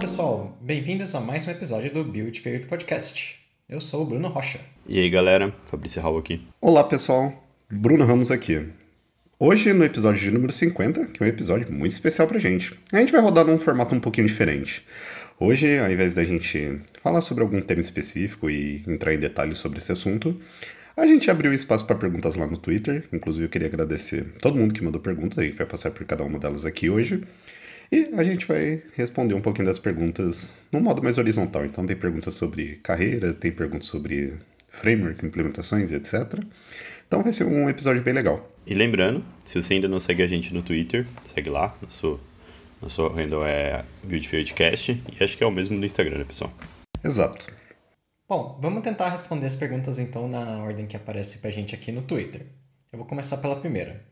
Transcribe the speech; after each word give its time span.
pessoal, 0.00 0.56
bem-vindos 0.62 1.14
a 1.14 1.20
mais 1.20 1.46
um 1.46 1.50
episódio 1.50 1.92
do 1.92 2.02
Build 2.02 2.40
Fair 2.40 2.66
Podcast. 2.66 3.38
Eu 3.68 3.82
sou 3.82 4.02
o 4.02 4.06
Bruno 4.06 4.28
Rocha. 4.28 4.58
E 4.88 4.98
aí 4.98 5.10
galera, 5.10 5.52
Fabrício 5.66 6.00
Raul 6.00 6.16
aqui. 6.16 6.40
Olá 6.58 6.82
pessoal, 6.82 7.44
Bruno 7.70 8.06
Ramos 8.06 8.30
aqui. 8.30 8.66
Hoje, 9.38 9.74
no 9.74 9.84
episódio 9.84 10.22
de 10.22 10.30
número 10.30 10.54
50, 10.54 11.04
que 11.08 11.22
é 11.22 11.26
um 11.26 11.28
episódio 11.28 11.70
muito 11.70 11.92
especial 11.92 12.26
pra 12.26 12.38
gente, 12.38 12.72
a 12.90 12.98
gente 12.98 13.12
vai 13.12 13.20
rodar 13.20 13.44
num 13.44 13.58
formato 13.58 13.94
um 13.94 14.00
pouquinho 14.00 14.26
diferente. 14.26 14.86
Hoje, 15.38 15.78
ao 15.78 15.92
invés 15.92 16.14
da 16.14 16.24
gente 16.24 16.80
falar 17.02 17.20
sobre 17.20 17.42
algum 17.42 17.60
tema 17.60 17.82
específico 17.82 18.48
e 18.48 18.82
entrar 18.88 19.12
em 19.12 19.18
detalhes 19.18 19.58
sobre 19.58 19.80
esse 19.80 19.92
assunto, 19.92 20.34
a 20.96 21.06
gente 21.06 21.30
abriu 21.30 21.52
espaço 21.52 21.84
para 21.84 21.96
perguntas 21.96 22.36
lá 22.36 22.46
no 22.46 22.56
Twitter. 22.56 23.04
Inclusive, 23.12 23.44
eu 23.44 23.50
queria 23.50 23.68
agradecer 23.68 24.24
todo 24.40 24.56
mundo 24.56 24.72
que 24.72 24.82
mandou 24.82 25.00
perguntas. 25.00 25.38
A 25.38 25.42
gente 25.42 25.58
vai 25.58 25.66
passar 25.66 25.90
por 25.90 26.06
cada 26.06 26.24
uma 26.24 26.38
delas 26.38 26.64
aqui 26.64 26.88
hoje. 26.88 27.22
E 27.92 28.08
a 28.14 28.22
gente 28.22 28.46
vai 28.46 28.82
responder 28.94 29.34
um 29.34 29.40
pouquinho 29.40 29.66
das 29.66 29.78
perguntas 29.78 30.52
no 30.70 30.80
modo 30.80 31.02
mais 31.02 31.18
horizontal. 31.18 31.64
Então, 31.64 31.84
tem 31.84 31.96
perguntas 31.96 32.34
sobre 32.34 32.76
carreira, 32.76 33.34
tem 33.34 33.50
perguntas 33.50 33.88
sobre 33.88 34.38
frameworks, 34.68 35.24
implementações, 35.24 35.90
etc. 35.90 36.40
Então, 37.06 37.22
vai 37.22 37.32
ser 37.32 37.44
um 37.44 37.68
episódio 37.68 38.02
bem 38.02 38.14
legal. 38.14 38.48
E 38.64 38.74
lembrando, 38.74 39.24
se 39.44 39.60
você 39.60 39.74
ainda 39.74 39.88
não 39.88 39.98
segue 39.98 40.22
a 40.22 40.26
gente 40.26 40.54
no 40.54 40.62
Twitter, 40.62 41.04
segue 41.24 41.50
lá. 41.50 41.76
Nosso, 41.82 42.20
nosso 42.80 43.08
handle 43.08 43.44
é 43.44 43.84
BuildFieldCast. 44.04 45.02
E 45.18 45.24
acho 45.24 45.36
que 45.36 45.42
é 45.42 45.46
o 45.46 45.50
mesmo 45.50 45.76
no 45.76 45.84
Instagram, 45.84 46.18
né, 46.18 46.24
pessoal? 46.24 46.52
Exato. 47.02 47.52
Bom, 48.28 48.56
vamos 48.62 48.84
tentar 48.84 49.08
responder 49.08 49.46
as 49.46 49.56
perguntas 49.56 49.98
então 49.98 50.28
na 50.28 50.62
ordem 50.62 50.86
que 50.86 50.96
aparece 50.96 51.38
pra 51.38 51.50
gente 51.50 51.74
aqui 51.74 51.90
no 51.90 52.02
Twitter. 52.02 52.46
Eu 52.92 52.98
vou 52.98 53.08
começar 53.08 53.38
pela 53.38 53.56
primeira. 53.56 54.04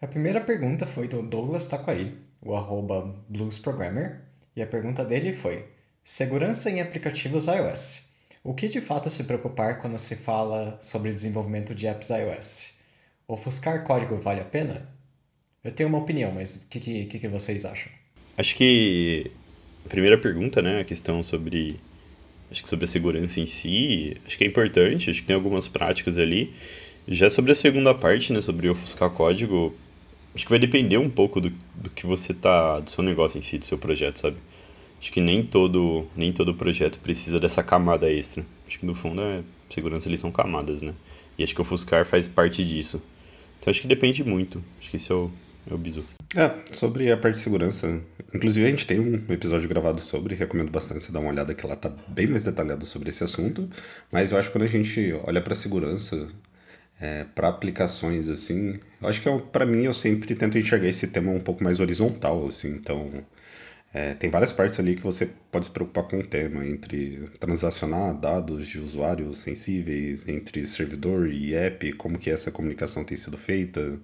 A 0.00 0.06
primeira 0.06 0.40
pergunta 0.40 0.86
foi 0.86 1.08
do 1.08 1.20
Douglas 1.22 1.66
Taquari, 1.66 2.16
o 2.40 2.54
arroba 2.54 3.14
bluesprogrammer, 3.28 4.20
e 4.54 4.62
a 4.62 4.66
pergunta 4.66 5.04
dele 5.04 5.32
foi 5.32 5.64
Segurança 6.10 6.70
em 6.70 6.80
aplicativos 6.80 7.48
iOS. 7.48 8.08
O 8.42 8.54
que 8.54 8.66
de 8.66 8.80
fato 8.80 9.10
se 9.10 9.24
preocupar 9.24 9.78
quando 9.78 9.98
se 9.98 10.16
fala 10.16 10.78
sobre 10.80 11.12
desenvolvimento 11.12 11.74
de 11.74 11.86
apps 11.86 12.08
iOS? 12.08 12.78
Ofuscar 13.28 13.84
código 13.84 14.16
vale 14.16 14.40
a 14.40 14.44
pena? 14.44 14.88
Eu 15.62 15.70
tenho 15.70 15.86
uma 15.86 15.98
opinião, 15.98 16.32
mas 16.32 16.64
o 16.64 16.68
que, 16.70 17.04
que, 17.04 17.18
que 17.18 17.28
vocês 17.28 17.66
acham? 17.66 17.92
Acho 18.38 18.54
que 18.54 19.30
a 19.84 19.88
primeira 19.90 20.16
pergunta, 20.16 20.62
né, 20.62 20.80
a 20.80 20.84
questão 20.84 21.22
sobre 21.22 21.78
acho 22.50 22.62
que 22.62 22.70
sobre 22.70 22.86
a 22.86 22.88
segurança 22.88 23.38
em 23.38 23.44
si, 23.44 24.16
acho 24.26 24.38
que 24.38 24.44
é 24.44 24.46
importante, 24.46 25.10
acho 25.10 25.20
que 25.20 25.26
tem 25.26 25.36
algumas 25.36 25.68
práticas 25.68 26.16
ali. 26.16 26.54
Já 27.06 27.28
sobre 27.28 27.52
a 27.52 27.54
segunda 27.54 27.94
parte, 27.94 28.32
né, 28.32 28.40
sobre 28.40 28.66
ofuscar 28.70 29.10
código, 29.10 29.76
acho 30.38 30.46
que 30.46 30.50
vai 30.50 30.58
depender 30.60 30.98
um 30.98 31.10
pouco 31.10 31.40
do, 31.40 31.52
do 31.74 31.90
que 31.90 32.06
você 32.06 32.32
tá, 32.32 32.78
do 32.78 32.88
seu 32.88 33.02
negócio 33.02 33.36
em 33.36 33.42
si, 33.42 33.58
do 33.58 33.64
seu 33.64 33.76
projeto, 33.76 34.20
sabe? 34.20 34.36
Acho 35.00 35.10
que 35.10 35.20
nem 35.20 35.42
todo, 35.42 36.06
nem 36.16 36.32
todo 36.32 36.54
projeto 36.54 37.00
precisa 37.00 37.40
dessa 37.40 37.60
camada 37.60 38.08
extra. 38.08 38.46
Acho 38.64 38.78
que 38.78 38.86
no 38.86 38.94
fundo 38.94 39.20
é 39.20 39.42
segurança 39.68 40.08
eles 40.08 40.20
são 40.20 40.30
camadas, 40.30 40.80
né? 40.80 40.94
E 41.36 41.42
acho 41.42 41.52
que 41.52 41.60
o 41.60 41.62
ofuscar 41.62 42.06
faz 42.06 42.28
parte 42.28 42.64
disso. 42.64 43.02
Então 43.58 43.68
acho 43.68 43.80
que 43.80 43.88
depende 43.88 44.22
muito. 44.22 44.62
Acho 44.78 44.90
que 44.90 44.96
esse 44.96 45.10
é 45.10 45.14
o, 45.14 45.28
é 45.68 45.74
o 45.74 45.78
bizu. 45.78 46.04
É, 46.36 46.52
sobre 46.72 47.10
a 47.10 47.16
parte 47.16 47.34
de 47.34 47.42
segurança. 47.42 48.00
Inclusive, 48.32 48.64
a 48.64 48.70
gente 48.70 48.86
tem 48.86 49.00
um 49.00 49.14
episódio 49.32 49.68
gravado 49.68 50.00
sobre, 50.00 50.36
recomendo 50.36 50.70
bastante 50.70 51.04
você 51.04 51.10
dar 51.10 51.18
uma 51.18 51.30
olhada 51.30 51.52
que 51.52 51.66
lá 51.66 51.74
tá 51.74 51.90
bem 52.06 52.28
mais 52.28 52.44
detalhado 52.44 52.86
sobre 52.86 53.08
esse 53.08 53.24
assunto. 53.24 53.68
Mas 54.12 54.30
eu 54.30 54.38
acho 54.38 54.50
que 54.50 54.56
quando 54.56 54.64
a 54.64 54.68
gente 54.68 55.14
olha 55.24 55.40
para 55.40 55.56
segurança, 55.56 56.28
é, 57.00 57.24
para 57.34 57.48
aplicações 57.48 58.28
assim, 58.28 58.78
eu 59.00 59.08
acho 59.08 59.22
que 59.22 59.28
é 59.28 59.38
para 59.38 59.64
mim 59.64 59.84
eu 59.84 59.94
sempre 59.94 60.34
tento 60.34 60.58
enxergar 60.58 60.88
esse 60.88 61.06
tema 61.06 61.30
um 61.30 61.40
pouco 61.40 61.62
mais 61.62 61.80
horizontal, 61.80 62.48
assim. 62.48 62.70
Então, 62.70 63.10
é, 63.92 64.12
tem 64.12 64.28
várias 64.28 64.52
partes 64.52 64.78
ali 64.78 64.94
que 64.94 65.02
você 65.02 65.30
pode 65.50 65.64
se 65.64 65.70
preocupar 65.70 66.04
com 66.04 66.18
o 66.18 66.22
tema, 66.22 66.66
entre 66.66 67.24
transacionar 67.40 68.14
dados 68.14 68.66
de 68.66 68.78
usuários 68.78 69.38
sensíveis, 69.38 70.28
entre 70.28 70.66
servidor 70.66 71.30
e 71.30 71.54
app, 71.54 71.92
como 71.94 72.18
que 72.18 72.30
essa 72.30 72.50
comunicação 72.50 73.02
tem 73.02 73.16
sido 73.16 73.38
feita, 73.38 73.98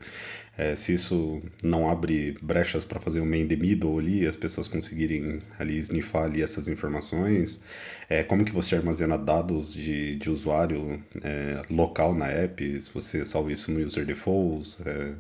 é, 0.57 0.75
se 0.75 0.95
isso 0.95 1.43
não 1.63 1.91
abre 1.91 2.37
brechas 2.41 2.85
para 2.85 2.99
fazer 2.99 3.21
um 3.21 3.27
main 3.27 3.47
the 3.47 3.57
middle 3.57 3.99
ali, 3.99 4.27
as 4.27 4.37
pessoas 4.37 4.69
conseguirem 4.69 5.43
ali 5.59 5.77
snifar 5.79 6.25
ali 6.25 6.43
essas 6.43 6.67
informações, 6.67 7.61
é, 8.09 8.23
como 8.23 8.45
que 8.45 8.53
você 8.53 8.77
armazena 8.77 9.19
dados 9.19 9.75
de, 9.75 10.15
de 10.17 10.31
usuário 10.31 11.03
é, 11.23 11.63
local 11.69 12.15
na 12.15 12.29
app, 12.29 12.81
se 12.81 12.91
você 12.93 13.25
salva 13.27 13.53
isso 13.53 13.71
no 13.71 13.85
user 13.85 14.07
defaults, 14.07 14.79
é, 14.87 15.13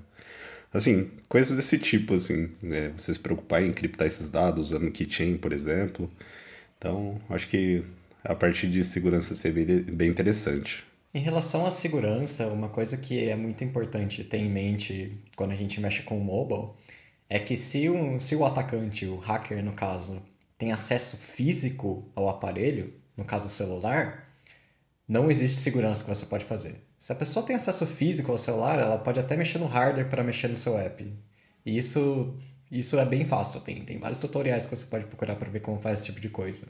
Assim, 0.74 1.08
coisas 1.28 1.56
desse 1.56 1.78
tipo, 1.78 2.14
assim, 2.14 2.50
né? 2.60 2.92
Você 2.96 3.14
se 3.14 3.20
preocupar 3.20 3.62
em 3.62 3.68
encriptar 3.68 4.08
esses 4.08 4.28
dados 4.28 4.72
usando 4.72 4.90
keychain, 4.90 5.36
por 5.36 5.52
exemplo. 5.52 6.10
Então, 6.76 7.20
acho 7.30 7.46
que 7.48 7.84
a 8.24 8.34
parte 8.34 8.66
de 8.66 8.82
segurança 8.82 9.36
seria 9.36 9.82
bem 9.82 10.10
interessante. 10.10 10.84
Em 11.14 11.20
relação 11.20 11.64
à 11.64 11.70
segurança, 11.70 12.48
uma 12.48 12.68
coisa 12.68 12.96
que 12.96 13.28
é 13.28 13.36
muito 13.36 13.62
importante 13.62 14.24
ter 14.24 14.38
em 14.38 14.50
mente 14.50 15.16
quando 15.36 15.52
a 15.52 15.56
gente 15.56 15.80
mexe 15.80 16.02
com 16.02 16.18
o 16.18 16.24
mobile 16.24 16.70
é 17.28 17.38
que 17.38 17.54
se, 17.54 17.88
um, 17.88 18.18
se 18.18 18.34
o 18.34 18.44
atacante, 18.44 19.06
o 19.06 19.16
hacker 19.16 19.64
no 19.64 19.74
caso, 19.74 20.20
tem 20.58 20.72
acesso 20.72 21.16
físico 21.16 22.10
ao 22.16 22.28
aparelho, 22.28 22.92
no 23.16 23.24
caso 23.24 23.48
celular, 23.48 24.28
não 25.06 25.30
existe 25.30 25.58
segurança 25.60 26.02
que 26.02 26.10
você 26.10 26.26
pode 26.26 26.44
fazer. 26.44 26.83
Se 26.98 27.12
a 27.12 27.16
pessoa 27.16 27.44
tem 27.44 27.56
acesso 27.56 27.86
físico 27.86 28.32
ao 28.32 28.38
celular, 28.38 28.78
ela 28.78 28.98
pode 28.98 29.20
até 29.20 29.36
mexer 29.36 29.58
no 29.58 29.66
hardware 29.66 30.08
para 30.08 30.22
mexer 30.24 30.48
no 30.48 30.56
seu 30.56 30.78
app. 30.78 31.12
E 31.64 31.76
isso, 31.76 32.36
isso 32.70 32.98
é 32.98 33.04
bem 33.04 33.26
fácil. 33.26 33.60
Tem, 33.60 33.84
tem 33.84 33.98
vários 33.98 34.18
tutoriais 34.20 34.66
que 34.66 34.76
você 34.76 34.86
pode 34.86 35.06
procurar 35.06 35.36
para 35.36 35.50
ver 35.50 35.60
como 35.60 35.80
faz 35.80 35.98
esse 35.98 36.06
tipo 36.06 36.20
de 36.20 36.28
coisa. 36.28 36.66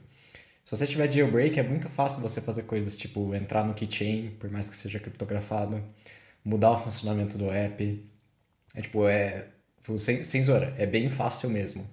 Se 0.65 0.71
você 0.71 0.87
tiver 0.87 1.11
jailbreak, 1.11 1.59
é 1.59 1.63
muito 1.63 1.87
fácil 1.89 2.21
você 2.21 2.41
fazer 2.41 2.63
coisas 2.63 2.95
tipo 2.95 3.35
entrar 3.35 3.63
no 3.63 3.73
keychain, 3.73 4.31
por 4.39 4.49
mais 4.49 4.67
que 4.69 4.75
seja 4.75 4.99
criptografado, 4.99 5.83
mudar 6.43 6.71
o 6.71 6.79
funcionamento 6.79 7.37
do 7.37 7.51
app. 7.51 8.03
É 8.73 8.81
tipo, 8.81 9.07
é. 9.07 9.49
Sem, 9.97 10.23
sem 10.23 10.43
zoeira, 10.43 10.73
é 10.79 10.85
bem 10.87 11.09
fácil 11.09 11.49
mesmo. 11.49 11.87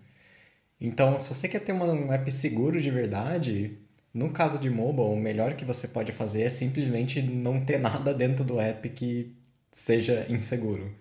Então, 0.80 1.18
se 1.18 1.28
você 1.28 1.48
quer 1.48 1.60
ter 1.60 1.72
um 1.72 2.12
app 2.12 2.30
seguro 2.30 2.80
de 2.80 2.90
verdade, 2.90 3.78
no 4.14 4.30
caso 4.30 4.58
de 4.58 4.68
mobile, 4.68 5.08
o 5.08 5.16
melhor 5.16 5.54
que 5.54 5.64
você 5.64 5.88
pode 5.88 6.12
fazer 6.12 6.42
é 6.42 6.50
simplesmente 6.50 7.22
não 7.22 7.64
ter 7.64 7.78
nada 7.80 8.12
dentro 8.12 8.44
do 8.44 8.60
app 8.60 8.88
que 8.90 9.34
seja 9.70 10.26
inseguro. 10.28 10.94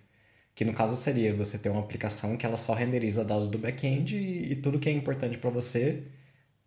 Que 0.56 0.66
no 0.66 0.74
caso 0.74 0.96
seria 0.96 1.36
você 1.36 1.58
ter 1.58 1.70
uma 1.70 1.82
aplicação 1.82 2.38
que 2.38 2.46
ela 2.46 2.58
só 2.58 2.74
renderiza 2.74 3.26
dados 3.26 3.50
do 3.50 3.58
back-end 3.58 4.16
e, 4.16 4.54
e 4.54 4.56
tudo 4.56 4.80
que 4.80 4.90
é 4.90 4.92
importante 4.94 5.38
para 5.38 5.50
você 5.50 6.04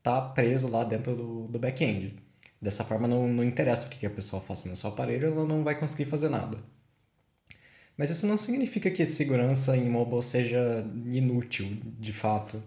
tá 0.03 0.21
preso 0.21 0.69
lá 0.69 0.84
dentro 0.84 1.16
do, 1.16 1.49
do 1.49 1.59
back-end. 1.59 2.15
Dessa 2.61 2.84
forma, 2.84 3.09
não, 3.09 3.26
não 3.28 3.44
interessa 3.44 3.87
o 3.87 3.91
que 3.91 4.06
a 4.06 4.11
pessoa 4.11 4.43
faça 4.43 4.69
no 4.69 4.76
seu 4.76 4.91
aparelho, 4.91 5.28
ela 5.28 5.47
não 5.47 5.65
vai 5.65 5.78
conseguir 5.78 6.06
fazer 6.06 6.28
nada. 6.28 6.59
Mas 7.97 8.11
isso 8.11 8.26
não 8.26 8.37
significa 8.37 8.91
que 8.91 9.05
segurança 9.06 9.76
em 9.76 9.88
mobile 9.88 10.22
seja 10.22 10.84
inútil, 11.06 11.69
de 11.99 12.12
fato. 12.12 12.62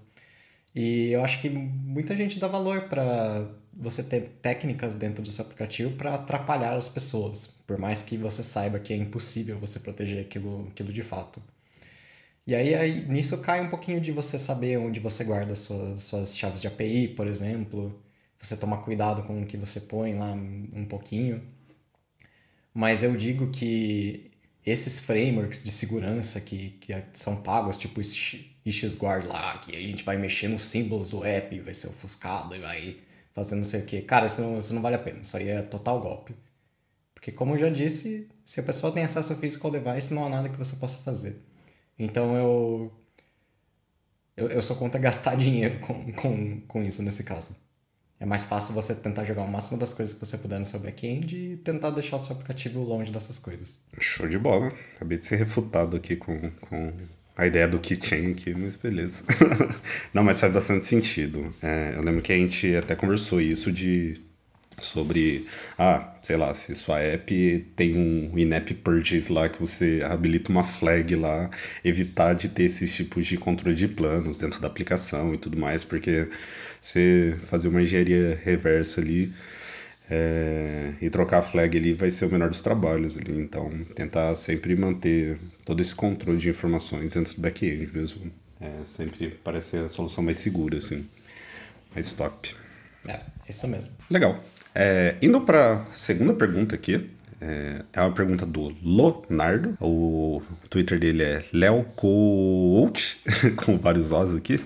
E 0.79 1.09
eu 1.11 1.23
acho 1.23 1.41
que 1.41 1.49
muita 1.49 2.15
gente 2.15 2.37
dá 2.37 2.47
valor 2.47 2.83
para 2.83 3.49
você 3.73 4.03
ter 4.03 4.27
técnicas 4.43 4.93
dentro 4.93 5.23
do 5.23 5.31
seu 5.31 5.43
aplicativo 5.43 5.95
para 5.97 6.13
atrapalhar 6.13 6.75
as 6.75 6.87
pessoas, 6.87 7.47
por 7.65 7.79
mais 7.79 8.03
que 8.03 8.15
você 8.15 8.43
saiba 8.43 8.77
que 8.77 8.93
é 8.93 8.95
impossível 8.95 9.57
você 9.57 9.79
proteger 9.79 10.23
aquilo, 10.23 10.67
aquilo 10.67 10.93
de 10.93 11.01
fato. 11.01 11.41
E 12.45 12.53
aí, 12.53 12.75
aí 12.75 13.07
nisso 13.07 13.39
cai 13.41 13.59
um 13.59 13.71
pouquinho 13.71 13.99
de 13.99 14.11
você 14.11 14.37
saber 14.37 14.77
onde 14.77 14.99
você 14.99 15.23
guarda 15.23 15.55
suas, 15.55 16.03
suas 16.03 16.37
chaves 16.37 16.61
de 16.61 16.67
API, 16.67 17.07
por 17.07 17.25
exemplo, 17.25 17.99
você 18.39 18.55
tomar 18.55 18.77
cuidado 18.83 19.23
com 19.23 19.41
o 19.41 19.47
que 19.47 19.57
você 19.57 19.81
põe 19.81 20.13
lá 20.13 20.31
um 20.31 20.85
pouquinho. 20.85 21.41
Mas 22.71 23.01
eu 23.01 23.17
digo 23.17 23.49
que 23.49 24.29
esses 24.69 24.99
frameworks 24.99 25.63
de 25.63 25.71
segurança 25.71 26.41
que, 26.41 26.71
que 26.81 26.93
são 27.13 27.41
pagos, 27.41 27.77
tipo 27.77 28.01
Guard 28.97 29.25
lá, 29.25 29.57
que 29.59 29.75
a 29.75 29.79
gente 29.79 30.03
vai 30.03 30.17
mexer 30.17 30.49
nos 30.49 30.63
símbolos 30.63 31.09
do 31.09 31.23
app, 31.23 31.57
vai 31.61 31.73
ser 31.73 31.87
ofuscado 31.87 32.55
e 32.55 32.59
vai 32.59 32.97
fazendo 33.33 33.59
não 33.59 33.65
sei 33.65 33.81
o 33.81 33.85
que. 33.85 34.01
Cara, 34.01 34.25
isso 34.25 34.41
não, 34.41 34.59
isso 34.59 34.73
não 34.73 34.81
vale 34.81 34.95
a 34.95 34.99
pena. 34.99 35.21
Isso 35.21 35.37
aí 35.37 35.47
é 35.47 35.61
total 35.61 36.01
golpe. 36.01 36.35
Porque, 37.13 37.31
como 37.31 37.55
eu 37.55 37.59
já 37.59 37.69
disse, 37.69 38.29
se 38.43 38.59
a 38.59 38.63
pessoa 38.63 38.91
tem 38.91 39.03
acesso 39.03 39.35
físico 39.37 39.67
ao 39.67 39.71
device, 39.71 40.13
não 40.13 40.25
há 40.25 40.29
nada 40.29 40.49
que 40.49 40.57
você 40.57 40.75
possa 40.75 40.97
fazer. 40.99 41.41
Então 41.97 42.35
eu. 42.35 42.91
Eu, 44.35 44.49
eu 44.49 44.61
sou 44.61 44.75
contra 44.75 44.99
gastar 45.01 45.35
dinheiro 45.35 45.79
com, 45.79 46.11
com, 46.13 46.61
com 46.61 46.83
isso 46.83 47.01
nesse 47.03 47.23
caso. 47.23 47.55
É 48.19 48.25
mais 48.25 48.45
fácil 48.45 48.73
você 48.73 48.95
tentar 48.95 49.25
jogar 49.25 49.43
o 49.43 49.47
máximo 49.47 49.77
das 49.77 49.93
coisas 49.93 50.13
que 50.13 50.25
você 50.25 50.37
puder 50.37 50.57
no 50.57 50.65
seu 50.65 50.79
back-end 50.79 51.35
e 51.35 51.57
tentar 51.57 51.91
deixar 51.91 52.15
o 52.15 52.19
seu 52.19 52.33
aplicativo 52.33 52.81
longe 52.81 53.11
dessas 53.11 53.37
coisas. 53.37 53.79
Show 53.99 54.27
de 54.27 54.39
bola. 54.39 54.73
Acabei 54.95 55.19
de 55.19 55.25
ser 55.25 55.35
refutado 55.35 55.95
aqui 55.95 56.15
com, 56.15 56.49
com 56.61 56.93
a 57.35 57.45
ideia 57.45 57.67
do 57.67 57.77
keychain 57.77 58.31
aqui, 58.31 58.55
mas 58.55 58.75
beleza. 58.75 59.23
Não, 60.11 60.23
mas 60.23 60.39
faz 60.39 60.51
bastante 60.51 60.85
sentido. 60.85 61.53
É, 61.61 61.93
eu 61.95 62.01
lembro 62.01 62.23
que 62.23 62.33
a 62.33 62.35
gente 62.35 62.75
até 62.75 62.95
conversou 62.95 63.39
isso 63.39 63.71
de 63.71 64.19
sobre, 64.81 65.47
ah, 65.77 66.13
sei 66.21 66.37
lá, 66.37 66.53
se 66.53 66.75
sua 66.75 66.99
app 66.99 67.65
tem 67.75 67.95
um 67.95 68.37
in-app 68.37 68.73
purchase 68.75 69.31
lá 69.31 69.49
que 69.49 69.59
você 69.59 70.01
habilita 70.03 70.51
uma 70.51 70.63
flag 70.63 71.15
lá, 71.15 71.49
evitar 71.83 72.33
de 72.33 72.49
ter 72.49 72.63
esses 72.63 72.93
tipos 72.95 73.25
de 73.25 73.37
controle 73.37 73.75
de 73.75 73.87
planos 73.87 74.37
dentro 74.37 74.61
da 74.61 74.67
aplicação 74.67 75.33
e 75.33 75.37
tudo 75.37 75.57
mais, 75.57 75.83
porque 75.83 76.27
você 76.81 77.35
fazer 77.43 77.67
uma 77.67 77.81
engenharia 77.81 78.39
reversa 78.43 79.01
ali 79.01 79.33
é, 80.09 80.93
e 81.01 81.09
trocar 81.09 81.39
a 81.39 81.41
flag 81.41 81.77
ali 81.77 81.93
vai 81.93 82.09
ser 82.11 82.25
o 82.25 82.31
menor 82.31 82.49
dos 82.49 82.61
trabalhos 82.61 83.17
ali. 83.17 83.39
Então, 83.39 83.69
tentar 83.95 84.35
sempre 84.35 84.75
manter 84.75 85.37
todo 85.65 85.81
esse 85.81 85.93
controle 85.93 86.37
de 86.37 86.49
informações 86.49 87.13
dentro 87.13 87.35
do 87.35 87.41
back-end 87.41 87.89
mesmo. 87.93 88.31
É, 88.59 88.71
sempre 88.85 89.37
parece 89.43 89.71
ser 89.71 89.85
a 89.85 89.89
solução 89.89 90.23
mais 90.23 90.37
segura, 90.37 90.77
assim. 90.77 91.07
Mais 91.93 92.13
top. 92.13 92.55
É, 93.07 93.19
isso 93.47 93.67
mesmo. 93.67 93.93
Legal. 94.09 94.43
É, 94.73 95.15
indo 95.21 95.41
para 95.41 95.73
a 95.73 95.85
segunda 95.93 96.33
pergunta 96.33 96.75
aqui, 96.75 97.09
é, 97.39 97.81
é, 97.93 98.01
uma 98.01 98.13
pergunta 98.13 98.45
do 98.45 98.75
Leonardo. 98.83 99.77
O 99.79 100.41
Twitter 100.69 100.99
dele 100.99 101.23
é 101.23 101.43
LeoCoach, 101.53 103.21
com 103.57 103.77
vários 103.77 104.11
Os 104.11 104.35
aqui. 104.35 104.63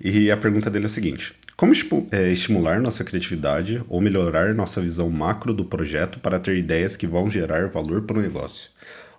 E 0.00 0.30
a 0.30 0.36
pergunta 0.36 0.70
dele 0.70 0.86
é 0.86 0.86
a 0.86 0.90
seguinte: 0.90 1.34
Como 1.60 1.74
é, 2.10 2.32
estimular 2.32 2.80
nossa 2.80 3.04
criatividade 3.04 3.82
ou 3.86 4.00
melhorar 4.00 4.54
nossa 4.54 4.80
visão 4.80 5.10
macro 5.10 5.52
do 5.52 5.62
projeto 5.62 6.18
para 6.18 6.40
ter 6.40 6.56
ideias 6.56 6.96
que 6.96 7.06
vão 7.06 7.28
gerar 7.28 7.68
valor 7.68 8.00
para 8.00 8.18
o 8.18 8.22
negócio? 8.22 8.70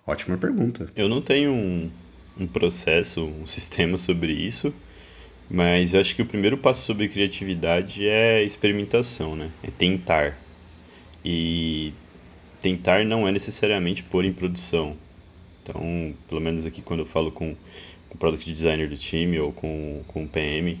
Ótima 0.04 0.36
pergunta. 0.36 0.90
Eu 0.96 1.08
não 1.08 1.22
tenho 1.22 1.52
um, 1.52 1.88
um 2.36 2.48
processo, 2.48 3.24
um 3.24 3.46
sistema 3.46 3.96
sobre 3.96 4.32
isso. 4.32 4.74
Mas 5.48 5.94
eu 5.94 6.00
acho 6.00 6.16
que 6.16 6.22
o 6.22 6.26
primeiro 6.26 6.58
passo 6.58 6.84
sobre 6.84 7.06
criatividade 7.06 8.08
é 8.08 8.42
experimentação, 8.42 9.36
né? 9.36 9.48
É 9.62 9.70
tentar. 9.70 10.36
E 11.24 11.94
tentar 12.60 13.04
não 13.04 13.28
é 13.28 13.30
necessariamente 13.30 14.02
pôr 14.02 14.24
em 14.24 14.32
produção. 14.32 14.96
Então, 15.62 16.12
pelo 16.28 16.40
menos 16.40 16.66
aqui 16.66 16.82
quando 16.82 17.00
eu 17.00 17.06
falo 17.06 17.30
com, 17.30 17.54
o 18.10 18.18
product 18.18 18.52
designer 18.52 18.88
do 18.88 18.96
time 18.96 19.38
ou 19.38 19.52
com, 19.52 20.02
com 20.08 20.24
o 20.24 20.28
PM 20.28 20.80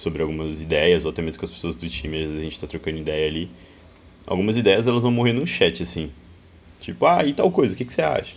sobre 0.00 0.22
algumas 0.22 0.62
ideias, 0.62 1.04
ou 1.04 1.10
até 1.10 1.20
mesmo 1.20 1.38
com 1.38 1.44
as 1.44 1.50
pessoas 1.50 1.76
do 1.76 1.86
time, 1.88 2.16
às 2.16 2.22
vezes 2.22 2.38
a 2.38 2.42
gente 2.42 2.52
está 2.52 2.66
trocando 2.66 2.96
ideia 2.96 3.28
ali. 3.28 3.50
Algumas 4.26 4.56
ideias 4.56 4.86
elas 4.86 5.02
vão 5.02 5.12
morrer 5.12 5.34
no 5.34 5.46
chat, 5.46 5.82
assim. 5.82 6.10
Tipo, 6.80 7.04
ah, 7.04 7.22
e 7.22 7.34
tal 7.34 7.50
coisa, 7.50 7.74
o 7.74 7.76
que, 7.76 7.84
que 7.84 7.92
você 7.92 8.00
acha? 8.00 8.34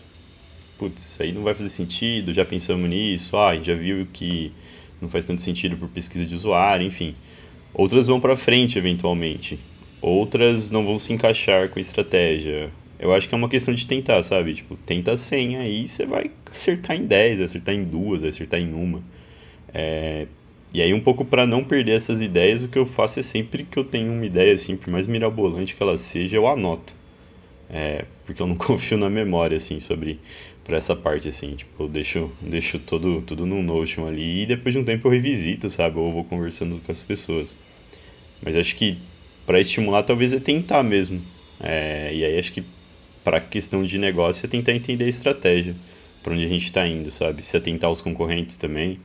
Putz, 0.78 1.02
isso 1.02 1.24
aí 1.24 1.32
não 1.32 1.42
vai 1.42 1.54
fazer 1.54 1.70
sentido, 1.70 2.34
já 2.34 2.44
pensamos 2.44 2.90
nisso, 2.90 3.38
ah, 3.38 3.52
a 3.52 3.56
gente 3.56 3.68
já 3.68 3.76
viu 3.76 4.06
que 4.12 4.52
não 5.02 5.08
faz 5.08 5.26
tanto 5.26 5.40
sentido 5.40 5.78
por 5.78 5.88
pesquisa 5.88 6.26
de 6.26 6.36
usuário, 6.36 6.86
enfim. 6.86 7.16
Outras 7.74 8.08
vão 8.08 8.20
para 8.20 8.36
frente 8.36 8.78
eventualmente. 8.78 9.58
Outras 10.02 10.70
não 10.70 10.86
vão 10.86 11.00
se 11.00 11.14
encaixar 11.14 11.70
com 11.70 11.80
estratégia. 11.80 12.70
Eu 13.00 13.14
acho 13.14 13.30
que 13.30 13.34
é 13.34 13.38
uma 13.38 13.48
questão 13.48 13.74
de 13.74 13.88
tentar, 13.88 14.22
sabe? 14.22 14.54
Tipo, 14.54 14.76
tenta 14.76 15.16
100 15.16 15.58
aí, 15.58 15.88
você 15.88 16.06
vai 16.06 16.30
acertar 16.52 16.98
em 16.98 17.06
10, 17.06 17.38
vai 17.38 17.46
acertar 17.46 17.74
em 17.74 17.86
duas, 17.86 18.20
vai 18.20 18.32
acertar 18.32 18.60
em 18.60 18.74
uma. 18.74 19.02
É... 19.74 20.28
E 20.74 20.82
aí, 20.82 20.94
um 20.94 21.00
pouco 21.00 21.24
para 21.24 21.46
não 21.46 21.64
perder 21.64 21.92
essas 21.92 22.22
ideias, 22.22 22.64
o 22.64 22.68
que 22.68 22.80
eu 22.80 22.86
faço 22.86 23.20
é 23.20 23.24
sempre 23.24 23.64
que 23.64 23.78
eu 23.78 23.84
tenho 23.84 24.12
uma 24.12 24.26
ideia, 24.26 24.54
assim, 24.54 24.76
por 24.76 24.90
mais 24.90 25.06
mirabolante 25.06 25.76
que 25.76 25.84
ela 25.84 25.98
seja, 25.98 26.36
eu 26.36 26.48
anoto. 26.48 26.96
É... 27.70 28.06
Porque 28.26 28.42
eu 28.42 28.48
não 28.48 28.56
confio 28.58 28.98
na 28.98 29.10
memória, 29.10 29.58
assim, 29.58 29.80
sobre 29.80 30.20
para 30.64 30.78
essa 30.78 30.96
parte, 30.96 31.28
assim, 31.28 31.56
tipo, 31.56 31.84
eu 31.84 31.90
deixo, 31.90 32.32
deixo 32.42 32.80
todo, 32.80 33.22
tudo 33.22 33.46
no 33.46 33.62
Notion 33.62 34.08
ali 34.08 34.44
e 34.44 34.46
depois 34.46 34.74
de 34.74 34.80
um 34.80 34.84
tempo 34.84 35.08
eu 35.08 35.12
revisito, 35.12 35.70
sabe? 35.70 36.00
Ou 36.00 36.12
vou 36.12 36.24
conversando 36.24 36.80
com 36.86 36.92
as 36.92 37.02
pessoas. 37.02 37.56
Mas 38.42 38.56
acho 38.56 38.76
que 38.76 38.98
para 39.46 39.60
estimular 39.60 40.04
talvez 40.04 40.34
é 40.34 40.40
tentar 40.40 40.82
mesmo. 40.82 41.22
É, 41.60 42.12
e 42.14 42.24
aí 42.24 42.40
acho 42.40 42.54
que 42.54 42.64
para 43.24 43.40
questão 43.40 43.84
de 43.84 43.98
negócio 43.98 44.46
é 44.46 44.50
tentar 44.50 44.74
entender 44.74 45.06
a 45.06 45.10
estratégia, 45.10 45.76
para 46.22 46.34
onde 46.34 46.46
a 46.46 46.50
gente 46.50 46.66
está 46.66 46.88
indo, 46.88 47.12
sabe? 47.12 47.44
Se 47.44 47.58
atentar 47.58 47.90
aos 47.90 48.02
concorrentes 48.02 48.58
também. 48.58 49.00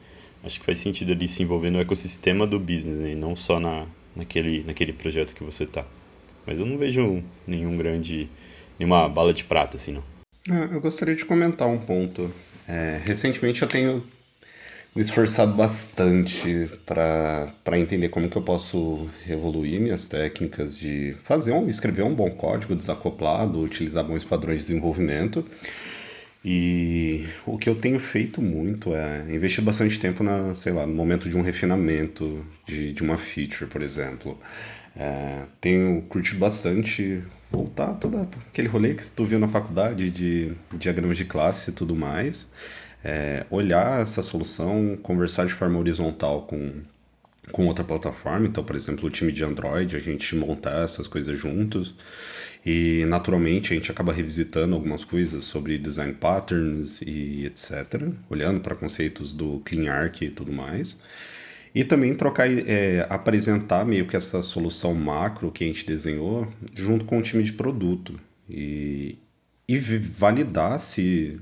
Acho 0.49 0.61
que 0.61 0.65
faz 0.65 0.79
sentido 0.79 1.13
ali 1.13 1.29
se 1.29 1.43
envolver 1.43 1.71
no 1.71 1.79
ecossistema 1.79 2.47
do 2.47 2.59
business, 2.59 2.97
né? 2.97 3.13
E 3.13 3.15
não 3.15 3.37
só 3.37 3.61
na, 3.61 3.85
naquele, 4.17 4.65
naquele 4.65 4.95
projeto 4.95 5.35
que 5.35 5.45
você 5.45 5.67
tá. 5.67 5.85
Mas 6.47 6.59
eu 6.59 6.65
não 6.65 6.79
vejo 6.79 7.23
nenhum 7.47 7.77
grande, 7.77 8.31
nenhuma 8.79 9.07
bala 9.11 9.35
de 9.35 9.45
prata, 9.45 9.77
assim, 9.77 9.93
não. 9.93 10.03
Ah, 10.49 10.67
eu 10.73 10.81
gostaria 10.81 11.15
de 11.15 11.27
comentar 11.27 11.69
um 11.69 11.77
ponto. 11.77 12.33
É, 12.67 12.99
recentemente 13.05 13.61
eu 13.61 13.69
tenho 13.69 14.03
me 14.97 15.03
esforçado 15.03 15.53
bastante 15.53 16.71
para 16.87 17.79
entender 17.79 18.09
como 18.09 18.31
que 18.31 18.37
eu 18.39 18.43
posso 18.43 19.07
evoluir 19.29 19.79
minhas 19.79 20.09
técnicas 20.09 20.79
de 20.79 21.15
fazer 21.25 21.53
um, 21.53 21.69
escrever 21.69 22.05
um 22.05 22.15
bom 22.15 22.31
código 22.31 22.75
desacoplado, 22.75 23.61
utilizar 23.61 24.03
bons 24.03 24.25
padrões 24.25 24.61
de 24.61 24.69
desenvolvimento. 24.69 25.45
E 26.45 27.27
o 27.45 27.59
que 27.59 27.69
eu 27.69 27.75
tenho 27.75 27.99
feito 27.99 28.41
muito 28.41 28.95
é 28.95 29.25
investir 29.29 29.63
bastante 29.63 29.99
tempo 29.99 30.23
na, 30.23 30.55
sei 30.55 30.73
lá, 30.73 30.87
no 30.87 30.95
momento 30.95 31.29
de 31.29 31.37
um 31.37 31.43
refinamento 31.43 32.45
de, 32.65 32.93
de 32.93 33.03
uma 33.03 33.19
feature, 33.19 33.69
por 33.69 33.83
exemplo. 33.83 34.39
É, 34.97 35.43
tenho 35.61 36.03
curtido 36.03 36.39
bastante 36.39 37.25
voltar 37.51 37.95
todo 37.95 38.29
aquele 38.49 38.69
rolê 38.69 38.95
que 38.95 39.09
tu 39.11 39.25
viu 39.25 39.39
na 39.39 39.49
faculdade 39.49 40.11
de 40.11 40.53
diagramas 40.75 41.17
de 41.17 41.25
classe 41.25 41.71
e 41.71 41.73
tudo 41.73 41.95
mais, 41.95 42.47
é, 43.05 43.47
olhar 43.51 44.03
essa 44.03 44.23
solução, 44.23 44.99
conversar 45.03 45.47
de 45.47 45.53
forma 45.53 45.79
horizontal 45.79 46.43
com, 46.43 46.73
com 47.53 47.67
outra 47.67 47.85
plataforma, 47.85 48.47
então, 48.47 48.63
por 48.63 48.77
exemplo, 48.77 49.07
o 49.07 49.11
time 49.11 49.33
de 49.33 49.45
Android, 49.45 49.97
a 49.97 50.01
gente 50.01 50.37
montar 50.37 50.85
essas 50.85 51.07
coisas 51.07 51.39
juntos, 51.39 51.95
e 52.65 53.05
naturalmente 53.07 53.73
a 53.73 53.77
gente 53.77 53.91
acaba 53.91 54.13
revisitando 54.13 54.75
algumas 54.75 55.05
coisas 55.05 55.45
sobre 55.45 55.79
design 55.79 56.13
patterns 56.15 57.01
e 57.03 57.47
etc., 57.47 58.09
olhando 58.29 58.61
para 58.61 58.75
conceitos 58.75 59.35
do 59.35 59.61
Clean 59.65 59.91
Arc 59.91 60.23
e 60.23 60.31
tudo 60.31 60.53
mais. 60.53 60.99
E 61.75 61.85
também 61.85 62.15
trocar, 62.15 62.49
é, 62.51 63.07
apresentar 63.09 63.85
meio 63.85 64.07
que 64.07 64.17
essa 64.17 64.43
solução 64.43 64.95
macro 64.95 65.51
que 65.53 65.65
a 65.65 65.67
gente 65.67 65.87
desenhou 65.87 66.49
junto 66.75 67.05
com 67.05 67.19
o 67.19 67.23
time 67.23 67.43
de 67.43 67.53
produto. 67.53 68.19
E, 68.49 69.19
e 69.69 69.79
validar 69.79 70.81
se 70.81 71.39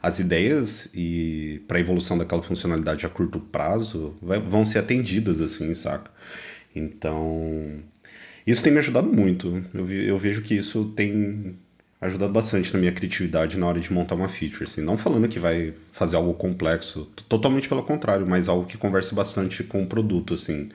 as 0.00 0.18
ideias 0.18 0.88
e 0.94 1.62
para 1.66 1.78
a 1.78 1.80
evolução 1.80 2.16
daquela 2.16 2.42
funcionalidade 2.42 3.06
a 3.06 3.08
curto 3.08 3.40
prazo 3.40 4.14
vai, 4.22 4.38
vão 4.38 4.64
ser 4.64 4.78
atendidas 4.78 5.40
assim, 5.40 5.72
saca? 5.74 6.10
Então, 6.76 7.82
isso 8.46 8.62
tem 8.62 8.72
me 8.72 8.78
ajudado 8.78 9.10
muito. 9.12 9.64
Eu, 9.72 9.90
eu 9.90 10.18
vejo 10.18 10.42
que 10.42 10.54
isso 10.54 10.92
tem 10.96 11.56
ajudado 12.00 12.32
bastante 12.32 12.72
na 12.72 12.78
minha 12.78 12.92
criatividade 12.92 13.58
na 13.58 13.66
hora 13.66 13.80
de 13.80 13.92
montar 13.92 14.14
uma 14.14 14.28
feature, 14.28 14.64
assim. 14.64 14.82
Não 14.82 14.96
falando 14.96 15.28
que 15.28 15.38
vai 15.38 15.72
fazer 15.92 16.16
algo 16.16 16.34
complexo, 16.34 17.06
totalmente 17.28 17.68
pelo 17.68 17.82
contrário, 17.82 18.26
mas 18.26 18.48
algo 18.48 18.66
que 18.66 18.76
converse 18.76 19.14
bastante 19.14 19.64
com 19.64 19.82
o 19.82 19.86
produto, 19.86 20.34
assim, 20.34 20.68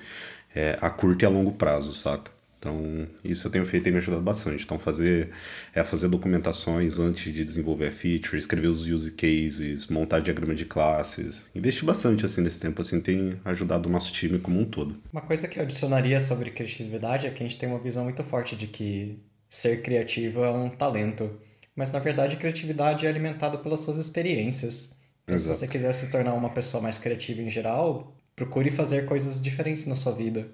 é, 0.55 0.77
a 0.81 0.89
curto 0.89 1.23
e 1.23 1.25
a 1.25 1.29
longo 1.29 1.51
prazo, 1.51 1.93
saca? 1.93 2.31
Então, 2.59 3.07
isso 3.23 3.47
eu 3.47 3.51
tenho 3.51 3.65
feito 3.65 3.87
e 3.87 3.91
me 3.91 3.97
ajudado 3.97 4.21
bastante. 4.21 4.65
Então, 4.65 4.77
fazer 4.77 5.29
é 5.73 5.81
fazer 5.81 6.09
documentações 6.09 6.99
antes 6.99 7.33
de 7.33 7.45
desenvolver 7.45 7.87
a 7.87 7.91
feature, 7.91 8.37
escrever 8.37 8.67
os 8.67 8.85
use 8.85 9.11
cases, 9.11 9.87
montar 9.87 10.19
diagrama 10.19 10.53
de 10.53 10.65
classes. 10.65 11.49
Investir 11.55 11.85
bastante 11.85 12.25
assim 12.25 12.41
nesse 12.41 12.59
tempo 12.59 12.81
assim 12.81 12.99
tem 12.99 13.39
ajudado 13.45 13.87
o 13.87 13.91
nosso 13.91 14.11
time 14.11 14.39
como 14.39 14.59
um 14.59 14.65
todo. 14.65 14.97
Uma 15.11 15.21
coisa 15.21 15.47
que 15.47 15.57
eu 15.57 15.63
adicionaria 15.63 16.19
sobre 16.19 16.51
criatividade 16.51 17.25
é 17.25 17.29
que 17.29 17.41
a 17.41 17.47
gente 17.47 17.57
tem 17.57 17.69
uma 17.69 17.79
visão 17.79 18.03
muito 18.03 18.23
forte 18.25 18.57
de 18.57 18.67
que 18.67 19.17
ser 19.49 19.81
criativo 19.81 20.43
é 20.43 20.51
um 20.51 20.69
talento. 20.69 21.39
Mas 21.73 21.91
na 21.93 21.99
verdade, 21.99 22.35
criatividade 22.35 23.05
é 23.05 23.09
alimentada 23.09 23.57
pelas 23.57 23.79
suas 23.79 23.97
experiências. 23.97 24.99
Então, 25.23 25.39
se 25.39 25.47
você 25.47 25.65
quiser 25.65 25.93
se 25.93 26.11
tornar 26.11 26.33
uma 26.33 26.49
pessoa 26.49 26.83
mais 26.83 26.97
criativa 26.97 27.41
em 27.41 27.49
geral, 27.49 28.13
procure 28.35 28.69
fazer 28.69 29.05
coisas 29.05 29.41
diferentes 29.41 29.85
na 29.85 29.95
sua 29.95 30.11
vida. 30.11 30.49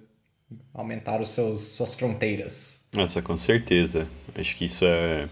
Aumentar 0.74 1.22
os 1.22 1.30
seus 1.30 1.62
suas 1.62 1.94
fronteiras. 1.94 2.86
Nossa, 2.94 3.22
com 3.22 3.38
certeza. 3.38 4.08
Acho 4.36 4.56
que 4.56 4.66
isso 4.66 4.86
é 4.86 5.28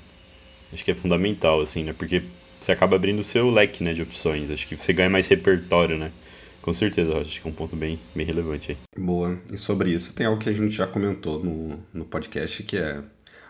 acho 0.74 0.84
que 0.84 0.92
é 0.92 0.96
fundamental 0.96 1.62
assim, 1.62 1.84
né? 1.84 1.94
Porque 1.94 2.24
você 2.60 2.72
acaba 2.72 2.96
abrindo 2.96 3.20
o 3.20 3.24
seu 3.24 3.50
leque, 3.50 3.84
né, 3.84 3.94
de 3.94 4.02
opções. 4.02 4.50
Acho 4.50 4.68
que 4.68 4.76
você 4.76 4.94
ganha 4.94 5.10
mais 5.10 5.28
repertório, 5.28 5.98
né? 5.98 6.12
Com 6.62 6.72
certeza, 6.72 7.18
acho 7.18 7.42
que 7.42 7.48
é 7.48 7.52
um 7.52 7.54
ponto 7.54 7.76
bem, 7.76 8.00
bem 8.16 8.26
relevante 8.26 8.72
aí. 8.72 8.78
Boa. 8.98 9.38
E 9.52 9.58
sobre 9.58 9.92
isso, 9.92 10.14
tem 10.14 10.26
algo 10.26 10.42
que 10.42 10.50
a 10.50 10.54
gente 10.54 10.72
já 10.72 10.88
comentou 10.88 11.44
no, 11.44 11.78
no 11.94 12.06
podcast, 12.06 12.64
que 12.64 12.78
é 12.78 13.04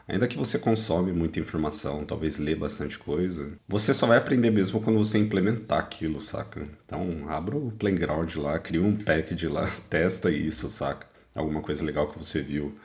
Ainda 0.07 0.27
que 0.27 0.37
você 0.37 0.59
consome 0.59 1.13
muita 1.13 1.39
informação, 1.39 2.03
talvez 2.03 2.37
lê 2.37 2.55
bastante 2.55 2.99
coisa, 2.99 3.53
você 3.67 3.93
só 3.93 4.05
vai 4.05 4.17
aprender 4.17 4.51
mesmo 4.51 4.81
quando 4.81 4.99
você 4.99 5.17
implementar 5.17 5.79
aquilo, 5.79 6.21
saca? 6.21 6.67
Então, 6.85 7.29
abra 7.29 7.55
o 7.55 7.71
playground 7.71 8.35
lá, 8.35 8.59
cria 8.59 8.83
um 8.83 8.97
package 8.97 9.47
lá, 9.47 9.71
testa 9.89 10.29
isso, 10.29 10.67
saca? 10.69 11.07
Alguma 11.35 11.61
coisa 11.61 11.83
legal 11.83 12.07
que 12.07 12.17
você 12.17 12.41
viu. 12.41 12.75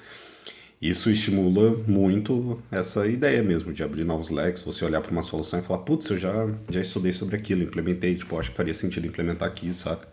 Isso 0.80 1.10
estimula 1.10 1.76
muito 1.88 2.62
essa 2.70 3.06
ideia 3.08 3.42
mesmo 3.42 3.72
de 3.72 3.82
abrir 3.82 4.04
novos 4.04 4.30
leques, 4.30 4.62
você 4.62 4.84
olhar 4.84 5.00
para 5.00 5.10
uma 5.10 5.22
solução 5.22 5.58
e 5.58 5.62
falar, 5.62 5.80
putz, 5.80 6.08
eu 6.08 6.16
já, 6.16 6.48
já 6.70 6.80
estudei 6.80 7.12
sobre 7.12 7.34
aquilo, 7.34 7.62
implementei, 7.62 8.14
tipo, 8.14 8.38
acho 8.38 8.50
que 8.50 8.56
faria 8.56 8.72
sentido 8.72 9.06
implementar 9.06 9.48
aqui, 9.48 9.74
saca? 9.74 10.06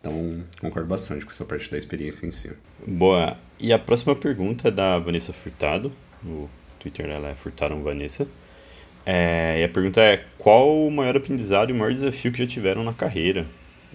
Então, 0.00 0.44
concordo 0.60 0.88
bastante 0.88 1.24
com 1.24 1.32
essa 1.32 1.44
parte 1.44 1.68
da 1.68 1.76
experiência 1.76 2.24
em 2.24 2.30
si. 2.30 2.52
Boa. 2.86 3.36
E 3.58 3.72
a 3.72 3.78
próxima 3.78 4.14
pergunta 4.14 4.68
é 4.68 4.70
da 4.70 4.96
Vanessa 5.00 5.32
Furtado. 5.32 5.92
O 6.24 6.48
Twitter 6.78 7.08
dela 7.08 7.30
é 7.30 7.34
Furtaram 7.34 7.82
Vanessa. 7.82 8.28
É, 9.04 9.60
e 9.60 9.64
a 9.64 9.68
pergunta 9.68 10.00
é: 10.00 10.24
qual 10.38 10.86
o 10.86 10.90
maior 10.90 11.16
aprendizado 11.16 11.70
e 11.70 11.72
o 11.72 11.76
maior 11.76 11.92
desafio 11.92 12.30
que 12.30 12.38
já 12.38 12.46
tiveram 12.46 12.84
na 12.84 12.94
carreira? 12.94 13.46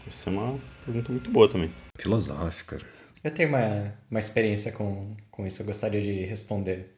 Essa 0.06 0.30
é 0.30 0.34
uma 0.34 0.60
pergunta 0.86 1.12
muito 1.12 1.32
boa 1.32 1.48
também. 1.48 1.70
Filosófica. 1.98 2.80
Eu 3.24 3.34
tenho 3.34 3.50
uma, 3.50 3.94
uma 4.10 4.20
experiência 4.20 4.72
com, 4.72 5.16
com 5.30 5.46
isso, 5.46 5.62
eu 5.62 5.66
gostaria 5.66 6.02
de 6.02 6.26
responder. 6.26 6.96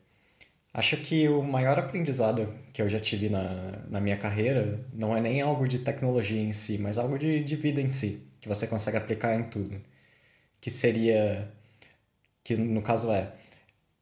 Acho 0.74 0.98
que 0.98 1.28
o 1.30 1.44
maior 1.44 1.78
aprendizado 1.78 2.54
que 2.74 2.82
eu 2.82 2.90
já 2.90 3.00
tive 3.00 3.30
na, 3.30 3.84
na 3.90 4.02
minha 4.02 4.18
carreira 4.18 4.86
não 4.94 5.16
é 5.16 5.22
nem 5.22 5.42
algo 5.42 5.68
de 5.68 5.80
tecnologia 5.80 6.42
em 6.42 6.54
si, 6.54 6.78
mas 6.80 6.98
algo 6.98 7.20
de, 7.20 7.44
de 7.44 7.56
vida 7.56 7.82
em 7.82 7.92
si, 7.92 8.26
que 8.42 8.48
você 8.48 8.66
consegue 8.68 8.98
aplicar 8.98 9.36
em 9.40 9.44
tudo. 9.44 9.80
Que 10.62 10.70
seria. 10.72 11.52
Que 12.44 12.56
no 12.58 12.82
caso 12.82 13.12
é. 13.12 13.34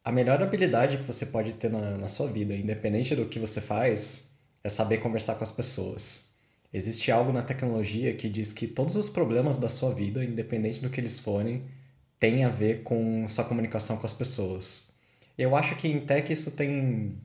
A 0.03 0.11
melhor 0.11 0.41
habilidade 0.41 0.97
que 0.97 1.03
você 1.03 1.25
pode 1.27 1.53
ter 1.53 1.69
na, 1.69 1.97
na 1.97 2.07
sua 2.07 2.27
vida, 2.27 2.55
independente 2.55 3.15
do 3.15 3.27
que 3.27 3.39
você 3.39 3.61
faz, 3.61 4.31
é 4.63 4.69
saber 4.69 4.99
conversar 4.99 5.35
com 5.35 5.43
as 5.43 5.51
pessoas. 5.51 6.35
Existe 6.73 7.11
algo 7.11 7.31
na 7.33 7.41
tecnologia 7.43 8.13
que 8.15 8.29
diz 8.29 8.53
que 8.53 8.67
todos 8.67 8.95
os 8.95 9.09
problemas 9.09 9.57
da 9.57 9.69
sua 9.69 9.93
vida, 9.93 10.23
independente 10.23 10.81
do 10.81 10.89
que 10.89 10.99
eles 11.01 11.19
forem, 11.19 11.63
têm 12.21 12.45
a 12.45 12.49
ver 12.49 12.83
com 12.83 13.27
sua 13.27 13.43
comunicação 13.43 13.97
com 13.97 14.05
as 14.05 14.13
pessoas. 14.13 14.93
Eu 15.35 15.55
acho 15.55 15.75
que 15.75 15.87
em 15.87 15.99
tech 16.01 16.31
isso 16.31 16.51
tem, 16.51 17.17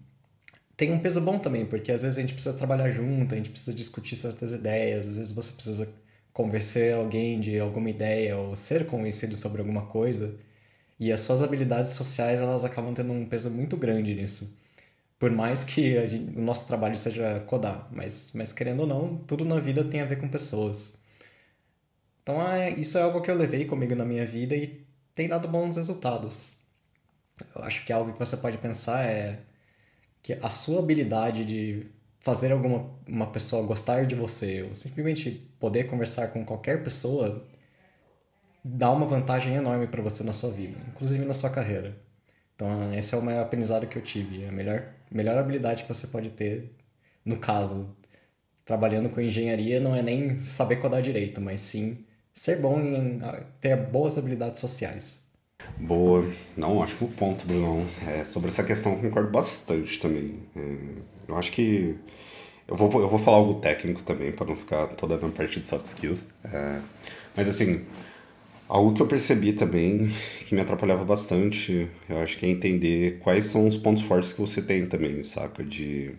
tem 0.74 0.90
um 0.90 0.98
peso 0.98 1.20
bom 1.20 1.38
também, 1.38 1.66
porque 1.66 1.92
às 1.92 2.02
vezes 2.02 2.16
a 2.18 2.22
gente 2.22 2.32
precisa 2.32 2.56
trabalhar 2.56 2.90
junto, 2.90 3.34
a 3.34 3.36
gente 3.36 3.50
precisa 3.50 3.76
discutir 3.76 4.16
certas 4.16 4.52
ideias, 4.52 5.06
às 5.06 5.14
vezes 5.14 5.34
você 5.34 5.52
precisa 5.52 5.94
convencer 6.32 6.94
alguém 6.94 7.38
de 7.40 7.58
alguma 7.58 7.90
ideia 7.90 8.38
ou 8.38 8.56
ser 8.56 8.86
convencido 8.86 9.36
sobre 9.36 9.60
alguma 9.60 9.86
coisa. 9.86 10.38
E 10.98 11.12
as 11.12 11.20
suas 11.20 11.42
habilidades 11.42 11.90
sociais, 11.90 12.40
elas 12.40 12.64
acabam 12.64 12.94
tendo 12.94 13.12
um 13.12 13.26
peso 13.26 13.50
muito 13.50 13.76
grande 13.76 14.14
nisso. 14.14 14.58
Por 15.18 15.30
mais 15.30 15.64
que 15.64 16.08
gente, 16.08 16.38
o 16.38 16.42
nosso 16.42 16.66
trabalho 16.66 16.96
seja 16.96 17.40
codar, 17.46 17.88
mas, 17.92 18.32
mas 18.34 18.52
querendo 18.52 18.80
ou 18.80 18.86
não, 18.86 19.18
tudo 19.18 19.44
na 19.44 19.60
vida 19.60 19.84
tem 19.84 20.00
a 20.00 20.06
ver 20.06 20.16
com 20.18 20.28
pessoas. 20.28 20.96
Então, 22.22 22.42
é, 22.42 22.70
isso 22.70 22.98
é 22.98 23.02
algo 23.02 23.20
que 23.22 23.30
eu 23.30 23.36
levei 23.36 23.66
comigo 23.66 23.94
na 23.94 24.04
minha 24.04 24.26
vida 24.26 24.56
e 24.56 24.85
tem 25.16 25.26
dado 25.26 25.49
bons 25.49 25.75
resultados. 25.76 26.58
Eu 27.54 27.64
acho 27.64 27.85
que 27.85 27.92
algo 27.92 28.12
que 28.12 28.18
você 28.18 28.37
pode 28.37 28.58
pensar 28.58 29.04
é 29.04 29.40
que 30.23 30.35
a 30.35 30.50
sua 30.50 30.78
habilidade 30.78 31.44
de 31.44 31.87
fazer 32.20 32.52
alguma 32.52 32.90
uma 33.08 33.26
pessoa 33.28 33.66
gostar 33.66 34.06
de 34.06 34.14
você 34.14 34.62
ou 34.62 34.75
simplesmente 34.75 35.30
poder 35.58 35.85
conversar 35.85 36.28
com 36.28 36.44
qualquer 36.44 36.85
pessoa 36.85 37.44
dá 38.64 38.90
uma 38.90 39.06
vantagem 39.06 39.54
enorme 39.54 39.87
para 39.87 40.02
você 40.02 40.23
na 40.23 40.32
sua 40.32 40.50
vida, 40.50 40.76
inclusive 40.88 41.25
na 41.25 41.35
sua 41.35 41.50
carreira. 41.50 41.96
Então, 42.54 42.92
esse 42.94 43.14
é 43.14 43.18
o 43.18 43.23
maior 43.23 43.42
aprendizado 43.42 43.87
que 43.87 43.96
eu 43.96 44.02
tive. 44.02 44.44
A 44.44 44.52
melhor, 44.52 44.92
melhor 45.11 45.38
habilidade 45.38 45.85
que 45.85 45.88
você 45.88 46.08
pode 46.08 46.30
ter, 46.30 46.75
no 47.25 47.38
caso, 47.38 47.96
trabalhando 48.64 49.08
com 49.08 49.20
engenharia, 49.20 49.80
não 49.80 49.94
é 49.94 50.02
nem 50.02 50.37
saber 50.40 50.76
codar 50.76 51.00
direito, 51.00 51.40
mas 51.40 51.61
sim 51.61 52.05
ser 52.36 52.60
bom 52.60 52.78
em 52.78 53.20
ter 53.60 53.74
boas 53.76 54.16
habilidades 54.18 54.60
sociais. 54.60 55.24
Boa. 55.78 56.24
Não, 56.56 56.82
acho 56.82 56.96
que 56.96 57.04
o 57.04 57.08
ponto, 57.08 57.46
Bruno. 57.46 57.86
É, 58.06 58.24
sobre 58.24 58.48
essa 58.48 58.62
questão 58.62 58.92
eu 58.92 58.98
concordo 59.00 59.30
bastante 59.30 59.98
também. 59.98 60.40
É, 60.54 60.76
eu 61.28 61.36
acho 61.36 61.50
que. 61.50 61.96
Eu 62.68 62.76
vou, 62.76 62.90
eu 63.00 63.08
vou 63.08 63.18
falar 63.18 63.38
algo 63.38 63.60
técnico 63.60 64.02
também, 64.02 64.32
para 64.32 64.46
não 64.46 64.56
ficar 64.56 64.88
toda 64.88 65.16
na 65.16 65.28
parte 65.28 65.60
de 65.60 65.68
soft 65.68 65.86
skills. 65.86 66.26
É, 66.44 66.80
mas 67.36 67.48
assim, 67.48 67.84
algo 68.68 68.92
que 68.94 69.00
eu 69.02 69.06
percebi 69.06 69.52
também, 69.52 70.10
que 70.46 70.54
me 70.54 70.60
atrapalhava 70.60 71.04
bastante, 71.04 71.88
eu 72.08 72.18
acho 72.18 72.36
que 72.38 72.46
é 72.46 72.48
entender 72.48 73.20
quais 73.20 73.46
são 73.46 73.66
os 73.68 73.76
pontos 73.76 74.02
fortes 74.02 74.32
que 74.32 74.40
você 74.40 74.60
tem 74.62 74.86
também, 74.86 75.22
saca? 75.22 75.62
De. 75.64 76.14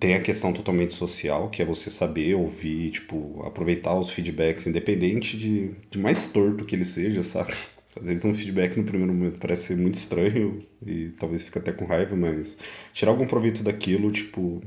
Tem 0.00 0.14
a 0.14 0.20
questão 0.22 0.52
totalmente 0.52 0.94
social, 0.94 1.50
que 1.50 1.60
é 1.60 1.64
você 1.64 1.90
saber 1.90 2.34
ouvir, 2.34 2.90
tipo, 2.90 3.42
aproveitar 3.44 3.98
os 3.98 4.10
feedbacks, 4.10 4.66
independente 4.66 5.36
de, 5.36 5.72
de 5.90 5.98
mais 5.98 6.26
torto 6.26 6.64
que 6.64 6.74
ele 6.74 6.86
seja, 6.86 7.22
sabe? 7.22 7.52
Às 7.96 8.04
vezes 8.04 8.24
um 8.24 8.34
feedback 8.34 8.76
no 8.76 8.84
primeiro 8.84 9.12
momento 9.12 9.38
parece 9.38 9.68
ser 9.68 9.76
muito 9.76 9.94
estranho 9.96 10.66
e 10.84 11.10
talvez 11.18 11.42
fique 11.44 11.58
até 11.58 11.72
com 11.72 11.84
raiva, 11.84 12.16
mas 12.16 12.56
tirar 12.94 13.12
algum 13.12 13.26
proveito 13.26 13.62
daquilo, 13.62 14.10
tipo, 14.10 14.62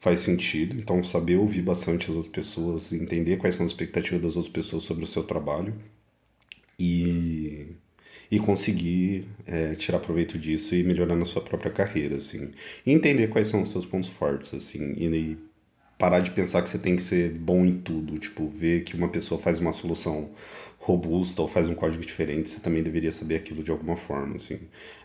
faz 0.00 0.20
sentido. 0.20 0.76
Então, 0.76 1.02
saber 1.02 1.36
ouvir 1.36 1.62
bastante 1.62 2.10
as 2.10 2.16
outras 2.16 2.28
pessoas, 2.28 2.92
entender 2.92 3.38
quais 3.38 3.54
são 3.54 3.64
as 3.64 3.72
expectativas 3.72 4.20
das 4.22 4.36
outras 4.36 4.52
pessoas 4.52 4.82
sobre 4.84 5.04
o 5.04 5.08
seu 5.08 5.24
trabalho 5.24 5.74
e, 6.78 7.66
e 8.30 8.38
conseguir 8.38 9.26
é, 9.46 9.74
tirar 9.74 9.98
proveito 10.00 10.38
disso 10.38 10.74
e 10.74 10.82
melhorar 10.82 11.16
na 11.16 11.24
sua 11.24 11.42
própria 11.42 11.70
carreira, 11.70 12.16
assim. 12.16 12.52
E 12.84 12.92
entender 12.92 13.28
quais 13.28 13.48
são 13.48 13.62
os 13.62 13.70
seus 13.70 13.86
pontos 13.86 14.08
fortes, 14.10 14.52
assim, 14.54 14.94
e, 14.96 15.06
e 15.06 15.38
parar 15.98 16.20
de 16.20 16.30
pensar 16.30 16.62
que 16.62 16.68
você 16.68 16.78
tem 16.78 16.96
que 16.96 17.02
ser 17.02 17.30
bom 17.32 17.64
em 17.64 17.78
tudo, 17.80 18.18
tipo, 18.18 18.48
ver 18.48 18.84
que 18.84 18.96
uma 18.96 19.08
pessoa 19.08 19.40
faz 19.40 19.58
uma 19.58 19.72
solução 19.72 20.30
robusta 20.78 21.42
ou 21.42 21.48
faz 21.48 21.68
um 21.68 21.74
código 21.74 22.04
diferente, 22.04 22.48
você 22.48 22.60
também 22.60 22.82
deveria 22.82 23.12
saber 23.12 23.36
aquilo 23.36 23.62
de 23.62 23.70
alguma 23.70 23.96
forma, 23.96 24.36
assim. 24.36 24.60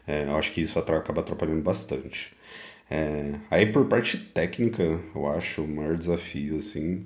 É, 0.07 0.25
eu 0.25 0.35
acho 0.37 0.51
que 0.51 0.61
isso 0.61 0.77
acaba 0.79 1.21
atrapalhando 1.21 1.61
bastante. 1.61 2.33
É, 2.91 3.33
aí 3.49 3.65
por 3.65 3.85
parte 3.87 4.17
técnica, 4.17 4.83
eu 5.15 5.27
acho 5.29 5.63
o 5.63 5.67
maior 5.67 5.97
desafio, 5.97 6.57
assim... 6.57 7.05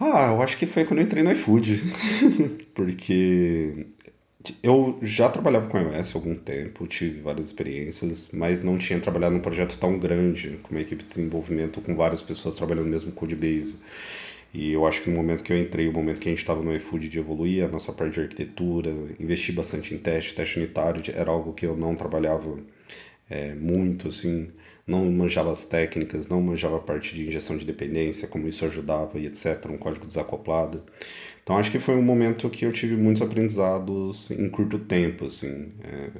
Ah, 0.00 0.32
eu 0.32 0.42
acho 0.42 0.56
que 0.56 0.66
foi 0.66 0.84
quando 0.84 1.00
eu 1.00 1.04
entrei 1.06 1.22
no 1.24 1.32
iFood, 1.32 1.82
porque 2.72 3.86
eu 4.62 4.98
já 5.02 5.28
trabalhava 5.28 5.68
com 5.68 5.78
iOS 5.78 6.14
há 6.14 6.18
algum 6.18 6.34
tempo, 6.34 6.86
tive 6.86 7.20
várias 7.20 7.46
experiências, 7.46 8.28
mas 8.32 8.62
não 8.62 8.78
tinha 8.78 9.00
trabalhado 9.00 9.34
num 9.34 9.40
projeto 9.40 9.76
tão 9.78 9.98
grande, 9.98 10.58
com 10.62 10.70
uma 10.70 10.80
equipe 10.80 11.02
de 11.02 11.10
desenvolvimento, 11.10 11.80
com 11.80 11.94
várias 11.94 12.22
pessoas 12.22 12.56
trabalhando 12.56 12.86
no 12.86 12.90
mesmo 12.90 13.12
codebase. 13.12 13.76
E 14.52 14.72
eu 14.72 14.86
acho 14.86 15.02
que 15.02 15.10
no 15.10 15.16
momento 15.16 15.42
que 15.44 15.52
eu 15.52 15.58
entrei, 15.58 15.88
o 15.88 15.92
momento 15.92 16.20
que 16.20 16.28
a 16.28 16.32
gente 16.32 16.40
estava 16.40 16.62
no 16.62 16.74
iFood 16.74 17.08
de 17.08 17.18
evoluir 17.18 17.64
a 17.64 17.68
nossa 17.68 17.92
parte 17.92 18.14
de 18.14 18.20
arquitetura, 18.20 18.90
investir 19.20 19.54
bastante 19.54 19.94
em 19.94 19.98
teste, 19.98 20.34
teste 20.34 20.58
unitário, 20.58 21.02
era 21.14 21.30
algo 21.30 21.52
que 21.52 21.66
eu 21.66 21.76
não 21.76 21.94
trabalhava 21.94 22.58
é, 23.28 23.54
muito, 23.54 24.08
assim, 24.08 24.50
não 24.86 25.04
manjava 25.12 25.52
as 25.52 25.66
técnicas, 25.66 26.28
não 26.28 26.40
manjava 26.40 26.76
a 26.78 26.80
parte 26.80 27.14
de 27.14 27.26
injeção 27.26 27.58
de 27.58 27.64
dependência, 27.66 28.26
como 28.26 28.48
isso 28.48 28.64
ajudava 28.64 29.18
e 29.18 29.26
etc, 29.26 29.66
um 29.70 29.76
código 29.76 30.06
desacoplado. 30.06 30.82
Então 31.48 31.56
acho 31.56 31.70
que 31.70 31.78
foi 31.78 31.94
um 31.94 32.02
momento 32.02 32.50
que 32.50 32.66
eu 32.66 32.72
tive 32.74 32.94
muitos 32.94 33.22
aprendizados 33.22 34.30
em 34.30 34.50
curto 34.50 34.78
tempo, 34.78 35.24
assim. 35.24 35.72
É, 35.82 36.10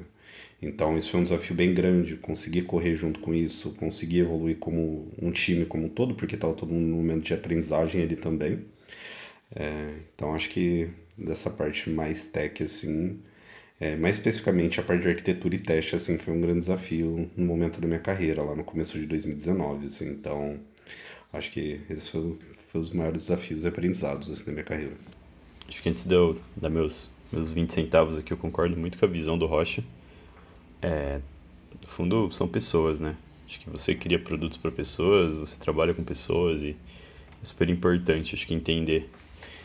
então 0.63 0.97
isso 0.97 1.11
foi 1.11 1.21
um 1.21 1.23
desafio 1.23 1.55
bem 1.55 1.75
grande, 1.75 2.17
conseguir 2.17 2.63
correr 2.63 2.95
junto 2.95 3.21
com 3.21 3.35
isso, 3.35 3.75
conseguir 3.75 4.21
evoluir 4.21 4.57
como 4.57 5.13
um 5.21 5.31
time 5.31 5.67
como 5.67 5.85
um 5.85 5.89
todo, 5.91 6.15
porque 6.15 6.35
estava 6.35 6.55
todo 6.55 6.73
mundo 6.73 6.87
no 6.89 6.97
momento 6.97 7.25
de 7.25 7.35
aprendizagem 7.35 8.03
ali 8.03 8.17
também. 8.17 8.65
É, 9.55 9.97
então 10.15 10.35
acho 10.35 10.49
que 10.49 10.89
dessa 11.19 11.51
parte 11.51 11.91
mais 11.91 12.31
tech, 12.31 12.63
assim, 12.63 13.21
é, 13.81 13.97
mais 13.97 14.17
especificamente 14.17 14.81
a 14.81 14.83
parte 14.83 15.03
de 15.03 15.09
arquitetura 15.11 15.55
e 15.57 15.59
teste, 15.59 15.95
assim, 15.97 16.17
foi 16.19 16.35
um 16.35 16.41
grande 16.41 16.61
desafio 16.61 17.31
no 17.37 17.45
momento 17.47 17.83
da 17.83 17.87
minha 17.87 18.01
carreira, 18.01 18.43
lá 18.43 18.57
no 18.57 18.65
começo 18.65 18.99
de 18.99 19.07
2019, 19.07 19.87
assim, 19.87 20.11
então 20.11 20.59
acho 21.35 21.53
que 21.53 21.83
esse 21.91 22.11
foi, 22.11 22.39
foi 22.69 22.81
os 22.81 22.91
maiores 22.91 23.23
desafios 23.23 23.65
e 23.65 23.69
aprendizados, 23.69 24.31
assim, 24.31 24.47
da 24.47 24.53
minha 24.53 24.65
carreira. 24.65 25.18
Acho 25.69 25.83
que 25.83 25.89
antes 25.89 26.05
de 26.05 26.15
eu 26.15 26.39
dar 26.57 26.71
meus, 26.71 27.11
meus 27.31 27.53
20 27.53 27.73
centavos 27.73 28.17
aqui, 28.17 28.33
eu 28.33 28.37
concordo 28.37 28.77
muito 28.77 28.99
com 28.99 29.05
a 29.05 29.09
visão 29.09 29.37
do 29.37 29.47
Rocha, 29.47 29.85
é, 30.81 31.21
no 31.81 31.89
fundo, 31.89 32.31
são 32.33 32.49
pessoas, 32.49 32.99
né? 32.99 33.17
Acho 33.47 33.61
que 33.61 33.71
você 33.71 33.95
cria 33.95 34.19
produtos 34.19 34.57
para 34.57 34.71
pessoas, 34.71 35.39
você 35.39 35.59
trabalha 35.59 35.95
com 35.95 36.03
pessoas 36.03 36.63
e 36.63 36.77
é 37.43 37.45
super 37.45 37.69
importante, 37.69 38.35
acho 38.35 38.47
que 38.47 38.55
entender 38.55 39.11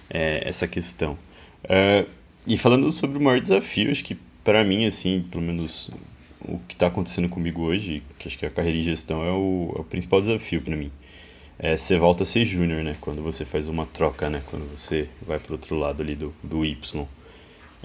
é, 0.10 0.48
essa 0.48 0.68
questão. 0.68 1.18
É, 1.64 2.06
e 2.46 2.58
falando 2.58 2.92
sobre 2.92 3.18
o 3.18 3.22
maior 3.22 3.40
desafio, 3.40 3.92
acho 3.92 4.04
que 4.04 4.18
para 4.44 4.64
mim, 4.64 4.86
assim, 4.86 5.26
pelo 5.32 5.44
menos 5.44 5.90
o 6.42 6.60
que 6.60 6.74
está 6.76 6.88
acontecendo 6.88 7.30
comigo 7.30 7.62
hoje, 7.62 8.04
que 8.20 8.28
acho 8.28 8.38
que 8.38 8.46
a 8.46 8.50
carreira 8.50 8.78
em 8.78 8.84
gestão 8.84 9.24
é 9.24 9.32
o, 9.32 9.74
é 9.78 9.82
o 9.82 9.84
principal 9.84 10.20
desafio 10.20 10.62
para 10.62 10.76
mim. 10.76 10.92
É, 11.60 11.78
você 11.78 11.98
volta 11.98 12.24
a 12.24 12.26
ser 12.26 12.46
júnior, 12.46 12.84
né? 12.84 12.96
Quando 13.00 13.22
você 13.22 13.46
faz 13.46 13.68
uma 13.68 13.86
troca, 13.86 14.30
né? 14.30 14.42
Quando 14.48 14.70
você 14.76 15.08
vai 15.26 15.40
para 15.40 15.54
outro 15.54 15.76
lado 15.78 16.02
ali 16.02 16.16
do, 16.16 16.34
do 16.44 16.66
Y. 16.66 17.08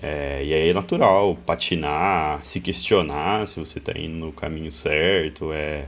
É, 0.00 0.42
e 0.44 0.54
aí 0.54 0.68
é 0.68 0.72
natural 0.72 1.36
patinar, 1.44 2.44
se 2.44 2.60
questionar 2.60 3.48
se 3.48 3.58
você 3.58 3.78
está 3.78 3.92
indo 3.98 4.14
no 4.16 4.32
caminho 4.32 4.70
certo. 4.70 5.52
É 5.52 5.86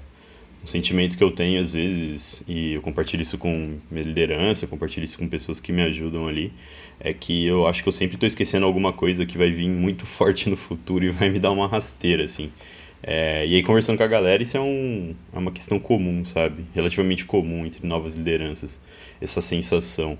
um 0.63 0.67
sentimento 0.67 1.17
que 1.17 1.25
eu 1.25 1.31
tenho 1.31 1.61
às 1.61 1.73
vezes, 1.73 2.43
e 2.47 2.75
eu 2.75 2.83
compartilho 2.83 3.23
isso 3.23 3.39
com 3.39 3.79
minha 3.91 4.05
liderança, 4.05 4.67
compartilho 4.67 5.05
isso 5.05 5.17
com 5.19 5.29
pessoas 5.29 5.59
que 5.59 5.73
me 5.73 5.83
ajudam 5.83 6.29
ali, 6.29 6.53
é 6.99 7.15
que 7.15 7.47
eu 7.47 7.67
acho 7.67 7.83
que 7.83 7.89
eu 7.89 7.93
sempre 7.93 8.17
estou 8.17 8.27
esquecendo 8.27 8.67
alguma 8.67 8.93
coisa 8.93 9.25
que 9.25 9.39
vai 9.39 9.51
vir 9.51 9.69
muito 9.69 10.05
forte 10.07 10.51
no 10.51 10.57
futuro 10.57 11.05
e 11.05 11.11
vai 11.11 11.31
me 11.31 11.39
dar 11.39 11.51
uma 11.51 11.67
rasteira, 11.67 12.25
assim. 12.25 12.53
É, 13.03 13.47
e 13.47 13.57
aí, 13.57 13.63
conversando 13.63 13.97
com 13.97 14.05
a 14.05 14.09
galera, 14.09 14.43
isso 14.43 14.57
é, 14.57 14.61
um, 14.61 15.15
é 15.33 15.39
uma 15.39 15.51
questão 15.51 15.79
comum, 15.79 16.25
sabe? 16.25 16.65
Relativamente 16.75 17.25
comum 17.25 17.65
entre 17.65 17.87
novas 17.87 18.17
lideranças, 18.17 18.81
essa 19.21 19.41
sensação. 19.41 20.19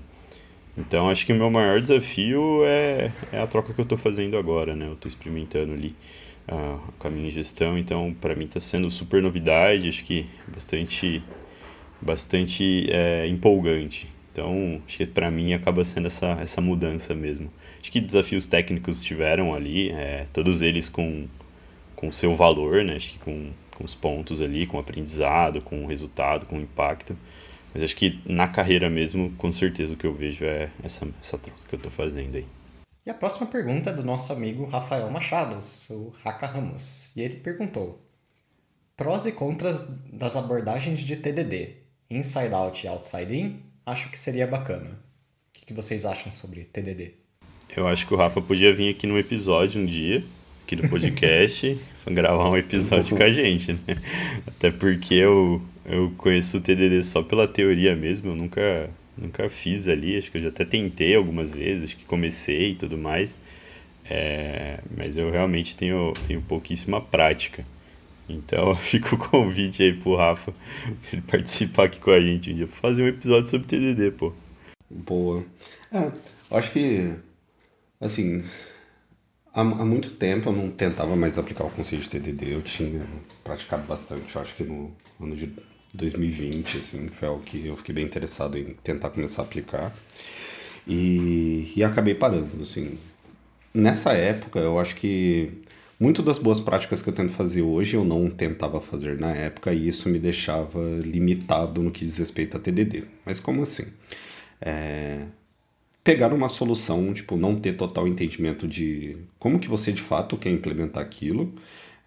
Então 0.77 1.09
acho 1.09 1.25
que 1.25 1.33
o 1.33 1.35
meu 1.35 1.51
maior 1.51 1.81
desafio 1.81 2.63
é, 2.65 3.11
é 3.31 3.41
a 3.41 3.47
troca 3.47 3.73
que 3.73 3.79
eu 3.79 3.83
estou 3.83 3.97
fazendo 3.97 4.37
agora, 4.37 4.75
né? 4.75 4.87
Eu 4.87 4.93
estou 4.93 5.09
experimentando 5.09 5.73
ali 5.73 5.95
uh, 6.49 6.79
com 6.97 7.07
a 7.07 7.11
minha 7.11 7.29
gestão, 7.29 7.77
então 7.77 8.15
para 8.19 8.35
mim 8.35 8.45
está 8.45 8.59
sendo 8.59 8.89
super 8.89 9.21
novidade, 9.21 9.89
acho 9.89 10.03
que 10.03 10.25
bastante, 10.47 11.21
bastante 12.01 12.87
é, 12.89 13.27
empolgante. 13.27 14.07
Então 14.31 14.81
acho 14.87 14.97
que 14.97 15.05
para 15.05 15.29
mim 15.29 15.53
acaba 15.53 15.83
sendo 15.83 16.07
essa, 16.07 16.37
essa 16.41 16.61
mudança 16.61 17.13
mesmo. 17.13 17.51
Acho 17.81 17.91
que 17.91 17.99
desafios 17.99 18.47
técnicos 18.47 19.03
tiveram 19.03 19.53
ali, 19.53 19.89
é, 19.89 20.25
todos 20.31 20.61
eles 20.61 20.87
com 20.87 21.27
com 22.01 22.11
seu 22.11 22.35
valor, 22.35 22.83
né? 22.83 22.95
Acho 22.95 23.13
que 23.13 23.19
com, 23.19 23.51
com 23.77 23.83
os 23.83 23.93
pontos 23.93 24.41
ali, 24.41 24.65
com 24.65 24.77
o 24.77 24.79
aprendizado, 24.79 25.61
com 25.61 25.85
o 25.85 25.87
resultado, 25.87 26.47
com 26.47 26.57
o 26.57 26.61
impacto. 26.61 27.15
Mas 27.71 27.83
acho 27.83 27.95
que 27.95 28.19
na 28.25 28.47
carreira 28.47 28.89
mesmo, 28.89 29.31
com 29.37 29.51
certeza 29.51 29.93
o 29.93 29.97
que 29.97 30.07
eu 30.07 30.13
vejo 30.13 30.43
é 30.43 30.71
essa, 30.83 31.07
essa 31.21 31.37
troca 31.37 31.59
que 31.69 31.75
eu 31.75 31.77
estou 31.77 31.91
fazendo 31.91 32.35
aí. 32.35 32.45
E 33.05 33.09
a 33.09 33.13
próxima 33.13 33.45
pergunta 33.45 33.91
é 33.91 33.93
do 33.93 34.03
nosso 34.03 34.33
amigo 34.33 34.65
Rafael 34.65 35.09
Machados, 35.11 35.89
o 35.91 36.11
Raka 36.23 36.47
Ramos. 36.47 37.15
E 37.15 37.21
ele 37.21 37.35
perguntou: 37.35 38.01
Prós 38.97 39.27
e 39.27 39.31
contras 39.31 39.87
das 40.11 40.35
abordagens 40.35 41.01
de 41.01 41.15
TDD, 41.15 41.75
Inside 42.09 42.53
Out 42.53 42.83
e 42.83 42.89
Outside 42.89 43.35
In? 43.35 43.59
Acho 43.85 44.09
que 44.09 44.17
seria 44.17 44.47
bacana. 44.47 44.99
O 45.55 45.65
que 45.65 45.73
vocês 45.73 46.03
acham 46.03 46.33
sobre 46.33 46.65
TDD? 46.65 47.13
Eu 47.75 47.87
acho 47.87 48.07
que 48.07 48.13
o 48.13 48.17
Rafa 48.17 48.41
podia 48.41 48.73
vir 48.73 48.89
aqui 48.89 49.07
num 49.07 49.17
episódio 49.17 49.81
um 49.81 49.85
dia, 49.85 50.23
aqui 50.71 50.81
no 50.81 50.89
podcast, 50.89 51.77
gravar 52.07 52.49
um 52.49 52.55
episódio 52.55 53.17
com 53.17 53.23
a 53.23 53.29
gente, 53.29 53.73
né? 53.73 53.97
Até 54.47 54.71
porque 54.71 55.15
eu, 55.15 55.61
eu 55.85 56.11
conheço 56.17 56.57
o 56.57 56.61
TDD 56.61 57.03
só 57.03 57.21
pela 57.21 57.45
teoria 57.45 57.93
mesmo, 57.93 58.31
eu 58.31 58.35
nunca, 58.35 58.89
nunca 59.17 59.49
fiz 59.49 59.89
ali, 59.89 60.17
acho 60.17 60.31
que 60.31 60.37
eu 60.37 60.43
já 60.43 60.47
até 60.47 60.63
tentei 60.63 61.13
algumas 61.13 61.53
vezes, 61.53 61.83
acho 61.83 61.97
que 61.97 62.05
comecei 62.05 62.71
e 62.71 62.75
tudo 62.75 62.97
mais, 62.97 63.37
é, 64.09 64.79
mas 64.95 65.17
eu 65.17 65.29
realmente 65.29 65.75
tenho, 65.75 66.13
tenho 66.25 66.41
pouquíssima 66.41 67.01
prática. 67.01 67.65
Então 68.29 68.73
fica 68.79 69.13
o 69.13 69.17
convite 69.17 69.83
aí 69.83 69.93
pro 69.93 70.15
Rafa 70.15 70.53
pra 71.03 71.11
ele 71.11 71.21
participar 71.23 71.85
aqui 71.85 71.99
com 71.99 72.11
a 72.11 72.21
gente 72.21 72.49
um 72.49 72.55
dia, 72.55 72.67
pra 72.67 72.77
fazer 72.77 73.03
um 73.03 73.07
episódio 73.07 73.49
sobre 73.49 73.67
TDD, 73.67 74.11
pô. 74.11 74.31
Boa. 74.89 75.43
É, 75.91 76.11
acho 76.49 76.71
que, 76.71 77.13
assim, 77.99 78.43
há, 79.53 79.61
há 79.61 79.85
muito 79.85 80.11
tempo 80.11 80.49
eu 80.49 80.53
não 80.53 80.69
tentava 80.69 81.15
mais 81.15 81.37
aplicar 81.37 81.65
o 81.65 81.69
conceito 81.69 82.03
de 82.03 82.09
TDD, 82.09 82.53
eu 82.53 82.61
tinha 82.61 83.05
praticado 83.43 83.83
bastante, 83.83 84.35
eu 84.35 84.41
acho 84.41 84.55
que 84.55 84.63
no 84.63 84.91
ano 85.19 85.35
de 85.35 85.53
2020, 85.93 86.77
assim, 86.77 87.07
foi 87.09 87.27
algo 87.27 87.43
que 87.43 87.67
eu 87.67 87.75
fiquei 87.77 87.93
bem 87.93 88.05
interessado 88.05 88.57
em 88.57 88.73
tentar 88.83 89.09
começar 89.09 89.41
a 89.41 89.45
aplicar. 89.45 89.93
E, 90.87 91.71
e 91.75 91.83
acabei 91.83 92.15
parando, 92.15 92.61
assim. 92.61 92.97
Nessa 93.73 94.13
época, 94.13 94.59
eu 94.59 94.79
acho 94.79 94.95
que 94.95 95.61
muito 95.99 96.23
das 96.23 96.39
boas 96.39 96.59
práticas 96.59 97.01
que 97.01 97.09
eu 97.09 97.13
tento 97.13 97.31
fazer 97.31 97.61
hoje 97.61 97.95
eu 97.95 98.03
não 98.03 98.29
tentava 98.29 98.81
fazer 98.81 99.19
na 99.19 99.31
época 99.31 99.71
e 99.71 99.87
isso 99.87 100.09
me 100.09 100.17
deixava 100.17 100.79
limitado 100.99 101.81
no 101.83 101.91
que 101.91 102.03
diz 102.03 102.17
respeito 102.17 102.57
a 102.57 102.59
TDD. 102.59 103.03
Mas 103.25 103.39
como 103.39 103.61
assim? 103.61 103.85
É... 104.59 105.25
Pegar 106.03 106.33
uma 106.33 106.49
solução, 106.49 107.13
tipo, 107.13 107.37
não 107.37 107.59
ter 107.59 107.73
total 107.73 108.07
entendimento 108.07 108.67
de 108.67 109.17
como 109.37 109.59
que 109.59 109.67
você 109.67 109.91
de 109.91 110.01
fato 110.01 110.37
quer 110.37 110.49
implementar 110.49 111.03
aquilo 111.03 111.53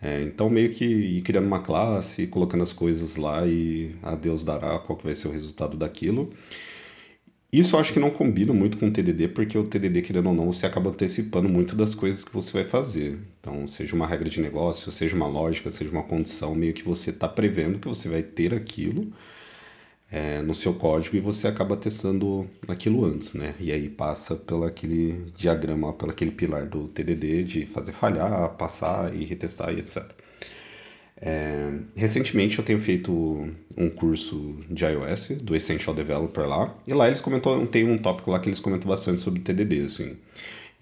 é, 0.04 0.22
então 0.22 0.50
meio 0.50 0.70
que 0.70 0.84
ir 0.84 1.22
criando 1.22 1.46
uma 1.46 1.60
classe, 1.60 2.26
colocando 2.26 2.62
as 2.62 2.74
coisas 2.74 3.16
lá 3.16 3.46
e 3.46 3.96
a 4.02 4.14
Deus 4.14 4.44
dará 4.44 4.78
qual 4.78 4.98
que 4.98 5.04
vai 5.06 5.14
ser 5.14 5.28
o 5.28 5.30
resultado 5.30 5.78
daquilo. 5.78 6.30
Isso 7.50 7.74
eu 7.76 7.80
acho 7.80 7.92
que 7.92 8.00
não 8.00 8.10
combina 8.10 8.52
muito 8.52 8.76
com 8.76 8.88
o 8.88 8.90
TDD, 8.90 9.28
porque 9.28 9.56
o 9.56 9.64
TDD, 9.64 10.02
querendo 10.02 10.26
ou 10.26 10.34
não, 10.34 10.52
você 10.52 10.66
acaba 10.66 10.90
antecipando 10.90 11.48
muito 11.48 11.74
das 11.76 11.94
coisas 11.94 12.24
que 12.24 12.34
você 12.34 12.52
vai 12.52 12.64
fazer. 12.64 13.18
Então, 13.40 13.66
seja 13.66 13.94
uma 13.94 14.06
regra 14.06 14.28
de 14.28 14.40
negócio, 14.40 14.92
seja 14.92 15.16
uma 15.16 15.28
lógica, 15.28 15.70
seja 15.70 15.90
uma 15.90 16.02
condição, 16.02 16.54
meio 16.54 16.74
que 16.74 16.82
você 16.82 17.10
está 17.10 17.28
prevendo 17.28 17.78
que 17.78 17.88
você 17.88 18.08
vai 18.08 18.22
ter 18.22 18.52
aquilo 18.52 19.12
é, 20.10 20.42
no 20.42 20.54
seu 20.54 20.74
código 20.74 21.16
e 21.16 21.20
você 21.20 21.48
acaba 21.48 21.76
testando 21.76 22.48
aquilo 22.68 23.04
antes, 23.04 23.34
né? 23.34 23.54
E 23.58 23.72
aí 23.72 23.88
passa 23.88 24.36
pelo 24.36 24.64
aquele 24.64 25.24
diagrama, 25.36 25.92
pelo 25.92 26.12
aquele 26.12 26.30
pilar 26.30 26.66
do 26.66 26.88
TDD 26.88 27.44
de 27.44 27.66
fazer 27.66 27.92
falhar, 27.92 28.50
passar 28.56 29.14
e 29.14 29.24
retestar 29.24 29.72
e 29.72 29.80
etc. 29.80 30.04
É, 31.16 31.72
recentemente 31.94 32.58
eu 32.58 32.64
tenho 32.64 32.78
feito 32.78 33.48
um 33.76 33.88
curso 33.88 34.56
de 34.68 34.84
iOS 34.84 35.28
do 35.42 35.54
Essential 35.54 35.94
Developer 35.94 36.46
lá 36.46 36.76
e 36.86 36.92
lá 36.92 37.06
eles 37.06 37.20
comentam 37.20 37.64
tem 37.66 37.88
um 37.88 37.96
tópico 37.96 38.30
lá 38.30 38.40
que 38.40 38.48
eles 38.48 38.60
comentam 38.60 38.88
bastante 38.88 39.20
sobre 39.20 39.40
TDD 39.40 39.80
assim 39.84 40.16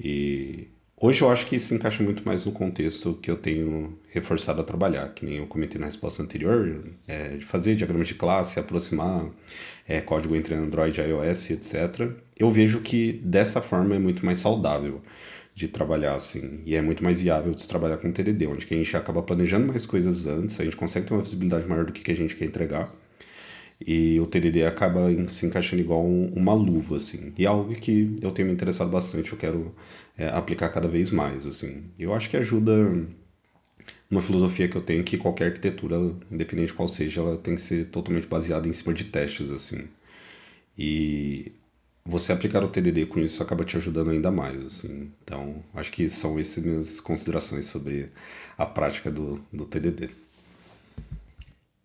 e 0.01 0.69
Hoje 1.05 1.21
eu 1.21 1.29
acho 1.29 1.47
que 1.47 1.59
se 1.59 1.75
encaixa 1.75 2.01
muito 2.01 2.25
mais 2.25 2.45
no 2.45 2.53
contexto 2.53 3.15
que 3.15 3.29
eu 3.29 3.37
tenho 3.37 3.99
reforçado 4.11 4.61
a 4.61 4.65
trabalhar, 4.65 5.13
que 5.13 5.27
nem 5.27 5.39
eu 5.39 5.49
comentei 5.49 5.81
na 5.81 5.87
resposta 5.87 6.23
anterior, 6.23 6.81
é, 7.09 7.39
de 7.39 7.45
fazer 7.45 7.75
diagramas 7.75 8.07
de 8.07 8.15
classe, 8.15 8.61
aproximar 8.61 9.27
é, 9.89 10.01
código 10.01 10.37
entre 10.37 10.55
Android 10.55 11.01
iOS, 11.01 11.51
etc. 11.51 12.13
Eu 12.39 12.53
vejo 12.53 12.83
que 12.83 13.15
dessa 13.25 13.61
forma 13.61 13.97
é 13.97 13.99
muito 13.99 14.25
mais 14.25 14.39
saudável 14.39 15.03
de 15.57 15.67
trabalhar 15.67 16.15
assim, 16.15 16.61
e 16.65 16.77
é 16.77 16.81
muito 16.81 17.03
mais 17.03 17.21
viável 17.21 17.51
de 17.51 17.67
trabalhar 17.67 17.97
com 17.97 18.13
TDD, 18.13 18.47
onde 18.47 18.65
a 18.65 18.75
gente 18.77 18.97
acaba 18.97 19.25
planejando 19.25 19.67
mais 19.67 19.85
coisas 19.85 20.29
antes, 20.29 20.61
a 20.61 20.65
gente 20.65 20.77
consegue 20.77 21.09
ter 21.09 21.15
uma 21.15 21.23
visibilidade 21.23 21.67
maior 21.67 21.85
do 21.85 21.93
que, 21.93 22.01
que 22.01 22.13
a 22.13 22.17
gente 22.17 22.37
quer 22.37 22.45
entregar, 22.45 22.95
e 23.87 24.21
o 24.21 24.27
TDD 24.27 24.65
acaba 24.65 25.09
se 25.29 25.47
encaixando 25.47 25.83
igual 25.83 26.05
uma 26.05 26.55
luva, 26.55 26.97
assim. 26.97 27.33
E 27.37 27.45
é 27.45 27.49
algo 27.49 27.75
que 27.75 28.17
eu 28.23 28.31
tenho 28.31 28.49
me 28.49 28.55
interessado 28.55 28.91
bastante, 28.91 29.33
eu 29.33 29.39
quero 29.39 29.75
é, 30.17 30.29
aplicar 30.29 30.69
cada 30.69 30.89
vez 30.89 31.11
mais, 31.11 31.47
assim. 31.47 31.85
Eu 31.99 32.15
acho 32.15 32.31
que 32.31 32.37
ajuda 32.37 32.73
uma 34.11 34.23
filosofia 34.23 34.69
que 34.69 34.77
eu 34.77 34.83
tenho 34.83 35.03
que 35.03 35.17
qualquer 35.17 35.47
arquitetura, 35.47 35.97
independente 36.31 36.69
de 36.69 36.75
qual 36.75 36.87
seja, 36.87 37.21
ela 37.21 37.37
tem 37.37 37.55
que 37.55 37.61
ser 37.61 37.87
totalmente 37.87 38.27
baseada 38.27 38.69
em 38.69 38.73
cima 38.73 38.93
de 38.95 39.05
testes, 39.05 39.51
assim. 39.51 39.89
E 40.79 41.53
você 42.05 42.33
aplicar 42.33 42.63
o 42.65 42.69
TDD 42.69 43.07
com 43.07 43.21
isso 43.21 43.43
acaba 43.43 43.65
te 43.65 43.77
ajudando 43.77 44.11
ainda 44.11 44.31
mais, 44.31 44.65
assim. 44.65 45.11
Então, 45.25 45.63
acho 45.75 45.91
que 45.91 46.09
são 46.09 46.39
essas 46.39 46.65
minhas 46.65 47.01
considerações 47.01 47.67
sobre 47.67 48.09
a 48.57 48.67
prática 48.67 49.11
do, 49.11 49.43
do 49.53 49.65
TDD. 49.65 50.11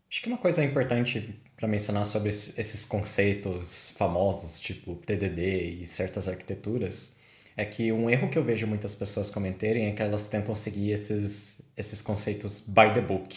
Acho 0.10 0.22
que 0.22 0.30
uma 0.30 0.38
coisa 0.38 0.64
importante 0.64 1.36
para 1.58 1.68
mencionar 1.68 2.06
sobre 2.06 2.30
esses 2.30 2.86
conceitos 2.86 3.90
famosos, 3.98 4.60
tipo 4.60 4.96
TDD 4.96 5.82
e 5.82 5.88
certas 5.88 6.30
arquiteturas, 6.30 7.18
é 7.58 7.66
que 7.66 7.92
um 7.92 8.08
erro 8.08 8.30
que 8.30 8.38
eu 8.38 8.44
vejo 8.44 8.68
muitas 8.68 8.94
pessoas 8.94 9.32
comentarem 9.32 9.88
é 9.88 9.92
que 9.92 10.02
elas 10.02 10.28
tentam 10.28 10.54
seguir 10.54 10.92
esses, 10.92 11.64
esses 11.76 12.00
conceitos 12.00 12.62
by 12.62 12.94
the 12.94 13.02
book. 13.02 13.36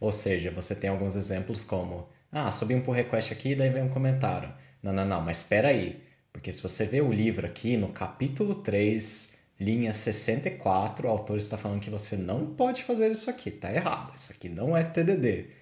Ou 0.00 0.10
seja, 0.10 0.50
você 0.50 0.74
tem 0.74 0.88
alguns 0.88 1.14
exemplos 1.14 1.62
como, 1.62 2.08
ah, 2.32 2.50
subi 2.50 2.74
um 2.74 2.80
pull 2.80 2.94
request 2.94 3.30
aqui 3.34 3.50
e 3.50 3.54
daí 3.54 3.68
vem 3.68 3.82
um 3.82 3.90
comentário. 3.90 4.50
Não, 4.82 4.92
não, 4.92 5.04
não, 5.04 5.20
mas 5.20 5.42
espera 5.42 5.68
aí. 5.68 6.02
Porque 6.32 6.50
se 6.50 6.62
você 6.62 6.86
vê 6.86 7.02
o 7.02 7.12
livro 7.12 7.46
aqui, 7.46 7.76
no 7.76 7.88
capítulo 7.88 8.54
3, 8.54 9.36
linha 9.60 9.92
64, 9.92 11.06
o 11.06 11.10
autor 11.10 11.36
está 11.36 11.58
falando 11.58 11.80
que 11.80 11.90
você 11.90 12.16
não 12.16 12.46
pode 12.46 12.82
fazer 12.82 13.10
isso 13.10 13.28
aqui, 13.28 13.50
tá 13.50 13.70
errado. 13.70 14.16
Isso 14.16 14.32
aqui 14.32 14.48
não 14.48 14.74
é 14.74 14.82
TDD. 14.82 15.61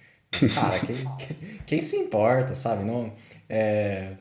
Cara, 0.53 0.79
quem, 0.79 1.59
quem, 1.65 1.81
se 1.81 1.95
importa, 1.95 2.55
sabe? 2.55 2.83
Não, 2.83 3.13
é... 3.49 4.13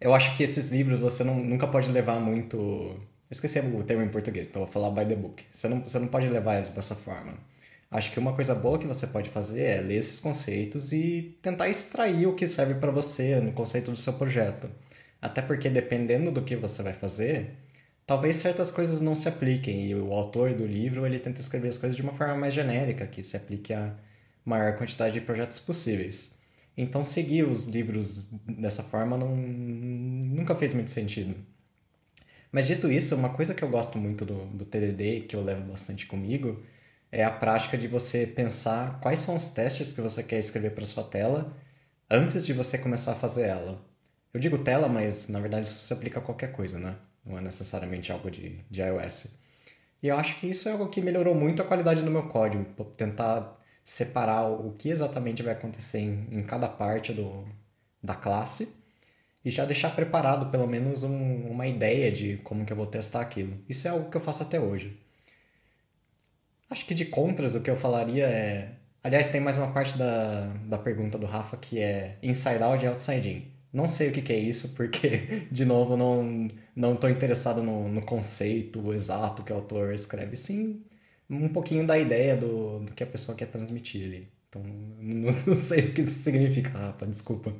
Eu 0.00 0.14
acho 0.14 0.36
que 0.36 0.42
esses 0.42 0.70
livros 0.70 1.00
você 1.00 1.24
não, 1.24 1.36
nunca 1.36 1.66
pode 1.66 1.90
levar 1.90 2.20
muito. 2.20 2.56
Eu 2.56 3.32
esqueci 3.32 3.58
o 3.58 3.82
termo 3.82 4.02
em 4.02 4.08
português, 4.08 4.48
então 4.48 4.62
vou 4.62 4.70
falar 4.70 4.90
by 4.90 5.08
the 5.08 5.16
book. 5.16 5.44
Você 5.52 5.68
não, 5.68 5.80
você 5.80 5.98
não 5.98 6.08
pode 6.08 6.28
levar 6.28 6.56
eles 6.56 6.72
dessa 6.72 6.94
forma. 6.94 7.34
Acho 7.90 8.12
que 8.12 8.18
uma 8.18 8.34
coisa 8.34 8.54
boa 8.54 8.78
que 8.78 8.86
você 8.86 9.06
pode 9.06 9.30
fazer 9.30 9.62
é 9.62 9.80
ler 9.80 9.96
esses 9.96 10.20
conceitos 10.20 10.92
e 10.92 11.38
tentar 11.40 11.68
extrair 11.68 12.26
o 12.26 12.34
que 12.34 12.46
serve 12.46 12.74
para 12.74 12.90
você 12.90 13.40
no 13.40 13.52
conceito 13.52 13.90
do 13.90 13.96
seu 13.96 14.12
projeto. 14.12 14.70
Até 15.22 15.40
porque 15.42 15.70
dependendo 15.70 16.30
do 16.30 16.42
que 16.42 16.54
você 16.54 16.82
vai 16.82 16.92
fazer, 16.92 17.56
talvez 18.06 18.36
certas 18.36 18.70
coisas 18.70 19.00
não 19.00 19.14
se 19.14 19.28
apliquem 19.28 19.86
e 19.86 19.94
o 19.94 20.12
autor 20.12 20.54
do 20.54 20.66
livro 20.66 21.06
ele 21.06 21.18
tenta 21.18 21.40
escrever 21.40 21.68
as 21.68 21.78
coisas 21.78 21.96
de 21.96 22.02
uma 22.02 22.12
forma 22.12 22.36
mais 22.36 22.54
genérica, 22.54 23.06
que 23.06 23.22
se 23.22 23.36
aplique 23.36 23.72
a 23.72 23.94
maior 24.44 24.76
quantidade 24.76 25.14
de 25.14 25.20
projetos 25.20 25.58
possíveis. 25.58 26.36
Então, 26.76 27.04
seguir 27.04 27.44
os 27.44 27.66
livros 27.66 28.28
dessa 28.46 28.82
forma 28.82 29.16
não, 29.16 29.36
nunca 29.36 30.54
fez 30.54 30.72
muito 30.74 30.90
sentido. 30.90 31.34
Mas, 32.52 32.66
dito 32.66 32.90
isso, 32.90 33.14
uma 33.14 33.30
coisa 33.30 33.54
que 33.54 33.62
eu 33.62 33.68
gosto 33.68 33.98
muito 33.98 34.24
do, 34.24 34.46
do 34.46 34.64
TDD, 34.64 35.22
que 35.22 35.36
eu 35.36 35.42
levo 35.42 35.62
bastante 35.62 36.06
comigo, 36.06 36.62
é 37.10 37.24
a 37.24 37.30
prática 37.30 37.76
de 37.76 37.88
você 37.88 38.26
pensar 38.26 39.00
quais 39.00 39.20
são 39.20 39.36
os 39.36 39.48
testes 39.48 39.92
que 39.92 40.00
você 40.00 40.22
quer 40.22 40.38
escrever 40.38 40.70
para 40.70 40.84
sua 40.86 41.04
tela 41.04 41.56
antes 42.10 42.44
de 42.46 42.52
você 42.52 42.78
começar 42.78 43.12
a 43.12 43.16
fazer 43.16 43.46
ela. 43.48 43.84
Eu 44.32 44.40
digo 44.40 44.58
tela, 44.58 44.88
mas 44.88 45.28
na 45.28 45.40
verdade 45.40 45.66
isso 45.66 45.86
se 45.86 45.92
aplica 45.92 46.20
a 46.20 46.22
qualquer 46.22 46.52
coisa, 46.52 46.78
né? 46.78 46.96
Não 47.24 47.38
é 47.38 47.40
necessariamente 47.40 48.12
algo 48.12 48.30
de, 48.30 48.60
de 48.70 48.80
iOS. 48.82 49.38
E 50.02 50.08
eu 50.08 50.16
acho 50.16 50.38
que 50.38 50.46
isso 50.46 50.68
é 50.68 50.72
algo 50.72 50.88
que 50.88 51.00
melhorou 51.00 51.34
muito 51.34 51.60
a 51.60 51.64
qualidade 51.64 52.02
do 52.02 52.10
meu 52.10 52.28
código, 52.28 52.64
tentar 52.96 53.57
separar 53.88 54.42
o 54.50 54.72
que 54.72 54.90
exatamente 54.90 55.42
vai 55.42 55.54
acontecer 55.54 56.00
em, 56.00 56.28
em 56.30 56.42
cada 56.42 56.68
parte 56.68 57.10
do, 57.10 57.48
da 58.02 58.14
classe 58.14 58.76
e 59.42 59.50
já 59.50 59.64
deixar 59.64 59.96
preparado 59.96 60.50
pelo 60.50 60.66
menos 60.66 61.04
um, 61.04 61.46
uma 61.48 61.66
ideia 61.66 62.12
de 62.12 62.36
como 62.44 62.66
que 62.66 62.72
eu 62.72 62.76
vou 62.76 62.86
testar 62.86 63.22
aquilo. 63.22 63.56
Isso 63.66 63.88
é 63.88 63.90
algo 63.90 64.10
que 64.10 64.16
eu 64.18 64.20
faço 64.20 64.42
até 64.42 64.60
hoje. 64.60 65.00
Acho 66.68 66.84
que 66.84 66.94
de 66.94 67.06
contras 67.06 67.54
o 67.54 67.62
que 67.62 67.70
eu 67.70 67.76
falaria 67.76 68.26
é. 68.26 68.72
Aliás, 69.02 69.28
tem 69.28 69.40
mais 69.40 69.56
uma 69.56 69.72
parte 69.72 69.96
da, 69.96 70.48
da 70.66 70.76
pergunta 70.76 71.16
do 71.16 71.24
Rafa 71.24 71.56
que 71.56 71.78
é 71.78 72.18
inside 72.22 72.62
out 72.62 72.84
e 72.84 72.88
outside 72.88 73.26
in. 73.26 73.50
Não 73.72 73.88
sei 73.88 74.10
o 74.10 74.12
que, 74.12 74.20
que 74.20 74.34
é 74.34 74.38
isso, 74.38 74.74
porque, 74.74 75.46
de 75.50 75.64
novo, 75.64 75.96
não 75.96 76.46
não 76.76 76.92
estou 76.92 77.08
interessado 77.08 77.62
no, 77.62 77.88
no 77.88 78.02
conceito 78.04 78.92
exato 78.92 79.42
que 79.42 79.52
o 79.52 79.56
autor 79.56 79.94
escreve, 79.94 80.36
sim 80.36 80.84
um 81.30 81.48
pouquinho 81.48 81.86
da 81.86 81.98
ideia 81.98 82.36
do, 82.36 82.80
do 82.80 82.92
que 82.92 83.02
a 83.02 83.06
pessoa 83.06 83.36
quer 83.36 83.46
transmitir 83.46 84.04
ali. 84.04 84.28
Então, 84.48 84.62
não, 85.00 85.30
não 85.46 85.56
sei 85.56 85.80
o 85.80 85.92
que 85.92 86.00
isso 86.00 86.22
significa, 86.22 86.70
Rafa, 86.70 87.06
desculpa. 87.06 87.52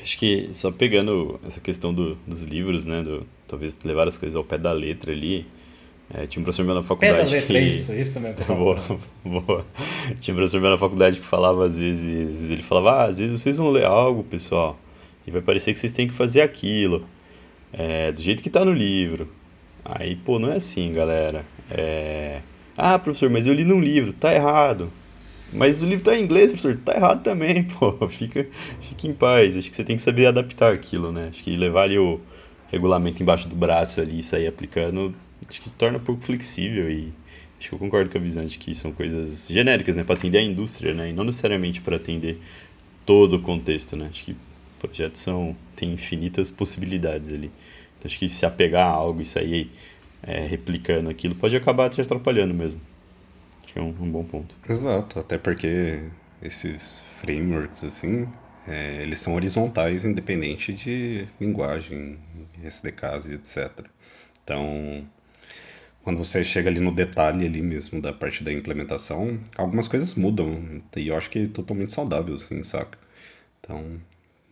Acho 0.00 0.18
que 0.18 0.48
só 0.52 0.72
pegando 0.72 1.38
essa 1.46 1.60
questão 1.60 1.92
do, 1.92 2.16
dos 2.26 2.42
livros, 2.42 2.86
né? 2.86 3.02
Do, 3.02 3.26
talvez 3.46 3.78
levar 3.84 4.08
as 4.08 4.16
coisas 4.16 4.34
ao 4.34 4.42
pé 4.42 4.58
da 4.58 4.72
letra 4.72 5.12
ali. 5.12 5.46
É, 6.12 6.26
tinha 6.26 6.40
um 6.40 6.44
professor 6.44 6.64
meu 6.64 6.74
na 6.74 6.82
faculdade. 6.82 7.18
Pé 7.18 7.24
da 7.24 7.30
letra, 7.30 7.60
que... 7.60 7.68
isso, 7.68 7.92
isso 7.92 8.18
mesmo. 8.18 8.44
boa, 8.44 8.80
boa. 9.24 9.66
Tinha 10.20 10.34
um 10.34 10.36
professor 10.36 10.60
meu 10.60 10.70
na 10.70 10.78
faculdade 10.78 11.20
que 11.20 11.26
falava 11.26 11.66
às 11.66 11.78
vezes. 11.78 12.50
Ele 12.50 12.62
falava, 12.62 12.90
ah, 12.90 13.04
às 13.04 13.18
vezes 13.18 13.40
vocês 13.40 13.56
vão 13.56 13.70
ler 13.70 13.84
algo, 13.84 14.24
pessoal, 14.24 14.78
e 15.26 15.30
vai 15.30 15.42
parecer 15.42 15.72
que 15.72 15.78
vocês 15.78 15.92
têm 15.92 16.08
que 16.08 16.14
fazer 16.14 16.40
aquilo. 16.40 17.06
É, 17.72 18.12
do 18.12 18.20
jeito 18.20 18.42
que 18.42 18.50
tá 18.50 18.64
no 18.64 18.72
livro. 18.72 19.30
Aí, 19.84 20.16
pô, 20.16 20.38
não 20.38 20.50
é 20.50 20.56
assim, 20.56 20.92
galera. 20.92 21.44
É. 21.70 22.40
Ah, 22.84 22.98
professor, 22.98 23.30
mas 23.30 23.46
eu 23.46 23.54
li 23.54 23.62
num 23.64 23.80
livro, 23.80 24.12
tá 24.12 24.34
errado. 24.34 24.90
Mas 25.52 25.82
o 25.82 25.86
livro 25.86 26.04
tá 26.04 26.16
em 26.16 26.24
inglês, 26.24 26.50
professor, 26.50 26.76
tá 26.84 26.96
errado 26.96 27.22
também, 27.22 27.62
pô. 27.78 28.08
Fica, 28.08 28.44
fica 28.80 29.06
em 29.06 29.12
paz. 29.12 29.56
Acho 29.56 29.70
que 29.70 29.76
você 29.76 29.84
tem 29.84 29.94
que 29.94 30.02
saber 30.02 30.26
adaptar 30.26 30.72
aquilo, 30.72 31.12
né? 31.12 31.28
Acho 31.30 31.44
que 31.44 31.54
levar 31.56 31.84
ali 31.84 31.96
o 31.96 32.20
regulamento 32.72 33.22
embaixo 33.22 33.48
do 33.48 33.54
braço 33.54 34.00
ali 34.00 34.18
e 34.18 34.22
sair 34.24 34.48
aplicando, 34.48 35.14
acho 35.48 35.62
que 35.62 35.70
torna 35.70 35.98
um 35.98 36.00
pouco 36.00 36.24
flexível 36.24 36.90
e 36.90 37.12
acho 37.56 37.68
que 37.68 37.74
eu 37.76 37.78
concordo 37.78 38.10
com 38.10 38.18
a 38.18 38.20
visão 38.20 38.44
de 38.44 38.58
que 38.58 38.74
são 38.74 38.90
coisas 38.90 39.46
genéricas, 39.48 39.94
né? 39.94 40.02
Para 40.02 40.16
atender 40.16 40.38
a 40.38 40.42
indústria, 40.42 40.92
né? 40.92 41.10
E 41.10 41.12
não 41.12 41.22
necessariamente 41.22 41.80
para 41.80 41.94
atender 41.94 42.40
todo 43.06 43.36
o 43.36 43.40
contexto, 43.40 43.96
né? 43.96 44.08
Acho 44.10 44.24
que 44.24 44.36
projetos 44.80 45.20
são, 45.20 45.54
tem 45.76 45.92
infinitas 45.92 46.50
possibilidades 46.50 47.30
ali. 47.30 47.52
Então 47.96 48.06
acho 48.06 48.18
que 48.18 48.28
se 48.28 48.44
apegar 48.44 48.88
a 48.88 48.90
algo 48.90 49.20
e 49.20 49.24
sair 49.24 49.70
é, 50.22 50.46
replicando 50.46 51.10
aquilo 51.10 51.34
pode 51.34 51.56
acabar 51.56 51.88
te 51.90 52.00
atrapalhando 52.00 52.54
mesmo. 52.54 52.80
Acho 53.64 53.72
que 53.72 53.78
é 53.78 53.82
um, 53.82 53.88
um 53.88 54.10
bom 54.10 54.24
ponto. 54.24 54.54
Exato, 54.68 55.18
até 55.18 55.38
porque 55.38 56.08
esses 56.42 57.02
frameworks, 57.20 57.84
assim, 57.84 58.28
é, 58.66 59.02
eles 59.02 59.18
são 59.18 59.34
horizontais, 59.34 60.04
independente 60.04 60.72
de 60.72 61.26
linguagem, 61.40 62.18
SDKs 62.62 63.26
e 63.26 63.34
etc. 63.34 63.86
Então, 64.44 65.06
quando 66.02 66.18
você 66.18 66.42
chega 66.42 66.68
ali 66.68 66.80
no 66.80 66.92
detalhe 66.92 67.46
ali 67.46 67.62
mesmo 67.62 68.00
da 68.00 68.12
parte 68.12 68.42
da 68.42 68.52
implementação, 68.52 69.38
algumas 69.56 69.88
coisas 69.88 70.14
mudam. 70.14 70.82
E 70.96 71.08
eu 71.08 71.16
acho 71.16 71.30
que 71.30 71.40
é 71.40 71.46
totalmente 71.46 71.92
saudável, 71.92 72.34
assim, 72.34 72.62
saca? 72.62 72.98
Então, 73.60 74.00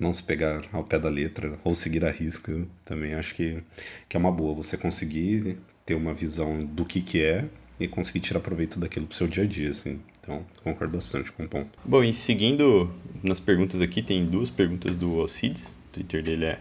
não 0.00 0.14
se 0.14 0.22
pegar 0.22 0.62
ao 0.72 0.82
pé 0.82 0.98
da 0.98 1.10
letra 1.10 1.58
ou 1.62 1.74
seguir 1.74 2.04
a 2.04 2.10
risca, 2.10 2.66
também 2.84 3.14
acho 3.14 3.34
que, 3.34 3.62
que 4.08 4.16
é 4.16 4.20
uma 4.20 4.32
boa. 4.32 4.54
Você 4.54 4.76
conseguir 4.76 5.58
ter 5.84 5.94
uma 5.94 6.14
visão 6.14 6.56
do 6.58 6.84
que, 6.84 7.02
que 7.02 7.22
é 7.22 7.44
e 7.78 7.86
conseguir 7.86 8.20
tirar 8.20 8.40
proveito 8.40 8.80
daquilo 8.80 9.06
pro 9.06 9.16
seu 9.16 9.28
dia 9.28 9.44
a 9.44 9.46
dia, 9.46 9.70
assim. 9.70 10.00
Então, 10.20 10.44
concordo 10.62 10.96
bastante 10.96 11.30
com 11.32 11.44
o 11.44 11.48
ponto. 11.48 11.78
Bom, 11.84 12.02
e 12.02 12.12
seguindo 12.12 12.90
nas 13.22 13.40
perguntas 13.40 13.80
aqui, 13.80 14.02
tem 14.02 14.24
duas 14.24 14.50
perguntas 14.50 14.96
do 14.96 15.20
Alcides. 15.20 15.76
O 15.88 15.92
Twitter 15.92 16.22
dele 16.22 16.46
é 16.46 16.60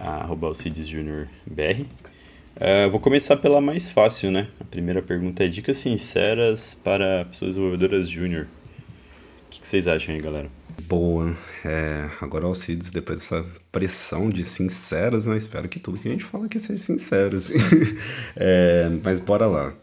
alcidesjunior.br. 0.00 1.80
Uh, 1.82 1.86
é, 2.58 2.88
vou 2.88 2.98
começar 2.98 3.36
pela 3.36 3.60
mais 3.60 3.90
fácil, 3.90 4.30
né? 4.30 4.48
A 4.58 4.64
primeira 4.64 5.02
pergunta 5.02 5.44
é 5.44 5.48
dicas 5.48 5.76
sinceras 5.76 6.74
para 6.74 7.26
pessoas 7.26 7.52
desenvolvedoras 7.52 8.08
júnior. 8.08 8.46
O 9.46 9.50
que, 9.50 9.60
que 9.60 9.66
vocês 9.66 9.86
acham 9.86 10.14
aí, 10.14 10.20
galera? 10.20 10.48
Boa. 10.82 11.36
É, 11.64 12.08
agora, 12.20 12.46
Alcides, 12.46 12.90
depois 12.90 13.20
dessa 13.20 13.44
pressão 13.72 14.28
de 14.28 14.44
sinceros, 14.44 15.26
né? 15.26 15.36
Espero 15.36 15.68
que 15.68 15.80
tudo 15.80 15.98
que 15.98 16.08
a 16.08 16.12
gente 16.12 16.24
fala 16.24 16.46
aqui 16.46 16.60
seja 16.60 16.82
sincero. 16.82 17.36
Assim. 17.36 17.54
é, 18.36 18.88
mas 19.02 19.20
bora 19.20 19.46
lá. 19.46 19.74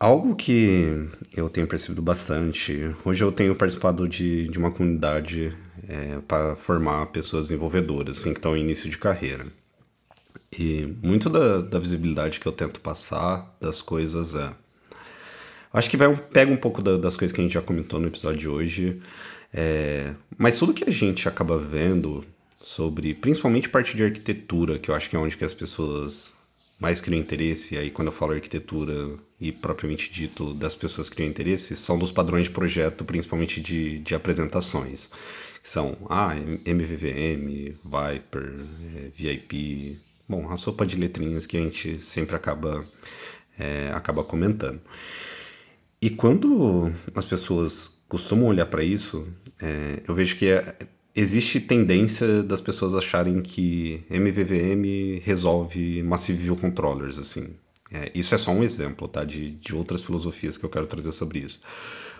Algo 0.00 0.36
que 0.36 1.08
eu 1.36 1.48
tenho 1.50 1.66
percebido 1.66 2.00
bastante, 2.00 2.94
hoje 3.04 3.24
eu 3.24 3.32
tenho 3.32 3.54
participado 3.56 4.08
de, 4.08 4.46
de 4.46 4.56
uma 4.56 4.70
comunidade 4.70 5.52
é, 5.88 6.20
para 6.26 6.54
formar 6.54 7.06
pessoas 7.06 7.48
desenvolvedoras, 7.48 8.18
assim, 8.18 8.32
que 8.32 8.38
estão 8.38 8.56
em 8.56 8.60
início 8.60 8.88
de 8.88 8.96
carreira. 8.96 9.46
E 10.56 10.86
muito 11.02 11.28
da, 11.28 11.60
da 11.60 11.78
visibilidade 11.80 12.38
que 12.38 12.46
eu 12.46 12.52
tento 12.52 12.80
passar 12.80 13.56
das 13.60 13.82
coisas 13.82 14.34
é. 14.36 14.52
Acho 15.72 15.90
que 15.90 15.96
vai 15.96 16.08
um, 16.08 16.16
pega 16.16 16.50
um 16.50 16.56
pouco 16.56 16.80
da, 16.80 16.96
das 16.96 17.16
coisas 17.16 17.34
que 17.34 17.40
a 17.40 17.44
gente 17.44 17.54
já 17.54 17.60
comentou 17.60 18.00
no 18.00 18.06
episódio 18.06 18.38
de 18.38 18.48
hoje, 18.48 19.02
é, 19.52 20.14
mas 20.36 20.58
tudo 20.58 20.74
que 20.74 20.84
a 20.84 20.92
gente 20.92 21.28
acaba 21.28 21.58
vendo 21.58 22.24
sobre, 22.60 23.14
principalmente 23.14 23.68
parte 23.68 23.96
de 23.96 24.04
arquitetura, 24.04 24.78
que 24.78 24.90
eu 24.90 24.94
acho 24.94 25.08
que 25.08 25.16
é 25.16 25.18
onde 25.18 25.36
que 25.36 25.44
as 25.44 25.54
pessoas 25.54 26.34
mais 26.78 27.00
criam 27.00 27.20
interesse, 27.20 27.74
e 27.74 27.78
aí 27.78 27.90
quando 27.90 28.08
eu 28.08 28.12
falo 28.12 28.32
arquitetura 28.32 29.18
e 29.40 29.50
propriamente 29.50 30.12
dito 30.12 30.54
das 30.54 30.74
pessoas 30.74 31.08
que 31.08 31.16
criam 31.16 31.30
interesse, 31.30 31.76
são 31.76 31.98
dos 31.98 32.12
padrões 32.12 32.46
de 32.46 32.52
projeto, 32.52 33.04
principalmente 33.04 33.60
de, 33.60 33.98
de 33.98 34.14
apresentações. 34.14 35.10
Que 35.62 35.68
são 35.68 35.96
ah, 36.08 36.34
MVVM, 36.36 37.76
Viper, 37.84 38.66
é, 38.96 39.08
VIP, 39.16 39.98
bom, 40.28 40.50
a 40.50 40.56
sopa 40.56 40.86
de 40.86 40.96
letrinhas 40.96 41.46
que 41.46 41.56
a 41.56 41.60
gente 41.60 42.00
sempre 42.00 42.36
acaba, 42.36 42.84
é, 43.58 43.90
acaba 43.92 44.22
comentando. 44.22 44.80
E 46.00 46.10
quando 46.10 46.92
as 47.12 47.24
pessoas 47.24 47.97
costumam 48.08 48.46
olhar 48.46 48.66
para 48.66 48.82
isso, 48.82 49.28
é, 49.60 50.02
eu 50.06 50.14
vejo 50.14 50.36
que 50.36 50.46
é, 50.46 50.74
existe 51.14 51.60
tendência 51.60 52.42
das 52.42 52.60
pessoas 52.60 52.94
acharem 52.94 53.42
que 53.42 54.04
MVVM 54.10 55.20
resolve 55.22 56.02
Massive 56.02 56.44
View 56.44 56.56
Controllers, 56.56 57.18
assim. 57.18 57.56
É, 57.90 58.10
isso 58.14 58.34
é 58.34 58.38
só 58.38 58.50
um 58.50 58.62
exemplo, 58.62 59.08
tá? 59.08 59.24
De, 59.24 59.50
de 59.52 59.74
outras 59.74 60.02
filosofias 60.02 60.56
que 60.56 60.64
eu 60.64 60.70
quero 60.70 60.86
trazer 60.86 61.12
sobre 61.12 61.40
isso. 61.40 61.60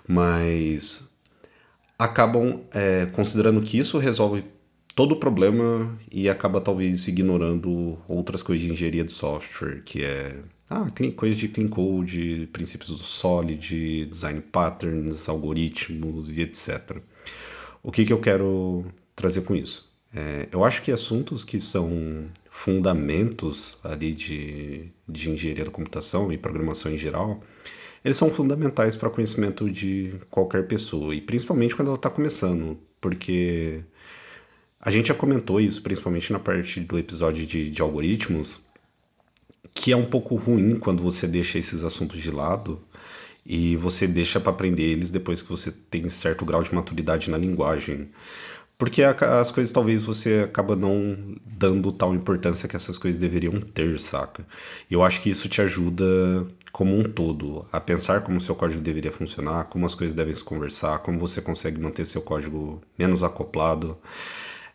Mas 0.07 1.11
acabam 1.99 2.63
é, 2.73 3.07
considerando 3.07 3.61
que 3.61 3.79
isso 3.79 3.99
resolve 3.99 4.45
todo 4.95 5.13
o 5.13 5.17
problema 5.17 5.97
e 6.11 6.29
acaba 6.29 6.61
talvez 6.61 7.07
ignorando 7.07 7.99
outras 8.09 8.43
coisas 8.43 8.67
de 8.67 8.73
engenharia 8.73 9.05
de 9.05 9.13
software, 9.13 9.83
que 9.85 10.05
é 10.05 10.37
ah, 10.71 10.87
coisas 11.17 11.39
de 11.39 11.49
clean 11.49 11.69
code, 11.69 12.49
princípios 12.53 12.91
do 12.91 12.99
Solid, 12.99 14.07
design 14.07 14.41
patterns, 14.41 15.29
algoritmos 15.29 16.37
e 16.37 16.43
etc. 16.43 16.99
O 17.83 17.91
que, 17.91 18.05
que 18.05 18.13
eu 18.13 18.21
quero 18.21 18.85
trazer 19.17 19.43
com 19.43 19.55
isso? 19.55 19.89
É, 20.15 20.49
eu 20.53 20.65
acho 20.65 20.83
que 20.83 20.93
assuntos 20.93 21.45
que 21.45 21.61
são 21.61 22.27
fundamentos 22.51 23.79
ali 23.85 24.15
de, 24.15 24.91
de 25.09 25.31
engenharia 25.31 25.65
da 25.65 25.71
computação 25.71 26.33
e 26.33 26.39
programação 26.39 26.93
em 26.93 26.99
geral, 26.99 27.43
eles 28.05 28.17
são 28.17 28.31
fundamentais 28.31 28.97
para 28.97 29.09
o 29.09 29.11
conhecimento 29.11 29.71
de 29.71 30.15
qualquer 30.31 30.67
pessoa, 30.67 31.15
e 31.15 31.21
principalmente 31.21 31.75
quando 31.77 31.89
ela 31.89 31.97
está 31.97 32.11
começando, 32.11 32.79
porque 33.01 33.81
a 34.81 34.91
gente 34.91 35.09
já 35.09 35.15
comentou 35.15 35.61
isso, 35.61 35.83
principalmente 35.83 36.33
na 36.33 36.39
parte 36.39 36.81
do 36.81 36.99
episódio 36.99 37.47
de, 37.47 37.71
de 37.71 37.83
algoritmos, 37.83 38.61
que 39.75 39.93
é 39.93 39.97
um 39.97 40.05
pouco 40.05 40.35
ruim 40.35 40.77
quando 40.79 41.03
você 41.03 41.27
deixa 41.27 41.59
esses 41.59 41.85
assuntos 41.85 42.21
de 42.21 42.31
lado 42.31 42.81
e 43.45 43.77
você 43.77 44.07
deixa 44.07 44.39
para 44.39 44.51
aprender 44.51 44.83
eles 44.83 45.11
depois 45.11 45.41
que 45.41 45.49
você 45.49 45.71
tem 45.71 46.09
certo 46.09 46.45
grau 46.45 46.63
de 46.63 46.75
maturidade 46.75 47.31
na 47.31 47.39
linguagem. 47.39 48.09
Porque 48.77 49.03
as 49.03 49.51
coisas 49.51 49.73
talvez 49.73 50.05
você 50.05 50.43
acaba 50.45 50.77
não 50.77 51.35
dando 51.45 51.91
tal 51.91 52.15
importância 52.15 52.69
que 52.69 52.77
essas 52.77 52.97
coisas 52.97 53.19
deveriam 53.19 53.61
ter, 53.61 53.99
saca? 53.99 54.47
Eu 54.89 55.03
acho 55.03 55.21
que 55.21 55.31
isso 55.31 55.49
te 55.49 55.61
ajuda 55.61 56.05
como 56.71 56.97
um 56.97 57.03
todo 57.03 57.67
a 57.73 57.81
pensar 57.81 58.21
como 58.23 58.41
seu 58.41 58.55
código 58.55 58.81
deveria 58.81 59.11
funcionar, 59.11 59.65
como 59.65 59.85
as 59.85 59.97
coisas 59.97 60.15
devem 60.15 60.33
se 60.33 60.45
conversar, 60.45 61.01
como 61.01 61.19
você 61.19 61.41
consegue 61.41 61.81
manter 61.81 62.07
seu 62.07 62.23
código 62.23 62.81
menos 62.97 63.25
acoplado. 63.25 63.99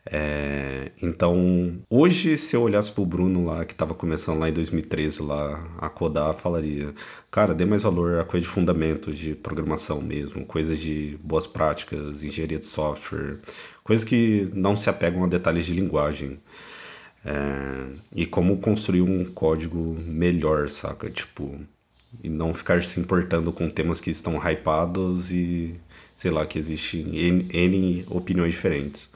É, 0.05 0.91
então, 1.01 1.81
hoje, 1.89 2.35
se 2.37 2.55
eu 2.55 2.61
olhasse 2.61 2.91
pro 2.91 3.05
Bruno 3.05 3.45
lá, 3.45 3.63
que 3.63 3.73
estava 3.73 3.93
começando 3.93 4.39
lá 4.39 4.49
em 4.49 4.53
2013 4.53 5.21
lá 5.21 5.63
a 5.77 5.89
codar, 5.89 6.33
falaria, 6.33 6.93
cara, 7.31 7.53
dê 7.53 7.65
mais 7.65 7.83
valor 7.83 8.19
a 8.19 8.25
coisa 8.25 8.45
de 8.45 8.51
fundamento 8.51 9.13
de 9.13 9.33
programação 9.33 10.01
mesmo, 10.01 10.45
coisas 10.45 10.77
de 10.77 11.17
boas 11.23 11.47
práticas, 11.47 12.23
engenharia 12.23 12.59
de 12.59 12.65
software, 12.65 13.39
coisas 13.83 14.05
que 14.05 14.49
não 14.53 14.75
se 14.75 14.89
apegam 14.89 15.23
a 15.23 15.27
detalhes 15.27 15.65
de 15.65 15.73
linguagem. 15.73 16.39
É, 17.25 17.85
e 18.13 18.25
como 18.25 18.57
construir 18.57 19.01
um 19.01 19.23
código 19.25 19.95
melhor, 20.05 20.69
saca? 20.69 21.09
Tipo, 21.09 21.57
e 22.21 22.29
não 22.29 22.53
ficar 22.53 22.83
se 22.83 22.99
importando 22.99 23.51
com 23.53 23.69
temas 23.69 24.01
que 24.01 24.09
estão 24.11 24.37
hypados 24.37 25.31
e 25.31 25.75
sei 26.15 26.31
lá, 26.31 26.45
que 26.45 26.59
existem 26.59 27.17
N, 27.17 27.47
N 27.51 28.05
opiniões 28.09 28.53
diferentes. 28.53 29.13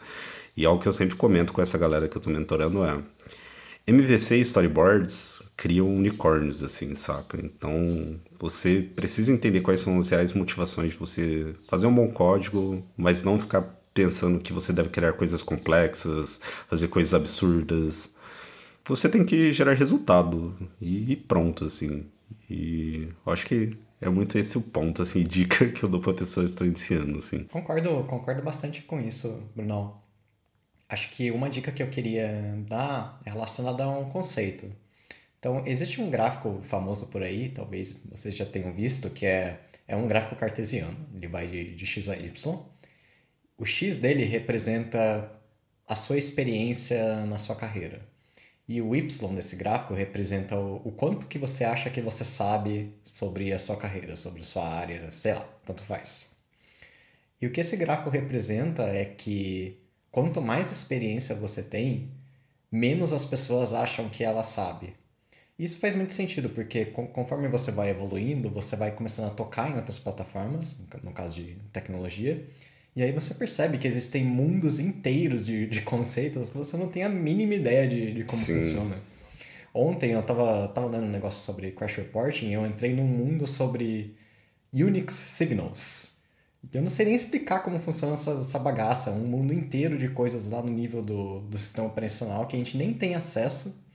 E 0.57 0.65
algo 0.65 0.81
que 0.81 0.87
eu 0.87 0.93
sempre 0.93 1.15
comento 1.15 1.53
com 1.53 1.61
essa 1.61 1.77
galera 1.77 2.09
que 2.09 2.17
eu 2.17 2.21
tô 2.21 2.31
mentorando 2.31 2.83
é 2.83 2.99
MVC 3.85 4.37
e 4.37 4.41
storyboards 4.41 5.41
criam 5.55 5.87
unicórnios, 5.87 6.63
assim, 6.63 6.93
saca? 6.95 7.39
Então, 7.39 8.19
você 8.39 8.89
precisa 8.95 9.31
entender 9.31 9.61
quais 9.61 9.79
são 9.79 9.99
as 9.99 10.09
reais 10.09 10.33
motivações 10.33 10.91
de 10.91 10.97
você 10.97 11.53
fazer 11.67 11.85
um 11.87 11.93
bom 11.93 12.09
código, 12.09 12.83
mas 12.97 13.23
não 13.23 13.39
ficar 13.39 13.61
pensando 13.93 14.39
que 14.39 14.51
você 14.51 14.73
deve 14.73 14.89
criar 14.89 15.13
coisas 15.13 15.41
complexas, 15.41 16.41
fazer 16.67 16.87
coisas 16.87 17.13
absurdas. 17.13 18.15
Você 18.85 19.07
tem 19.07 19.23
que 19.23 19.51
gerar 19.51 19.73
resultado 19.73 20.55
e 20.81 21.15
pronto, 21.15 21.65
assim. 21.65 22.05
E 22.49 23.07
acho 23.25 23.45
que 23.45 23.77
é 24.01 24.09
muito 24.09 24.37
esse 24.37 24.57
o 24.57 24.61
ponto, 24.61 25.01
assim, 25.01 25.21
dica 25.25 25.67
que 25.67 25.83
eu 25.83 25.89
dou 25.89 26.01
pra 26.01 26.13
pessoa 26.13 26.45
que 26.45 26.51
estou 26.51 26.65
iniciando, 26.67 27.19
assim. 27.19 27.43
Concordo, 27.45 28.03
concordo 28.03 28.41
bastante 28.41 28.81
com 28.81 28.99
isso, 28.99 29.43
Bruno. 29.55 30.06
Acho 30.89 31.10
que 31.12 31.32
uma 31.32 31.50
dica 31.50 31.71
que 31.71 31.84
eu 31.84 31.89
queria 31.89 32.56
dar 32.67 33.21
é 33.26 33.30
relacionada 33.30 33.84
a 33.84 33.89
um 33.89 34.10
conceito. 34.10 34.71
Então, 35.39 35.65
existe 35.65 36.02
um 36.02 36.10
gráfico 36.10 36.62
famoso 36.63 37.08
por 37.08 37.21
aí, 37.21 37.50
talvez 37.50 38.04
vocês 38.10 38.36
já 38.36 38.45
tenham 38.45 38.73
visto, 38.73 39.10
que 39.10 39.26
é, 39.26 39.60
é 39.88 39.95
um 39.95 40.08
gráfico 40.08 40.36
cartesiano. 40.36 40.97
Ele 41.13 41.28
vai 41.28 41.47
de, 41.47 41.76
de 41.76 41.86
x 41.86 42.10
a 42.10 42.15
y. 42.15 42.32
O 43.58 43.65
x 43.65 43.97
dele 43.97 44.23
representa 44.23 45.32
a 45.88 45.95
sua 45.95 46.17
experiência 46.17 47.26
na 47.26 47.38
sua 47.38 47.56
carreira. 47.56 48.02
E 48.67 48.82
o 48.82 48.95
y 48.95 49.36
desse 49.36 49.56
gráfico 49.56 49.93
representa 49.93 50.58
o, 50.58 50.88
o, 50.88 50.91
quanto 50.91 51.28
que 51.28 51.39
você 51.39 51.63
acha 51.63 51.89
que 51.89 52.02
você 52.02 52.26
sabe 52.26 52.93
sobre 53.04 53.54
a 53.54 53.60
sua 53.60 53.78
carreira, 53.78 54.15
sobre 54.17 54.41
a 54.41 54.43
sua 54.43 54.67
área, 54.67 55.10
sei 55.12 55.34
lá, 55.34 55.47
tanto 55.65 55.84
faz. 55.84 56.36
E 57.41 57.47
o 57.47 57.52
que 57.52 57.62
esse 57.62 57.78
gráfico 57.78 58.10
representa 58.10 58.84
é 58.84 59.06
que 59.06 59.87
quanto 60.11 60.41
mais 60.41 60.71
experiência 60.71 61.35
você 61.35 61.63
tem, 61.63 62.11
menos 62.71 63.13
as 63.13 63.25
pessoas 63.25 63.73
acham 63.73 64.09
que 64.09 64.23
ela 64.23 64.43
sabe. 64.43 64.93
Isso 65.57 65.79
faz 65.79 65.95
muito 65.95 66.13
sentido, 66.13 66.49
porque 66.49 66.85
conforme 66.85 67.47
você 67.47 67.71
vai 67.71 67.89
evoluindo, 67.89 68.49
você 68.49 68.75
vai 68.75 68.91
começando 68.91 69.25
a 69.25 69.33
tocar 69.33 69.71
em 69.71 69.75
outras 69.75 69.97
plataformas, 69.97 70.85
no 71.01 71.11
caso 71.11 71.35
de 71.35 71.57
tecnologia, 71.73 72.47
e 72.95 73.01
aí 73.01 73.11
você 73.11 73.33
percebe 73.33 73.77
que 73.77 73.87
existem 73.87 74.23
mundos 74.23 74.79
inteiros 74.79 75.45
de, 75.45 75.67
de 75.67 75.81
conceitos 75.81 76.49
que 76.49 76.57
você 76.57 76.77
não 76.77 76.89
tem 76.89 77.03
a 77.03 77.09
mínima 77.09 77.55
ideia 77.55 77.87
de, 77.87 78.13
de 78.13 78.23
como 78.23 78.43
Sim. 78.43 78.55
funciona. 78.55 78.99
Ontem 79.73 80.11
eu 80.13 80.23
tava, 80.23 80.67
tava 80.69 80.87
lendo 80.87 81.05
um 81.05 81.11
negócio 81.11 81.39
sobre 81.39 81.71
Crash 81.71 81.97
Reporting 81.97 82.47
e 82.47 82.53
eu 82.53 82.65
entrei 82.65 82.95
num 82.95 83.05
mundo 83.05 83.45
sobre 83.45 84.15
Unix 84.73 85.13
Signals. 85.13 86.16
Eu 86.73 86.81
não 86.81 86.89
sei 86.89 87.05
nem 87.05 87.15
explicar 87.15 87.61
como 87.63 87.79
funciona 87.79 88.13
essa, 88.13 88.31
essa 88.31 88.59
bagaça, 88.59 89.11
um 89.11 89.25
mundo 89.27 89.53
inteiro 89.53 89.97
de 89.97 90.09
coisas 90.09 90.49
lá 90.49 90.61
no 90.61 90.71
nível 90.71 91.01
do, 91.01 91.41
do 91.41 91.57
sistema 91.57 91.87
operacional 91.87 92.47
que 92.47 92.55
a 92.55 92.59
gente 92.59 92.77
nem 92.77 92.93
tem 92.93 93.15
acesso, 93.15 93.85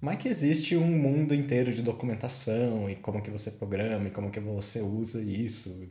mas 0.00 0.18
que 0.18 0.28
existe 0.28 0.76
um 0.76 0.86
mundo 0.86 1.34
inteiro 1.34 1.72
de 1.72 1.82
documentação 1.82 2.88
e 2.88 2.96
como 2.96 3.22
que 3.22 3.30
você 3.30 3.50
programa 3.52 4.08
e 4.08 4.10
como 4.10 4.30
que 4.30 4.40
você 4.40 4.80
usa 4.80 5.22
isso 5.22 5.88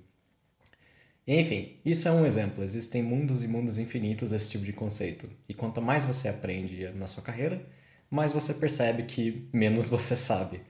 enfim, 1.31 1.77
isso 1.85 2.07
é 2.07 2.11
um 2.11 2.25
exemplo. 2.25 2.63
Existem 2.63 3.03
mundos 3.03 3.43
e 3.43 3.47
mundos 3.47 3.77
infinitos 3.77 4.31
desse 4.31 4.49
tipo 4.49 4.65
de 4.65 4.73
conceito. 4.73 5.29
E 5.47 5.53
quanto 5.53 5.79
mais 5.79 6.03
você 6.03 6.27
aprende 6.27 6.89
na 6.95 7.05
sua 7.05 7.21
carreira, 7.21 7.63
mais 8.09 8.31
você 8.31 8.51
percebe 8.51 9.03
que 9.03 9.47
menos 9.53 9.87
você 9.89 10.15
sabe. 10.15 10.61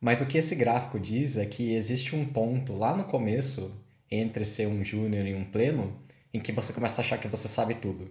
Mas 0.00 0.20
o 0.20 0.26
que 0.26 0.38
esse 0.38 0.54
gráfico 0.54 0.98
diz 1.00 1.36
é 1.36 1.44
que 1.44 1.74
existe 1.74 2.14
um 2.14 2.24
ponto 2.24 2.72
lá 2.72 2.96
no 2.96 3.04
começo 3.04 3.84
entre 4.10 4.44
ser 4.44 4.66
um 4.66 4.82
júnior 4.82 5.26
e 5.26 5.34
um 5.34 5.44
pleno 5.44 6.00
em 6.32 6.40
que 6.40 6.52
você 6.52 6.72
começa 6.72 7.00
a 7.00 7.04
achar 7.04 7.18
que 7.18 7.28
você 7.28 7.48
sabe 7.48 7.74
tudo. 7.74 8.10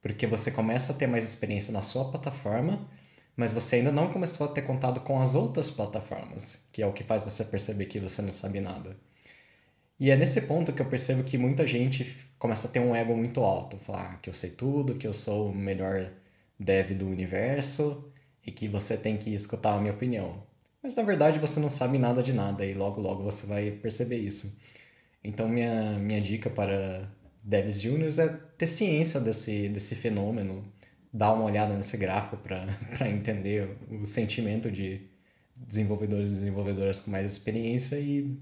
Porque 0.00 0.26
você 0.26 0.50
começa 0.50 0.92
a 0.92 0.96
ter 0.96 1.06
mais 1.06 1.24
experiência 1.24 1.72
na 1.72 1.80
sua 1.80 2.10
plataforma, 2.10 2.88
mas 3.36 3.52
você 3.52 3.76
ainda 3.76 3.92
não 3.92 4.12
começou 4.12 4.46
a 4.46 4.52
ter 4.52 4.62
contato 4.62 5.00
com 5.00 5.20
as 5.20 5.34
outras 5.34 5.70
plataformas, 5.70 6.66
que 6.72 6.82
é 6.82 6.86
o 6.86 6.92
que 6.92 7.04
faz 7.04 7.22
você 7.22 7.44
perceber 7.44 7.86
que 7.86 8.00
você 8.00 8.20
não 8.20 8.32
sabe 8.32 8.60
nada. 8.60 8.96
E 9.98 10.10
é 10.10 10.16
nesse 10.16 10.40
ponto 10.42 10.72
que 10.72 10.82
eu 10.82 10.86
percebo 10.86 11.22
que 11.22 11.38
muita 11.38 11.66
gente 11.66 12.16
começa 12.38 12.66
a 12.66 12.70
ter 12.70 12.80
um 12.80 12.94
ego 12.94 13.16
muito 13.16 13.40
alto, 13.42 13.76
falar 13.78 14.20
que 14.20 14.28
eu 14.28 14.34
sei 14.34 14.50
tudo, 14.50 14.96
que 14.96 15.06
eu 15.06 15.12
sou 15.12 15.50
o 15.50 15.54
melhor 15.54 16.10
dev 16.58 16.90
do 16.92 17.06
universo 17.06 18.10
e 18.44 18.50
que 18.50 18.66
você 18.66 18.96
tem 18.96 19.16
que 19.16 19.32
escutar 19.32 19.74
a 19.74 19.80
minha 19.80 19.92
opinião. 19.92 20.42
Mas 20.82 20.96
na 20.96 21.04
verdade 21.04 21.38
você 21.38 21.60
não 21.60 21.70
sabe 21.70 21.98
nada 21.98 22.22
de 22.22 22.32
nada 22.32 22.66
e 22.66 22.74
logo 22.74 23.00
logo 23.00 23.22
você 23.22 23.46
vai 23.46 23.70
perceber 23.70 24.18
isso. 24.18 24.58
Então 25.24 25.48
minha, 25.48 25.98
minha 25.98 26.20
dica 26.20 26.50
para 26.50 27.08
devs 27.42 27.80
juniors 27.80 28.18
é 28.18 28.28
ter 28.56 28.66
ciência 28.66 29.20
desse, 29.20 29.68
desse 29.68 29.94
fenômeno, 29.94 30.64
dar 31.12 31.32
uma 31.32 31.44
olhada 31.44 31.74
nesse 31.74 31.96
gráfico 31.96 32.36
para 32.36 32.66
entender 33.08 33.76
o 33.90 34.04
sentimento 34.04 34.70
de 34.70 35.08
desenvolvedores 35.56 36.30
e 36.30 36.34
desenvolvedoras 36.34 37.00
com 37.00 37.10
mais 37.10 37.30
experiência 37.30 37.96
e 37.98 38.36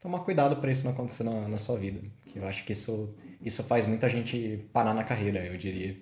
tomar 0.00 0.20
cuidado 0.20 0.56
para 0.56 0.70
isso 0.70 0.84
não 0.84 0.92
acontecer 0.92 1.24
na, 1.24 1.48
na 1.48 1.58
sua 1.58 1.78
vida. 1.78 2.00
Eu 2.34 2.46
acho 2.46 2.64
que 2.64 2.72
isso, 2.72 3.14
isso 3.40 3.62
faz 3.64 3.86
muita 3.86 4.08
gente 4.08 4.68
parar 4.72 4.94
na 4.94 5.04
carreira, 5.04 5.44
eu 5.44 5.56
diria. 5.56 5.96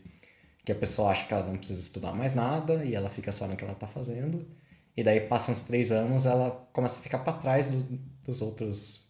Que 0.64 0.72
a 0.72 0.74
pessoa 0.74 1.10
acha 1.10 1.26
que 1.26 1.34
ela 1.34 1.46
não 1.46 1.58
precisa 1.58 1.80
estudar 1.80 2.12
mais 2.12 2.34
nada 2.34 2.84
e 2.84 2.94
ela 2.94 3.10
fica 3.10 3.30
só 3.30 3.46
no 3.46 3.54
que 3.54 3.62
ela 3.62 3.74
está 3.74 3.86
fazendo. 3.86 4.46
E 4.96 5.02
daí, 5.02 5.20
passam 5.20 5.52
uns 5.52 5.62
três 5.62 5.92
anos, 5.92 6.24
ela 6.24 6.50
começa 6.72 6.98
a 6.98 7.02
ficar 7.02 7.18
para 7.18 7.34
trás 7.34 7.70
do, 7.70 7.98
dos 8.24 8.40
outros 8.40 9.03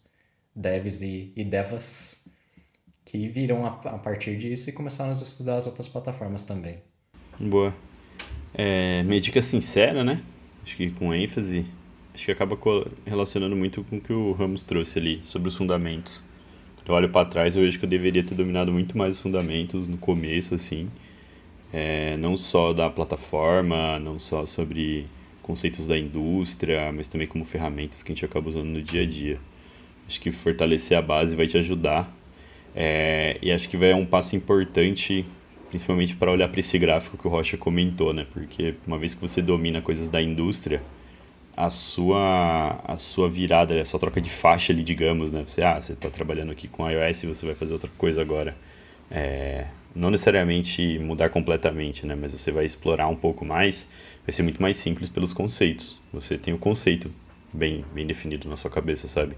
devs 0.55 1.01
e, 1.01 1.33
e 1.35 1.43
devas 1.43 2.25
que 3.03 3.27
viram 3.27 3.65
a, 3.65 3.69
a, 3.69 3.99
partir 3.99 4.37
disso 4.37 4.69
e 4.69 4.73
começaram 4.73 5.11
a 5.11 5.13
estudar 5.13 5.57
as 5.57 5.67
outras 5.67 5.87
plataformas 5.87 6.45
também. 6.45 6.79
Boa. 7.39 7.73
É, 8.53 9.03
minha 9.03 9.19
dica 9.19 9.41
sincera, 9.41 10.03
né? 10.03 10.21
Acho 10.63 10.77
que 10.77 10.89
com 10.91 11.13
ênfase, 11.13 11.65
acho 12.13 12.25
que 12.25 12.31
acaba 12.31 12.57
relacionando 13.05 13.55
muito 13.55 13.83
com 13.83 13.97
o 13.97 14.01
que 14.01 14.13
o 14.13 14.31
Ramos 14.31 14.63
trouxe 14.63 14.97
ali 14.97 15.21
sobre 15.23 15.49
os 15.49 15.55
fundamentos. 15.55 16.23
Quando 16.77 16.89
eu 16.89 16.95
olho 16.95 17.09
para 17.09 17.27
trás, 17.27 17.55
eu 17.55 17.61
vejo 17.61 17.77
que 17.77 17.85
eu 17.85 17.89
deveria 17.89 18.23
ter 18.23 18.33
dominado 18.33 18.71
muito 18.71 18.97
mais 18.97 19.15
os 19.15 19.21
fundamentos 19.21 19.87
no 19.87 19.97
começo, 19.97 20.55
assim. 20.55 20.89
É, 21.71 22.15
não 22.17 22.37
só 22.37 22.73
da 22.73 22.89
plataforma, 22.89 23.99
não 23.99 24.17
só 24.17 24.45
sobre 24.45 25.05
conceitos 25.41 25.85
da 25.85 25.97
indústria, 25.97 26.91
mas 26.91 27.07
também 27.07 27.27
como 27.27 27.45
ferramentas 27.45 28.01
que 28.01 28.11
a 28.11 28.15
gente 28.15 28.25
acaba 28.25 28.49
usando 28.49 28.67
no 28.67 28.81
dia 28.81 29.03
a 29.03 29.05
dia. 29.05 29.39
Acho 30.07 30.21
que 30.21 30.31
fortalecer 30.31 30.97
a 30.97 31.01
base 31.01 31.35
vai 31.35 31.47
te 31.47 31.57
ajudar. 31.57 32.13
É, 32.75 33.37
e 33.41 33.51
acho 33.51 33.69
que 33.69 33.77
vai 33.77 33.91
é 33.91 33.95
um 33.95 34.05
passo 34.05 34.35
importante, 34.35 35.25
principalmente 35.69 36.15
para 36.15 36.31
olhar 36.31 36.49
para 36.49 36.59
esse 36.59 36.77
gráfico 36.77 37.17
que 37.17 37.25
o 37.25 37.29
Rocha 37.29 37.57
comentou, 37.57 38.13
né? 38.13 38.25
Porque 38.31 38.75
uma 38.85 38.97
vez 38.97 39.15
que 39.15 39.21
você 39.21 39.41
domina 39.41 39.81
coisas 39.81 40.09
da 40.09 40.21
indústria, 40.21 40.81
a 41.55 41.69
sua 41.69 42.81
a 42.83 42.97
sua 42.97 43.29
virada, 43.29 43.79
a 43.79 43.85
sua 43.85 43.99
troca 43.99 44.19
de 44.19 44.29
faixa 44.29 44.73
ali, 44.73 44.83
digamos, 44.83 45.31
né? 45.31 45.43
Você, 45.45 45.61
ah, 45.61 45.79
você 45.79 45.93
está 45.93 46.09
trabalhando 46.09 46.51
aqui 46.51 46.67
com 46.67 46.89
iOS 46.89 47.23
e 47.23 47.27
você 47.27 47.45
vai 47.45 47.55
fazer 47.55 47.73
outra 47.73 47.89
coisa 47.97 48.21
agora. 48.21 48.55
É, 49.09 49.67
não 49.95 50.11
necessariamente 50.11 50.99
mudar 50.99 51.29
completamente, 51.29 52.05
né? 52.05 52.15
Mas 52.15 52.33
você 52.33 52.51
vai 52.51 52.65
explorar 52.65 53.07
um 53.07 53.15
pouco 53.15 53.45
mais, 53.45 53.89
vai 54.25 54.33
ser 54.33 54.43
muito 54.43 54.61
mais 54.61 54.75
simples 54.75 55.09
pelos 55.09 55.31
conceitos. 55.31 55.97
Você 56.11 56.37
tem 56.37 56.53
o 56.53 56.57
conceito 56.57 57.09
bem, 57.53 57.85
bem 57.93 58.05
definido 58.05 58.49
na 58.49 58.57
sua 58.57 58.69
cabeça, 58.69 59.07
sabe? 59.07 59.37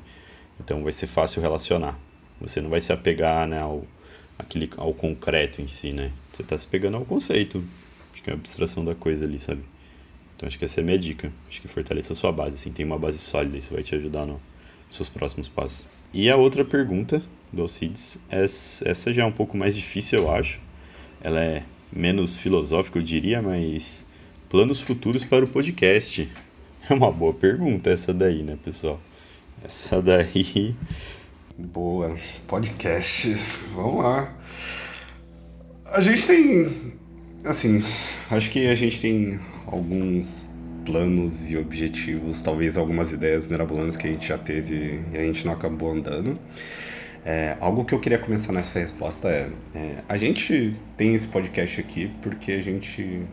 Então 0.59 0.83
vai 0.83 0.91
ser 0.91 1.07
fácil 1.07 1.41
relacionar. 1.41 1.97
Você 2.39 2.61
não 2.61 2.69
vai 2.69 2.81
se 2.81 2.93
apegar 2.93 3.47
né, 3.47 3.59
ao, 3.59 3.85
aquele, 4.37 4.69
ao 4.77 4.93
concreto 4.93 5.61
em 5.61 5.67
si, 5.67 5.91
né? 5.91 6.11
Você 6.31 6.41
está 6.41 6.57
se 6.57 6.67
pegando 6.67 6.97
ao 6.97 7.05
conceito. 7.05 7.63
Acho 8.13 8.21
que 8.21 8.29
é 8.29 8.33
a 8.33 8.35
abstração 8.35 8.83
da 8.85 8.95
coisa 8.95 9.25
ali, 9.25 9.39
sabe? 9.39 9.61
Então 10.35 10.47
acho 10.47 10.59
que 10.59 10.65
essa 10.65 10.79
é 10.79 10.83
a 10.83 10.85
minha 10.85 10.99
dica. 10.99 11.31
Acho 11.49 11.61
que 11.61 11.67
fortaleça 11.67 12.13
a 12.13 12.15
sua 12.15 12.31
base, 12.31 12.55
assim, 12.55 12.71
tem 12.71 12.85
uma 12.85 12.97
base 12.99 13.17
sólida, 13.17 13.57
isso 13.57 13.73
vai 13.73 13.83
te 13.83 13.95
ajudar 13.95 14.25
no, 14.25 14.39
nos 14.87 14.95
seus 14.95 15.09
próximos 15.09 15.47
passos. 15.47 15.85
E 16.13 16.29
a 16.29 16.35
outra 16.35 16.63
pergunta 16.63 17.21
do 17.51 17.63
Alcides, 17.63 18.19
essa 18.29 19.11
já 19.11 19.23
é 19.23 19.25
um 19.25 19.31
pouco 19.31 19.57
mais 19.57 19.75
difícil, 19.75 20.19
eu 20.19 20.31
acho. 20.31 20.59
Ela 21.21 21.41
é 21.43 21.63
menos 21.91 22.37
filosófica, 22.37 22.99
eu 22.99 23.03
diria, 23.03 23.41
mas 23.41 24.05
planos 24.49 24.79
futuros 24.79 25.23
para 25.23 25.43
o 25.43 25.47
podcast. 25.47 26.29
É 26.89 26.93
uma 26.93 27.11
boa 27.11 27.33
pergunta 27.33 27.89
essa 27.89 28.13
daí, 28.13 28.43
né, 28.43 28.57
pessoal? 28.63 28.97
Essa 29.63 30.01
daí. 30.01 30.75
Boa, 31.57 32.15
podcast. 32.47 33.33
Vamos 33.73 34.03
lá. 34.03 34.31
A 35.85 35.99
gente 35.99 36.27
tem. 36.27 36.93
Assim, 37.43 37.83
acho 38.29 38.51
que 38.51 38.67
a 38.67 38.75
gente 38.75 39.01
tem 39.01 39.39
alguns 39.65 40.45
planos 40.85 41.49
e 41.49 41.57
objetivos, 41.57 42.41
talvez 42.41 42.77
algumas 42.77 43.11
ideias 43.11 43.45
mirabolantes 43.45 43.97
que 43.97 44.07
a 44.07 44.11
gente 44.11 44.27
já 44.27 44.37
teve 44.37 45.03
e 45.11 45.17
a 45.17 45.23
gente 45.23 45.45
não 45.45 45.53
acabou 45.53 45.91
andando. 45.91 46.39
É, 47.25 47.57
algo 47.59 47.83
que 47.83 47.93
eu 47.93 47.99
queria 47.99 48.19
começar 48.19 48.53
nessa 48.53 48.79
resposta 48.79 49.27
é, 49.27 49.49
é, 49.75 49.95
a 50.07 50.15
gente 50.15 50.75
tem 50.95 51.13
esse 51.13 51.27
podcast 51.27 51.81
aqui 51.81 52.09
porque 52.21 52.53
a 52.53 52.61
gente 52.61 53.23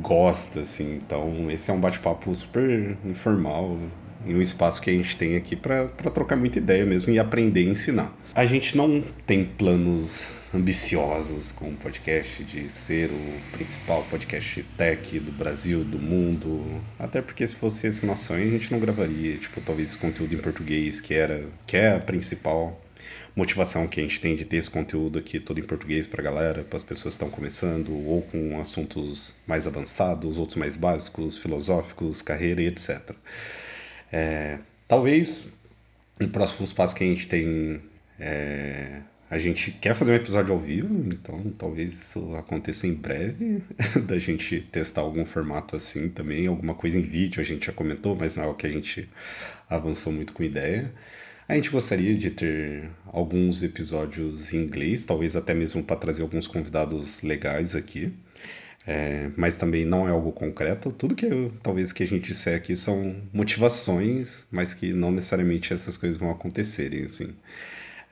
gosta, 0.00 0.60
assim, 0.60 0.94
então 0.96 1.50
esse 1.50 1.70
é 1.70 1.74
um 1.74 1.80
bate-papo 1.80 2.34
super 2.34 2.96
informal, 3.04 3.76
em 4.26 4.34
um 4.34 4.40
espaço 4.42 4.80
que 4.80 4.90
a 4.90 4.92
gente 4.92 5.16
tem 5.16 5.36
aqui 5.36 5.54
para 5.56 5.86
trocar 6.12 6.36
muita 6.36 6.58
ideia 6.58 6.84
mesmo 6.84 7.12
e 7.12 7.18
aprender 7.18 7.62
e 7.62 7.68
ensinar. 7.68 8.12
A 8.34 8.44
gente 8.46 8.76
não 8.76 9.02
tem 9.26 9.44
planos 9.44 10.28
ambiciosos 10.54 11.52
com 11.52 11.70
o 11.70 11.74
podcast 11.74 12.42
de 12.42 12.68
ser 12.68 13.10
o 13.10 13.40
principal 13.52 14.02
podcast 14.04 14.62
tech 14.76 15.18
do 15.20 15.30
Brasil, 15.32 15.84
do 15.84 15.98
mundo. 15.98 16.80
Até 16.98 17.20
porque 17.20 17.46
se 17.46 17.54
fosse 17.54 17.86
esse 17.86 18.06
nosso 18.06 18.26
sonho, 18.26 18.46
a 18.46 18.50
gente 18.50 18.72
não 18.72 18.80
gravaria, 18.80 19.36
tipo, 19.36 19.60
talvez 19.60 19.90
esse 19.90 19.98
conteúdo 19.98 20.34
em 20.34 20.38
português, 20.38 21.00
que 21.00 21.14
era 21.14 21.44
que 21.66 21.76
é 21.76 21.94
a 21.94 21.98
principal 21.98 22.80
motivação 23.36 23.86
que 23.86 24.00
a 24.00 24.02
gente 24.02 24.20
tem 24.20 24.34
de 24.34 24.44
ter 24.44 24.56
esse 24.56 24.70
conteúdo 24.70 25.18
aqui 25.18 25.38
todo 25.38 25.60
em 25.60 25.62
português 25.62 26.06
para 26.06 26.20
a 26.20 26.24
galera, 26.24 26.64
para 26.64 26.76
as 26.76 26.82
pessoas 26.82 27.14
que 27.14 27.22
estão 27.22 27.30
começando, 27.30 27.92
ou 27.92 28.22
com 28.22 28.58
assuntos 28.60 29.34
mais 29.46 29.66
avançados, 29.66 30.38
outros 30.38 30.56
mais 30.56 30.76
básicos, 30.76 31.38
filosóficos, 31.38 32.20
carreira 32.20 32.60
e 32.62 32.66
etc. 32.66 33.12
É, 34.12 34.58
talvez 34.86 35.52
no 36.18 36.28
próximo 36.28 36.66
passo 36.74 36.94
que 36.94 37.04
a 37.04 37.06
gente 37.06 37.28
tem 37.28 37.80
é, 38.18 39.02
a 39.30 39.36
gente 39.36 39.70
quer 39.72 39.94
fazer 39.94 40.12
um 40.12 40.14
episódio 40.14 40.54
ao 40.54 40.58
vivo, 40.58 41.04
então 41.06 41.52
talvez 41.58 41.92
isso 41.92 42.34
aconteça 42.34 42.86
em 42.86 42.94
breve, 42.94 43.62
da 44.06 44.18
gente 44.18 44.60
testar 44.60 45.02
algum 45.02 45.24
formato 45.24 45.76
assim 45.76 46.08
também, 46.08 46.46
alguma 46.46 46.74
coisa 46.74 46.98
em 46.98 47.02
vídeo, 47.02 47.40
a 47.40 47.44
gente 47.44 47.66
já 47.66 47.72
comentou, 47.72 48.16
mas 48.16 48.36
não 48.36 48.44
é 48.44 48.46
o 48.46 48.54
que 48.54 48.66
a 48.66 48.70
gente 48.70 49.08
avançou 49.68 50.12
muito 50.12 50.32
com 50.32 50.42
ideia. 50.42 50.92
A 51.46 51.54
gente 51.54 51.70
gostaria 51.70 52.14
de 52.14 52.30
ter 52.30 52.90
alguns 53.06 53.62
episódios 53.62 54.52
em 54.52 54.58
inglês, 54.58 55.04
talvez 55.06 55.36
até 55.36 55.54
mesmo 55.54 55.82
para 55.82 55.96
trazer 55.96 56.22
alguns 56.22 56.46
convidados 56.46 57.22
legais 57.22 57.74
aqui. 57.74 58.12
É, 58.90 59.30
mas 59.36 59.58
também 59.58 59.84
não 59.84 60.08
é 60.08 60.10
algo 60.10 60.32
concreto. 60.32 60.90
Tudo 60.90 61.14
que 61.14 61.28
talvez 61.62 61.92
que 61.92 62.02
a 62.02 62.06
gente 62.06 62.28
disser 62.28 62.56
aqui 62.56 62.74
são 62.74 63.16
motivações, 63.34 64.46
mas 64.50 64.72
que 64.72 64.94
não 64.94 65.10
necessariamente 65.10 65.74
essas 65.74 65.98
coisas 65.98 66.16
vão 66.16 66.30
acontecerem, 66.30 67.04
assim. 67.04 67.34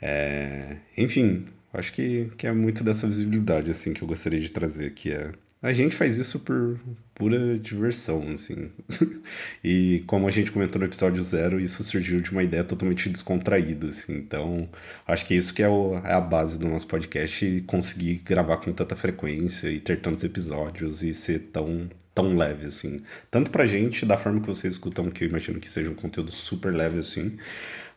É, 0.03 0.77
enfim, 0.99 1.47
acho 1.73 1.93
que, 1.95 2.31
que 2.37 2.47
é 2.47 2.53
muito 2.53 2.85
dessa 2.85 3.07
visibilidade 3.07 3.71
assim 3.71 3.95
que 3.95 4.03
eu 4.03 4.09
gostaria 4.09 4.39
de 4.39 4.51
trazer, 4.51 4.93
que 4.93 5.11
é 5.13 5.33
a 5.63 5.73
gente 5.73 5.95
faz 5.95 6.17
isso 6.17 6.41
por 6.41 6.79
pura 7.15 7.59
diversão, 7.59 8.31
assim. 8.33 8.71
e 9.65 10.05
como 10.07 10.29
a 10.29 10.31
gente 10.31 10.53
comentou 10.53 10.79
no 10.81 10.87
episódio 10.87 11.23
zero, 11.23 11.61
isso 11.61 11.83
surgiu 11.83 12.21
de 12.21 12.31
uma 12.31 12.43
ideia 12.43 12.63
totalmente 12.63 13.09
descontraída, 13.09 13.89
assim. 13.89 14.17
Então, 14.17 14.69
acho 15.07 15.27
que 15.27 15.35
isso 15.35 15.55
que 15.55 15.63
é, 15.63 15.69
o, 15.69 15.99
é 16.05 16.13
a 16.13 16.21
base 16.21 16.59
do 16.59 16.69
nosso 16.69 16.87
podcast 16.87 17.65
conseguir 17.67 18.23
gravar 18.25 18.59
com 18.59 18.73
tanta 18.73 18.95
frequência 18.95 19.69
e 19.69 19.81
ter 19.81 20.01
tantos 20.01 20.25
episódios 20.25 21.03
e 21.03 21.15
ser 21.15 21.41
tão 21.53 21.89
tão 22.15 22.35
leve, 22.35 22.67
assim. 22.67 23.03
Tanto 23.31 23.51
pra 23.51 23.67
gente, 23.67 24.07
da 24.07 24.17
forma 24.17 24.41
que 24.41 24.47
vocês 24.47 24.73
escutam, 24.73 25.11
que 25.11 25.25
eu 25.25 25.29
imagino 25.29 25.61
que 25.61 25.69
seja 25.69 25.91
um 25.91 25.95
conteúdo 25.95 26.33
super 26.33 26.73
leve, 26.75 26.99
assim, 26.99 27.37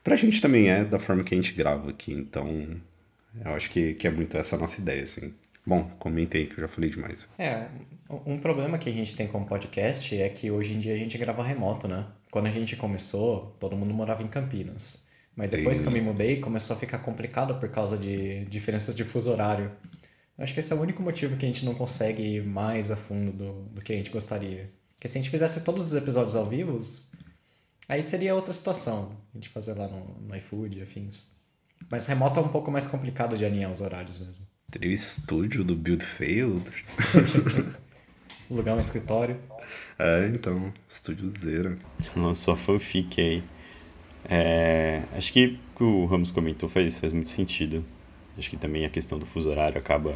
Pra 0.03 0.15
gente 0.15 0.41
também 0.41 0.69
é 0.69 0.83
da 0.83 0.97
forma 0.97 1.23
que 1.23 1.33
a 1.33 1.37
gente 1.37 1.53
grava 1.53 1.89
aqui, 1.89 2.13
então 2.13 2.67
eu 3.43 3.51
acho 3.53 3.69
que, 3.69 3.93
que 3.93 4.07
é 4.07 4.11
muito 4.11 4.35
essa 4.37 4.55
a 4.55 4.59
nossa 4.59 4.79
ideia, 4.81 5.03
assim. 5.03 5.33
Bom, 5.65 5.89
comentei 5.99 6.47
que 6.47 6.53
eu 6.53 6.61
já 6.61 6.67
falei 6.67 6.89
demais. 6.89 7.27
É, 7.37 7.67
um 8.25 8.37
problema 8.39 8.77
que 8.77 8.89
a 8.89 8.93
gente 8.93 9.15
tem 9.15 9.27
com 9.27 9.41
o 9.41 9.45
podcast 9.45 10.19
é 10.19 10.29
que 10.29 10.49
hoje 10.49 10.73
em 10.73 10.79
dia 10.79 10.93
a 10.93 10.97
gente 10.97 11.17
grava 11.17 11.43
remoto, 11.43 11.87
né? 11.87 12.07
Quando 12.31 12.47
a 12.47 12.51
gente 12.51 12.75
começou, 12.75 13.55
todo 13.59 13.75
mundo 13.75 13.93
morava 13.93 14.23
em 14.23 14.27
Campinas. 14.27 15.07
Mas 15.35 15.51
depois 15.51 15.77
Sim. 15.77 15.83
que 15.83 15.89
eu 15.89 15.93
me 15.93 16.01
mudei, 16.01 16.37
começou 16.37 16.75
a 16.75 16.79
ficar 16.79 16.99
complicado 16.99 17.55
por 17.59 17.69
causa 17.69 17.97
de 17.97 18.45
diferenças 18.45 18.95
de 18.95 19.03
fuso 19.03 19.31
horário. 19.31 19.71
Acho 20.37 20.53
que 20.53 20.59
esse 20.59 20.71
é 20.71 20.75
o 20.75 20.81
único 20.81 21.03
motivo 21.03 21.37
que 21.37 21.45
a 21.45 21.47
gente 21.47 21.65
não 21.65 21.75
consegue 21.75 22.21
ir 22.21 22.45
mais 22.45 22.91
a 22.91 22.95
fundo 22.95 23.31
do, 23.31 23.53
do 23.69 23.81
que 23.81 23.93
a 23.93 23.95
gente 23.95 24.09
gostaria. 24.09 24.69
Porque 24.95 25.07
se 25.07 25.17
a 25.17 25.21
gente 25.21 25.29
fizesse 25.29 25.61
todos 25.61 25.87
os 25.87 25.93
episódios 25.93 26.35
ao 26.35 26.45
vivo, 26.45 26.77
Aí 27.89 28.03
seria 28.03 28.35
outra 28.35 28.53
situação, 28.53 29.17
a 29.33 29.37
gente 29.37 29.49
fazer 29.49 29.73
lá 29.73 29.87
no, 29.87 30.21
no 30.21 30.35
iFood 30.35 30.77
e 30.77 30.81
afins. 30.83 31.31
Mas 31.89 32.05
remoto 32.05 32.39
é 32.39 32.43
um 32.43 32.49
pouco 32.49 32.69
mais 32.69 32.85
complicado 32.85 33.35
de 33.35 33.43
alinhar 33.43 33.71
os 33.71 33.81
horários 33.81 34.19
mesmo. 34.19 34.45
Teria 34.71 34.91
o 34.91 34.93
estúdio 34.93 35.63
do 35.63 35.75
Build 35.75 36.05
Failed. 36.05 36.69
Lugar 38.49 38.75
um 38.75 38.79
escritório. 38.79 39.37
É, 39.97 40.27
então, 40.27 40.71
estúdio 40.87 41.29
zero. 41.31 41.77
Lançou 42.15 42.53
a 42.53 42.57
fanfic 42.57 43.19
aí. 43.19 43.43
É, 44.25 45.03
acho 45.15 45.33
que 45.33 45.59
o 45.73 45.77
que 45.77 45.83
o 45.83 46.05
Ramos 46.05 46.29
comentou 46.29 46.69
faz, 46.69 46.99
faz 46.99 47.11
muito 47.11 47.29
sentido. 47.29 47.83
Acho 48.37 48.49
que 48.49 48.57
também 48.57 48.85
a 48.85 48.89
questão 48.89 49.17
do 49.17 49.25
fuso 49.25 49.49
horário 49.49 49.77
acaba, 49.77 50.15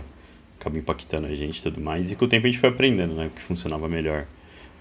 acaba 0.60 0.78
impactando 0.78 1.26
a 1.26 1.34
gente 1.34 1.58
e 1.58 1.62
tudo 1.64 1.82
mais. 1.82 2.12
E 2.12 2.16
com 2.16 2.26
o 2.26 2.28
tempo 2.28 2.46
a 2.46 2.50
gente 2.50 2.60
foi 2.60 2.70
aprendendo, 2.70 3.16
né? 3.16 3.28
O 3.28 3.30
que 3.32 3.42
funcionava 3.42 3.90
melhor. 3.90 4.28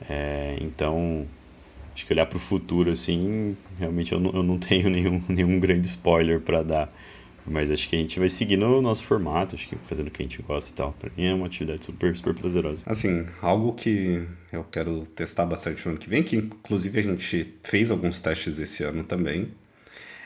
É, 0.08 0.58
então, 0.60 1.26
acho 1.94 2.04
que 2.04 2.12
olhar 2.12 2.26
para 2.26 2.36
o 2.36 2.40
futuro, 2.40 2.90
assim, 2.90 3.56
realmente 3.78 4.12
eu 4.12 4.20
não, 4.20 4.32
eu 4.32 4.42
não 4.42 4.58
tenho 4.58 4.90
nenhum, 4.90 5.22
nenhum 5.28 5.58
grande 5.58 5.86
spoiler 5.86 6.40
para 6.40 6.62
dar. 6.62 6.92
Mas 7.46 7.70
acho 7.70 7.88
que 7.88 7.96
a 7.96 7.98
gente 7.98 8.18
vai 8.18 8.28
seguir 8.28 8.56
no 8.56 8.80
nosso 8.80 9.02
formato, 9.02 9.54
acho 9.54 9.68
que 9.68 9.76
fazendo 9.76 10.08
o 10.08 10.10
que 10.10 10.22
a 10.22 10.24
gente 10.24 10.40
gosta 10.42 10.70
e 10.70 10.74
tal. 10.74 10.92
Para 10.92 11.10
mim 11.16 11.26
é 11.26 11.34
uma 11.34 11.46
atividade 11.46 11.84
super, 11.84 12.14
super 12.14 12.34
prazerosa. 12.34 12.82
Assim, 12.86 13.26
algo 13.40 13.72
que 13.72 14.24
eu 14.52 14.64
quero 14.64 15.04
testar 15.06 15.46
bastante 15.46 15.84
no 15.84 15.92
ano 15.92 16.00
que 16.00 16.08
vem, 16.08 16.22
que 16.22 16.36
inclusive 16.36 16.98
a 17.00 17.02
gente 17.02 17.54
fez 17.64 17.90
alguns 17.90 18.20
testes 18.20 18.58
esse 18.58 18.84
ano 18.84 19.02
também, 19.02 19.48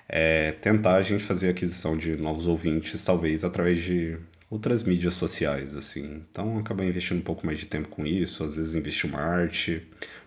é 0.09 0.53
tentar 0.53 0.97
a 0.97 1.03
gente 1.03 1.25
fazer 1.25 1.49
a 1.49 1.51
aquisição 1.51 1.97
de 1.97 2.17
novos 2.17 2.47
ouvintes, 2.47 3.03
talvez 3.05 3.45
através 3.45 3.83
de 3.83 4.19
outras 4.51 4.85
mídias 4.85 5.15
sociais, 5.15 5.75
assim. 5.75 6.23
Então, 6.31 6.59
acabar 6.59 6.85
investindo 6.85 7.19
um 7.19 7.23
pouco 7.23 7.45
mais 7.47 7.59
de 7.59 7.67
tempo 7.67 7.89
com 7.89 8.07
isso, 8.07 8.45
às 8.45 8.55
vezes 8.55 8.75
investir 8.75 9.11
uma 9.11 9.21
arte, 9.21 9.83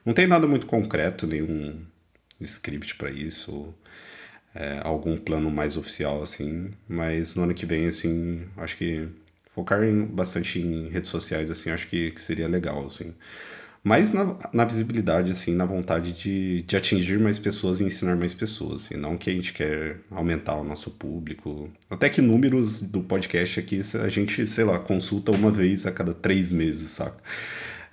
não 0.06 0.14
tem 0.14 0.28
nada 0.28 0.48
muito 0.48 0.66
concreto, 0.66 1.26
nenhum 1.26 1.82
script 2.42 2.96
para 2.96 3.10
isso, 3.12 3.52
ou, 3.52 3.76
é, 4.54 4.80
algum 4.84 5.18
plano 5.18 5.52
mais 5.52 5.78
oficial, 5.78 6.22
assim. 6.22 6.72
Mas 6.88 7.36
no 7.36 7.44
ano 7.44 7.54
que 7.54 7.66
vem, 7.66 7.86
assim, 7.88 8.44
acho 8.58 8.78
que 8.78 9.08
focar 9.54 9.84
em, 9.84 10.06
bastante 10.06 10.60
em 10.60 10.90
redes 10.90 11.10
sociais, 11.10 11.52
assim, 11.52 11.70
acho 11.72 11.88
que, 11.88 12.12
que 12.12 12.22
seria 12.22 12.48
legal, 12.48 12.86
assim. 12.86 13.14
Mas 13.84 14.12
na, 14.12 14.38
na, 14.54 14.66
visibilidade, 14.66 15.32
assim, 15.32 15.56
na 15.56 15.66
vontade 15.66 16.12
de, 16.12 16.62
de 16.64 16.76
atingir 16.76 17.18
mais 17.18 17.40
pessoas 17.40 17.80
e 17.80 17.86
ensinar 17.86 18.16
mais 18.18 18.34
pessoas, 18.34 18.86
assim, 18.86 18.98
não 18.98 19.18
que 19.18 19.30
a 19.30 19.34
gente 19.34 19.54
quer 19.54 19.98
aumentar 20.12 20.56
o 20.56 20.64
nosso 20.64 20.92
público. 20.92 21.70
Até 21.90 22.10
que 22.10 22.22
números 22.22 22.82
do 22.82 23.02
podcast 23.02 23.60
aqui 23.60 23.80
a 24.04 24.10
gente, 24.10 24.46
sei 24.46 24.66
lá, 24.66 24.80
consulta 24.80 25.32
uma 25.32 25.50
vez 25.50 25.86
a 25.86 25.92
cada 25.92 26.14
três 26.14 26.52
meses, 26.52 26.92
saca? 26.92 27.18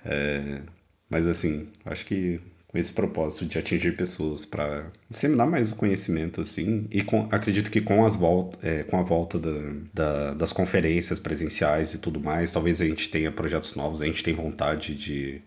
É, 0.05 0.61
mas 1.09 1.25
assim, 1.27 1.67
acho 1.85 2.05
que 2.05 2.39
com 2.67 2.77
esse 2.77 2.91
propósito 2.91 3.45
de 3.45 3.57
atingir 3.57 3.95
pessoas 3.95 4.45
para 4.45 4.91
disseminar 5.09 5.47
mais 5.47 5.71
o 5.71 5.75
conhecimento 5.75 6.41
assim 6.41 6.85
e 6.91 7.01
com, 7.01 7.27
acredito 7.31 7.71
que 7.71 7.79
com 7.79 8.05
as 8.05 8.15
volta, 8.15 8.59
é, 8.61 8.83
com 8.83 8.97
a 8.97 9.01
volta 9.01 9.39
da, 9.39 9.73
da, 9.93 10.33
das 10.33 10.51
conferências 10.51 11.17
presenciais 11.17 11.93
e 11.93 11.99
tudo 11.99 12.19
mais 12.19 12.51
talvez 12.51 12.81
a 12.81 12.85
gente 12.85 13.09
tenha 13.09 13.31
projetos 13.31 13.75
novos 13.75 14.01
a 14.01 14.05
gente 14.05 14.21
tem 14.21 14.33
vontade 14.33 14.95
de, 14.95 15.41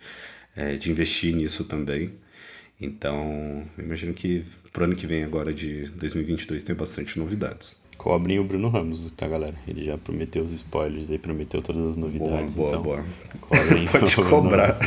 é, 0.57 0.77
de 0.77 0.91
investir 0.91 1.35
nisso 1.35 1.65
também 1.65 2.11
então 2.81 3.65
imagino 3.77 4.15
que 4.15 4.45
pro 4.73 4.85
ano 4.85 4.97
que 4.97 5.07
vem 5.07 5.23
agora 5.23 5.53
de 5.53 5.91
2022 5.91 6.65
tem 6.65 6.75
bastante 6.75 7.19
novidades 7.19 7.79
cobrem 7.99 8.39
o 8.39 8.45
Bruno 8.45 8.71
Ramos, 8.71 9.13
tá, 9.15 9.29
galera? 9.29 9.55
Ele 9.69 9.85
já 9.85 9.99
prometeu 9.99 10.43
os 10.43 10.53
spoilers 10.53 11.11
aí, 11.11 11.19
prometeu 11.19 11.61
todas 11.61 11.85
as 11.85 11.97
novidades. 11.99 12.57
Boa, 12.57 12.69
então, 12.71 12.83
boa, 12.83 13.05
boa. 13.51 14.01
Pode 14.01 14.17
cobrar. 14.17 14.79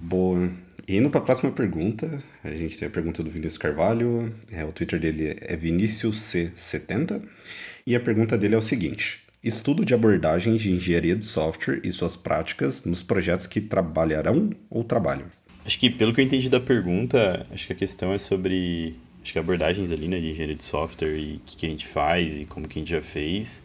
boa. 0.00 0.50
Indo 0.88 1.10
para 1.10 1.20
a 1.20 1.24
próxima 1.24 1.52
pergunta, 1.52 2.18
a 2.42 2.54
gente 2.54 2.78
tem 2.78 2.88
a 2.88 2.90
pergunta 2.90 3.22
do 3.22 3.30
Vinícius 3.30 3.58
Carvalho, 3.58 4.34
é, 4.50 4.64
o 4.64 4.72
Twitter 4.72 4.98
dele 4.98 5.36
é 5.38 5.54
Vinícius 5.54 6.18
C70, 6.20 7.20
e 7.86 7.94
a 7.94 8.00
pergunta 8.00 8.38
dele 8.38 8.54
é 8.54 8.58
o 8.58 8.62
seguinte: 8.62 9.20
Estudo 9.44 9.84
de 9.84 9.92
abordagem 9.92 10.54
de 10.54 10.72
engenharia 10.72 11.14
de 11.14 11.26
software 11.26 11.82
e 11.84 11.92
suas 11.92 12.16
práticas 12.16 12.86
nos 12.86 13.02
projetos 13.02 13.46
que 13.46 13.60
trabalharão 13.60 14.50
ou 14.70 14.82
trabalham. 14.82 15.26
Acho 15.62 15.78
que 15.78 15.90
pelo 15.90 16.14
que 16.14 16.22
eu 16.22 16.24
entendi 16.24 16.48
da 16.48 16.58
pergunta, 16.58 17.46
acho 17.52 17.66
que 17.66 17.74
a 17.74 17.76
questão 17.76 18.14
é 18.14 18.16
sobre 18.16 18.94
acho 19.22 19.34
que 19.34 19.38
abordagens 19.38 19.90
ali, 19.90 20.08
né, 20.08 20.18
de 20.18 20.30
engenharia 20.30 20.56
de 20.56 20.64
software 20.64 21.14
e 21.14 21.34
o 21.34 21.40
que, 21.44 21.56
que, 21.58 21.66
a 21.66 21.68
gente 21.68 21.86
faz 21.86 22.34
e 22.34 22.46
como 22.46 22.66
que 22.66 22.78
a 22.78 22.80
gente 22.80 22.90
já 22.90 23.02
fez. 23.02 23.62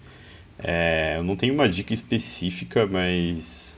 É, 0.60 1.16
eu 1.16 1.24
não 1.24 1.38
tenho 1.38 1.54
uma 1.54 1.70
dica 1.70 1.94
específica, 1.94 2.86
mas 2.86 3.78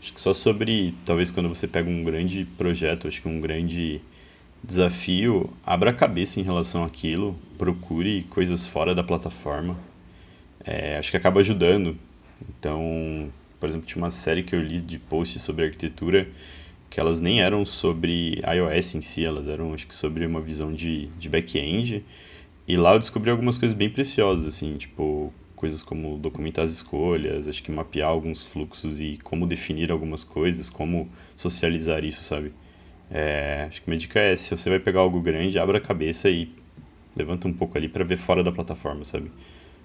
acho 0.00 0.12
que 0.12 0.20
só 0.20 0.32
sobre, 0.32 0.94
talvez 1.04 1.30
quando 1.30 1.48
você 1.48 1.68
pega 1.68 1.88
um 1.88 2.02
grande 2.02 2.44
projeto, 2.56 3.06
acho 3.06 3.20
que 3.20 3.28
um 3.28 3.40
grande 3.40 4.00
desafio, 4.62 5.50
abra 5.64 5.90
a 5.90 5.92
cabeça 5.92 6.40
em 6.40 6.42
relação 6.42 6.84
àquilo, 6.84 7.36
procure 7.58 8.24
coisas 8.30 8.66
fora 8.66 8.94
da 8.94 9.02
plataforma. 9.02 9.76
É, 10.64 10.98
acho 10.98 11.10
que 11.10 11.16
acaba 11.16 11.40
ajudando. 11.40 11.96
Então, 12.48 13.30
por 13.58 13.68
exemplo, 13.68 13.86
tinha 13.86 14.02
uma 14.02 14.10
série 14.10 14.42
que 14.42 14.54
eu 14.54 14.60
li 14.60 14.80
de 14.80 14.98
posts 14.98 15.42
sobre 15.42 15.64
arquitetura 15.64 16.28
que 16.90 16.98
elas 16.98 17.20
nem 17.20 17.40
eram 17.40 17.64
sobre 17.64 18.42
iOS 18.44 18.96
em 18.96 19.00
si, 19.00 19.24
elas 19.24 19.46
eram 19.46 19.72
acho 19.72 19.86
que 19.86 19.94
sobre 19.94 20.26
uma 20.26 20.40
visão 20.40 20.74
de, 20.74 21.06
de 21.18 21.28
back-end. 21.28 22.04
E 22.66 22.76
lá 22.76 22.94
eu 22.94 22.98
descobri 22.98 23.30
algumas 23.30 23.56
coisas 23.56 23.76
bem 23.76 23.88
preciosas, 23.88 24.46
assim, 24.46 24.76
tipo 24.76 25.32
coisas 25.60 25.82
como 25.82 26.16
documentar 26.16 26.64
as 26.64 26.72
escolhas, 26.72 27.46
acho 27.46 27.62
que 27.62 27.70
mapear 27.70 28.08
alguns 28.08 28.46
fluxos 28.46 28.98
e 28.98 29.18
como 29.22 29.46
definir 29.46 29.92
algumas 29.92 30.24
coisas, 30.24 30.70
como 30.70 31.06
socializar 31.36 32.02
isso, 32.02 32.24
sabe? 32.24 32.50
É, 33.10 33.66
acho 33.68 33.82
que 33.82 33.90
minha 33.90 34.00
dica 34.00 34.18
é, 34.18 34.34
se 34.34 34.56
você 34.56 34.70
vai 34.70 34.78
pegar 34.78 35.00
algo 35.00 35.20
grande, 35.20 35.58
abra 35.58 35.76
a 35.76 35.80
cabeça 35.80 36.30
e 36.30 36.48
levanta 37.14 37.46
um 37.46 37.52
pouco 37.52 37.76
ali 37.76 37.88
para 37.88 38.02
ver 38.02 38.16
fora 38.16 38.42
da 38.42 38.50
plataforma, 38.50 39.04
sabe? 39.04 39.30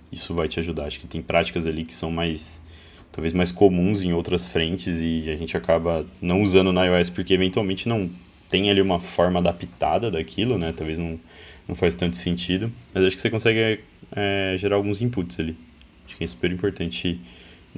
Isso 0.10 0.34
vai 0.34 0.48
te 0.48 0.62
ajudar. 0.62 0.86
Acho 0.86 0.98
que 0.98 1.08
tem 1.08 1.22
práticas 1.22 1.68
ali 1.68 1.84
que 1.84 1.94
são 1.94 2.10
mais 2.10 2.64
talvez 3.12 3.34
mais 3.34 3.52
comuns 3.52 4.02
em 4.02 4.14
outras 4.14 4.48
frentes 4.48 5.02
e 5.02 5.30
a 5.30 5.36
gente 5.36 5.58
acaba 5.58 6.06
não 6.22 6.42
usando 6.42 6.72
no 6.72 6.84
iOS 6.86 7.10
porque 7.10 7.34
eventualmente 7.34 7.90
não 7.90 8.10
tem 8.50 8.70
ali 8.70 8.82
uma 8.82 9.00
forma 9.00 9.40
adaptada 9.40 10.10
daquilo, 10.10 10.58
né? 10.58 10.74
Talvez 10.76 10.98
não, 10.98 11.20
não 11.68 11.76
faz 11.76 11.96
tanto 11.96 12.16
sentido, 12.16 12.72
mas 12.94 13.04
acho 13.04 13.16
que 13.16 13.22
você 13.22 13.30
consegue 13.30 13.82
é, 14.16 14.56
gerar 14.58 14.78
alguns 14.78 15.02
inputs 15.02 15.38
ali. 15.38 15.65
Acho 16.06 16.18
que 16.18 16.24
é 16.24 16.28
super 16.28 16.52
importante 16.52 17.22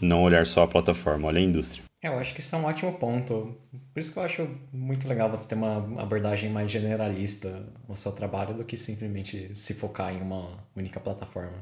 não 0.02 0.24
olhar 0.24 0.46
só 0.46 0.64
a 0.64 0.68
plataforma, 0.68 1.28
olhar 1.28 1.40
a 1.40 1.44
indústria. 1.44 1.84
É, 2.02 2.10
eu 2.10 2.20
acho 2.20 2.34
que 2.34 2.42
isso 2.42 2.56
é 2.56 2.60
um 2.60 2.66
ótimo 2.66 2.94
ponto. 2.94 3.56
Por 3.94 4.00
isso 4.00 4.14
que 4.14 4.20
eu 4.20 4.24
acho 4.24 4.48
muito 4.72 5.08
legal 5.08 5.30
você 5.30 5.48
ter 5.48 5.56
uma 5.56 5.78
abordagem 6.02 6.50
mais 6.50 6.70
generalista 6.70 7.68
no 7.88 7.96
seu 7.96 8.12
trabalho 8.12 8.54
do 8.54 8.64
que 8.64 8.78
simplesmente 8.78 9.52
se 9.56 9.74
focar 9.74 10.14
em 10.14 10.22
uma 10.22 10.64
única 10.76 11.00
plataforma. 11.00 11.58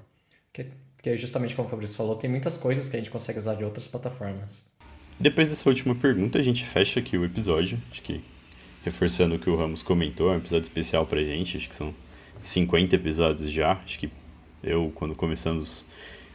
Porque, 0.51 0.71
porque 0.95 1.17
justamente 1.17 1.55
como 1.55 1.67
o 1.67 1.71
Fabrício 1.71 1.95
falou, 1.95 2.15
tem 2.15 2.29
muitas 2.29 2.57
coisas 2.57 2.89
que 2.89 2.95
a 2.95 2.99
gente 2.99 3.09
consegue 3.09 3.39
usar 3.39 3.55
de 3.55 3.63
outras 3.63 3.87
plataformas. 3.87 4.65
Depois 5.17 5.49
dessa 5.49 5.67
última 5.69 5.95
pergunta, 5.95 6.37
a 6.37 6.43
gente 6.43 6.65
fecha 6.65 6.99
aqui 6.99 7.17
o 7.17 7.23
episódio. 7.23 7.81
Acho 7.89 8.01
que 8.01 8.21
reforçando 8.83 9.35
o 9.35 9.39
que 9.39 9.49
o 9.49 9.55
Ramos 9.55 9.81
comentou, 9.81 10.29
é 10.31 10.33
um 10.33 10.37
episódio 10.37 10.63
especial 10.63 11.05
pra 11.05 11.23
gente. 11.23 11.55
Acho 11.55 11.69
que 11.69 11.75
são 11.75 11.95
50 12.41 12.95
episódios 12.95 13.49
já. 13.49 13.73
Acho 13.83 13.97
que 13.97 14.11
eu, 14.61 14.91
quando 14.93 15.15
começamos, 15.15 15.85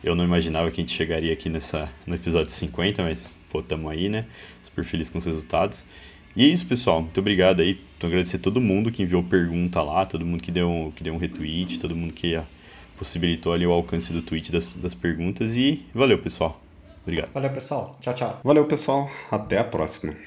eu 0.02 0.14
não 0.14 0.24
imaginava 0.24 0.70
que 0.70 0.80
a 0.80 0.84
gente 0.84 0.96
chegaria 0.96 1.32
aqui 1.32 1.48
nessa, 1.48 1.90
no 2.06 2.14
episódio 2.14 2.50
50, 2.50 3.02
mas 3.02 3.38
pô, 3.50 3.62
tamo 3.62 3.88
aí, 3.88 4.08
né? 4.08 4.26
Super 4.62 4.84
feliz 4.84 5.10
com 5.10 5.18
os 5.18 5.26
resultados. 5.26 5.84
E 6.34 6.44
é 6.44 6.46
isso, 6.46 6.66
pessoal. 6.66 7.02
Muito 7.02 7.18
obrigado 7.18 7.60
aí. 7.60 7.80
Então, 7.98 8.08
agradecer 8.08 8.36
a 8.36 8.40
todo 8.40 8.60
mundo 8.60 8.90
que 8.90 9.02
enviou 9.02 9.22
pergunta 9.22 9.82
lá, 9.82 10.06
todo 10.06 10.24
mundo 10.24 10.42
que 10.42 10.50
deu, 10.50 10.92
que 10.94 11.02
deu 11.02 11.12
um 11.12 11.18
retweet, 11.18 11.78
todo 11.78 11.94
mundo 11.94 12.12
que 12.12 12.40
possibilitou 12.96 13.52
ali 13.52 13.66
o 13.66 13.72
alcance 13.72 14.12
do 14.12 14.22
tweet 14.22 14.52
das, 14.52 14.68
das 14.68 14.94
perguntas. 14.94 15.56
E 15.56 15.84
valeu, 15.92 16.18
pessoal. 16.18 16.60
Obrigado. 17.02 17.32
Valeu, 17.32 17.50
pessoal. 17.50 17.96
Tchau, 18.00 18.14
tchau. 18.14 18.40
Valeu, 18.44 18.66
pessoal. 18.66 19.10
Até 19.30 19.58
a 19.58 19.64
próxima. 19.64 20.14